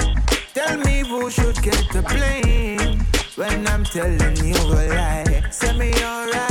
[0.53, 3.01] Tell me who should get the blame
[3.37, 5.43] when I'm telling you a lie.
[5.51, 6.48] Say me alright,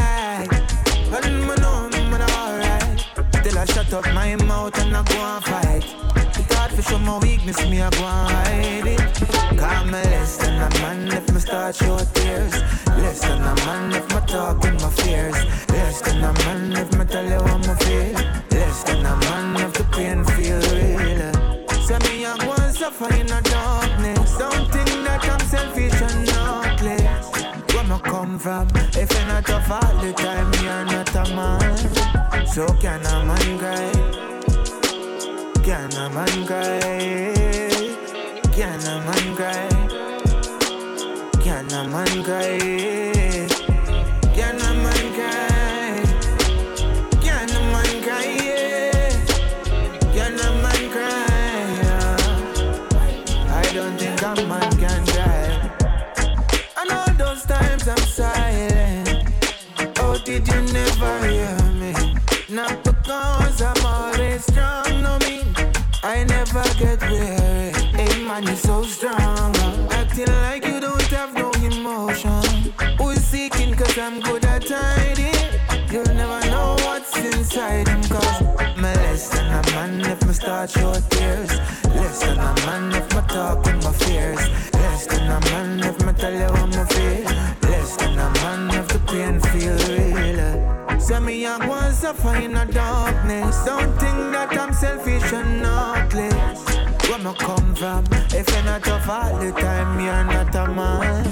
[3.67, 5.85] shut up my mouth and I go and fight.
[6.39, 9.59] It's hard for show my weakness, me I go and hide it.
[9.59, 12.53] Call me less than a man if me start show tears.
[13.01, 15.37] Less than a man if me talk with my fears.
[15.69, 18.13] Less than a man if me tell you how me feel.
[18.51, 21.67] Less than a man if the pain feel real.
[21.87, 24.37] Say me I go and suffer in the darkness.
[24.37, 24.67] Don't
[25.07, 27.73] that I'm selfish and heartless.
[27.73, 28.67] Where me come from?
[28.93, 30.36] If you're not tough all the time,
[32.57, 33.91] So can a man cry?
[35.61, 36.79] Can a man cry?
[38.51, 39.69] Can a man cry?
[41.43, 42.76] Can a man cry?
[68.67, 69.55] So strong.
[69.91, 72.43] Acting like you don't have no emotion.
[72.97, 75.41] Who's seeking cause I'm good at hiding?
[75.89, 78.41] You'll never know what's inside him cause
[78.83, 81.51] me less than a man if me start your tears.
[81.95, 84.43] Less than a man if me talk with my fears.
[84.73, 87.23] Less than a man if me tell you how me feel.
[87.71, 90.99] Less than a man if the pain feel real.
[90.99, 93.55] Say me go and suffer in the darkness.
[93.63, 96.59] Don't think that I'm selfish and heartless.
[97.07, 98.16] Where me come from?
[98.39, 101.25] If you're not tough all the time, you're not a man.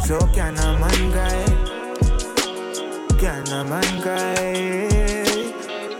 [0.00, 1.44] So can a man cry?
[3.20, 4.34] Can a man cry?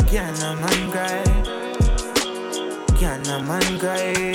[0.09, 1.25] Can a man cry?
[2.97, 4.28] Can a man cry?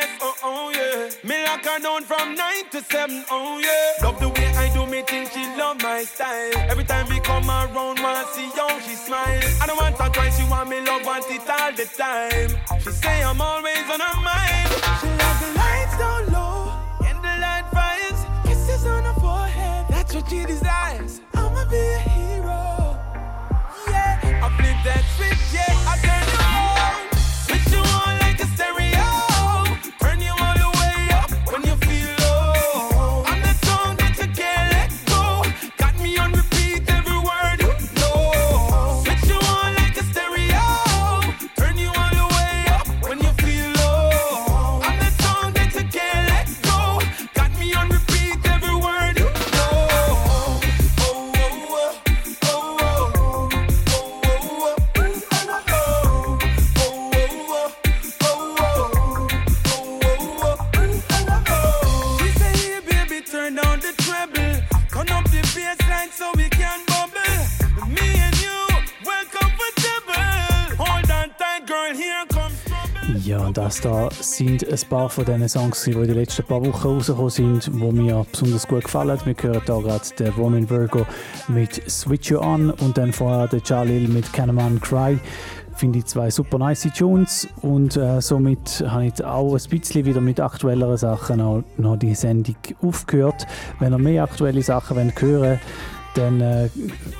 [0.00, 1.28] Yes, oh, oh, yeah.
[1.28, 4.04] Me lock her down from nine to seven, oh, yeah.
[4.04, 6.52] Love the way I do me, think she love my style.
[6.72, 9.40] Every time we come around, want see how she smile.
[9.62, 12.50] I don't want her twice, she want me love, want it all the time.
[12.82, 14.68] She say I'm always on her mind.
[15.00, 16.72] She love the lights down low,
[17.08, 19.86] and the light fires, kisses on her forehead.
[19.88, 21.09] That's what she desires.
[73.50, 76.86] Und das da sind ein paar von diesen Songs, die in den letzten paar Wochen
[76.86, 79.18] rausgekommen sind, die mir besonders gut gefallen.
[79.24, 81.04] Wir hören hier gerade den Roman Virgo
[81.48, 85.18] mit Switch You On und dann vorher den Jalil mit Can a Man Cry.
[85.74, 90.20] Finde ich zwei super nice Tunes und äh, somit habe ich auch ein bisschen wieder
[90.20, 93.48] mit aktuelleren Sachen auch noch die Sendung aufgehört.
[93.80, 95.60] Wenn ihr mehr aktuelle Sachen hören wollt,
[96.14, 96.68] dann äh,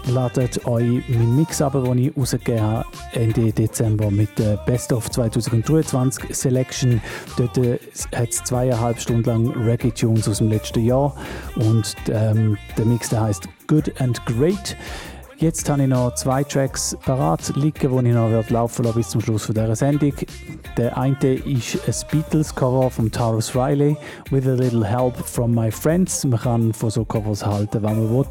[0.08, 5.10] ladet euch meinen Mix ab, den ich rausgegeben habe Ende Dezember mit der Best of
[5.10, 7.00] 2023 Selection.
[7.36, 7.78] Dort äh,
[8.14, 11.14] hat es zweieinhalb Stunden lang Reggae-Tunes aus dem letzten Jahr
[11.56, 14.76] und ähm, der Mix der heißt Good and Great.
[15.40, 19.22] Jetzt habe ich noch zwei Tracks parat liegen, die ich noch laufen lassen bis zum
[19.22, 20.12] Schluss dieser Sendung.
[20.76, 23.96] Der eine ist ein Beatles-Cover von Taurus Riley,
[24.30, 26.26] «With a little help from my friends».
[26.26, 28.26] Man kann von so Covers halten, was man will.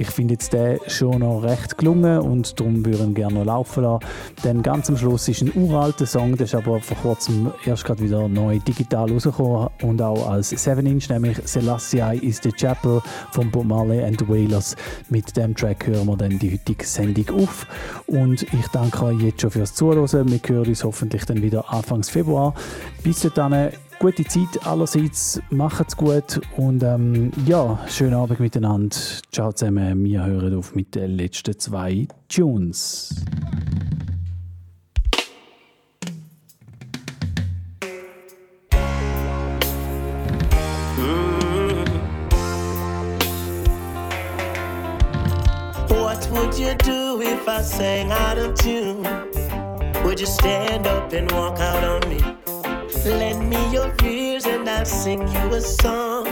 [0.00, 3.46] Ich finde jetzt den schon noch recht gelungen und darum würde ich ihn gerne noch
[3.46, 4.04] laufen lassen.
[4.44, 8.04] Dann ganz am Schluss ist ein uralter Song, der ist aber vor kurzem erst gerade
[8.04, 13.02] wieder neu digital rausgekommen und auch als 7-Inch, nämlich «Selassie is the Chapel»
[13.32, 14.76] von Bob Marley and the Wailers.
[15.10, 17.66] Mit dem Track hören wir dann die heutige Sendung auf.
[18.06, 20.30] Und ich danke euch jetzt schon fürs Zuhören.
[20.30, 22.54] Wir hören uns hoffentlich dann wieder Anfangs Februar.
[23.02, 28.96] Bis dahin, gute Zeit allerseits, macht's gut und ähm, ja, schönen Abend miteinander.
[29.32, 33.14] Ciao zusammen, wir hören auf mit den letzten zwei Tunes.
[45.88, 49.02] What would you do if I sang out of tune?
[50.04, 52.37] Would you stand up and walk out on me?
[53.08, 56.26] Lend me your ears and I'll sing you a song.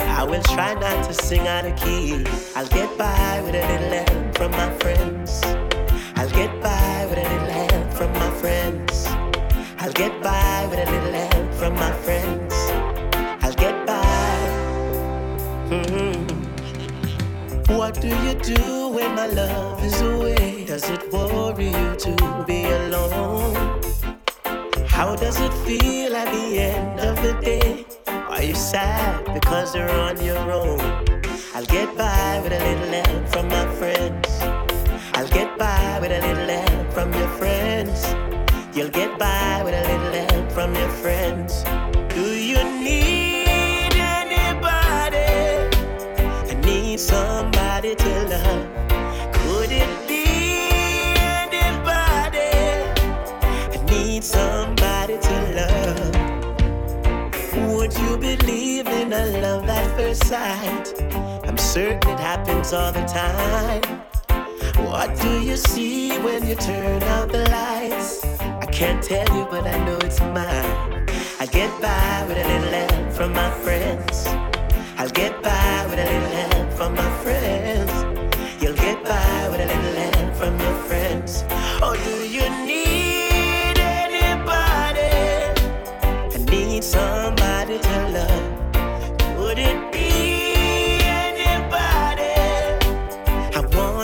[0.00, 2.24] I will try not to sing out of key.
[2.56, 5.42] I'll get by with a little help from my friends.
[6.16, 9.06] I'll get by with a little help from my friends.
[9.80, 12.54] I'll get by with a little help from my friends.
[13.42, 14.48] I'll get by.
[15.68, 16.16] Mhm.
[17.76, 20.64] What do you do when my love is away?
[20.64, 23.81] Does it worry you to be alone?
[25.02, 27.84] How does it feel at the end of the day?
[28.06, 30.78] Are you sad because you're on your own?
[31.56, 34.28] I'll get by with a little help from my friends.
[35.14, 38.14] I'll get by with a little help from your friends.
[38.76, 41.64] You'll get by with a little help from your friends.
[60.14, 63.80] I'm certain it happens all the time.
[64.84, 68.22] What do you see when you turn out the lights?
[68.42, 71.08] I can't tell you, but I know it's mine.
[71.40, 74.26] I get by with a little help from my friends.
[74.98, 77.81] I'll get by with a little help from my friends.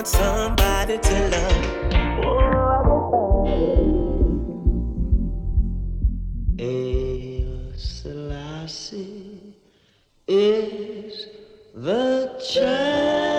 [0.09, 1.65] Somebody to love.
[6.59, 9.55] El Selassie
[10.27, 11.27] is
[11.75, 13.38] the champion.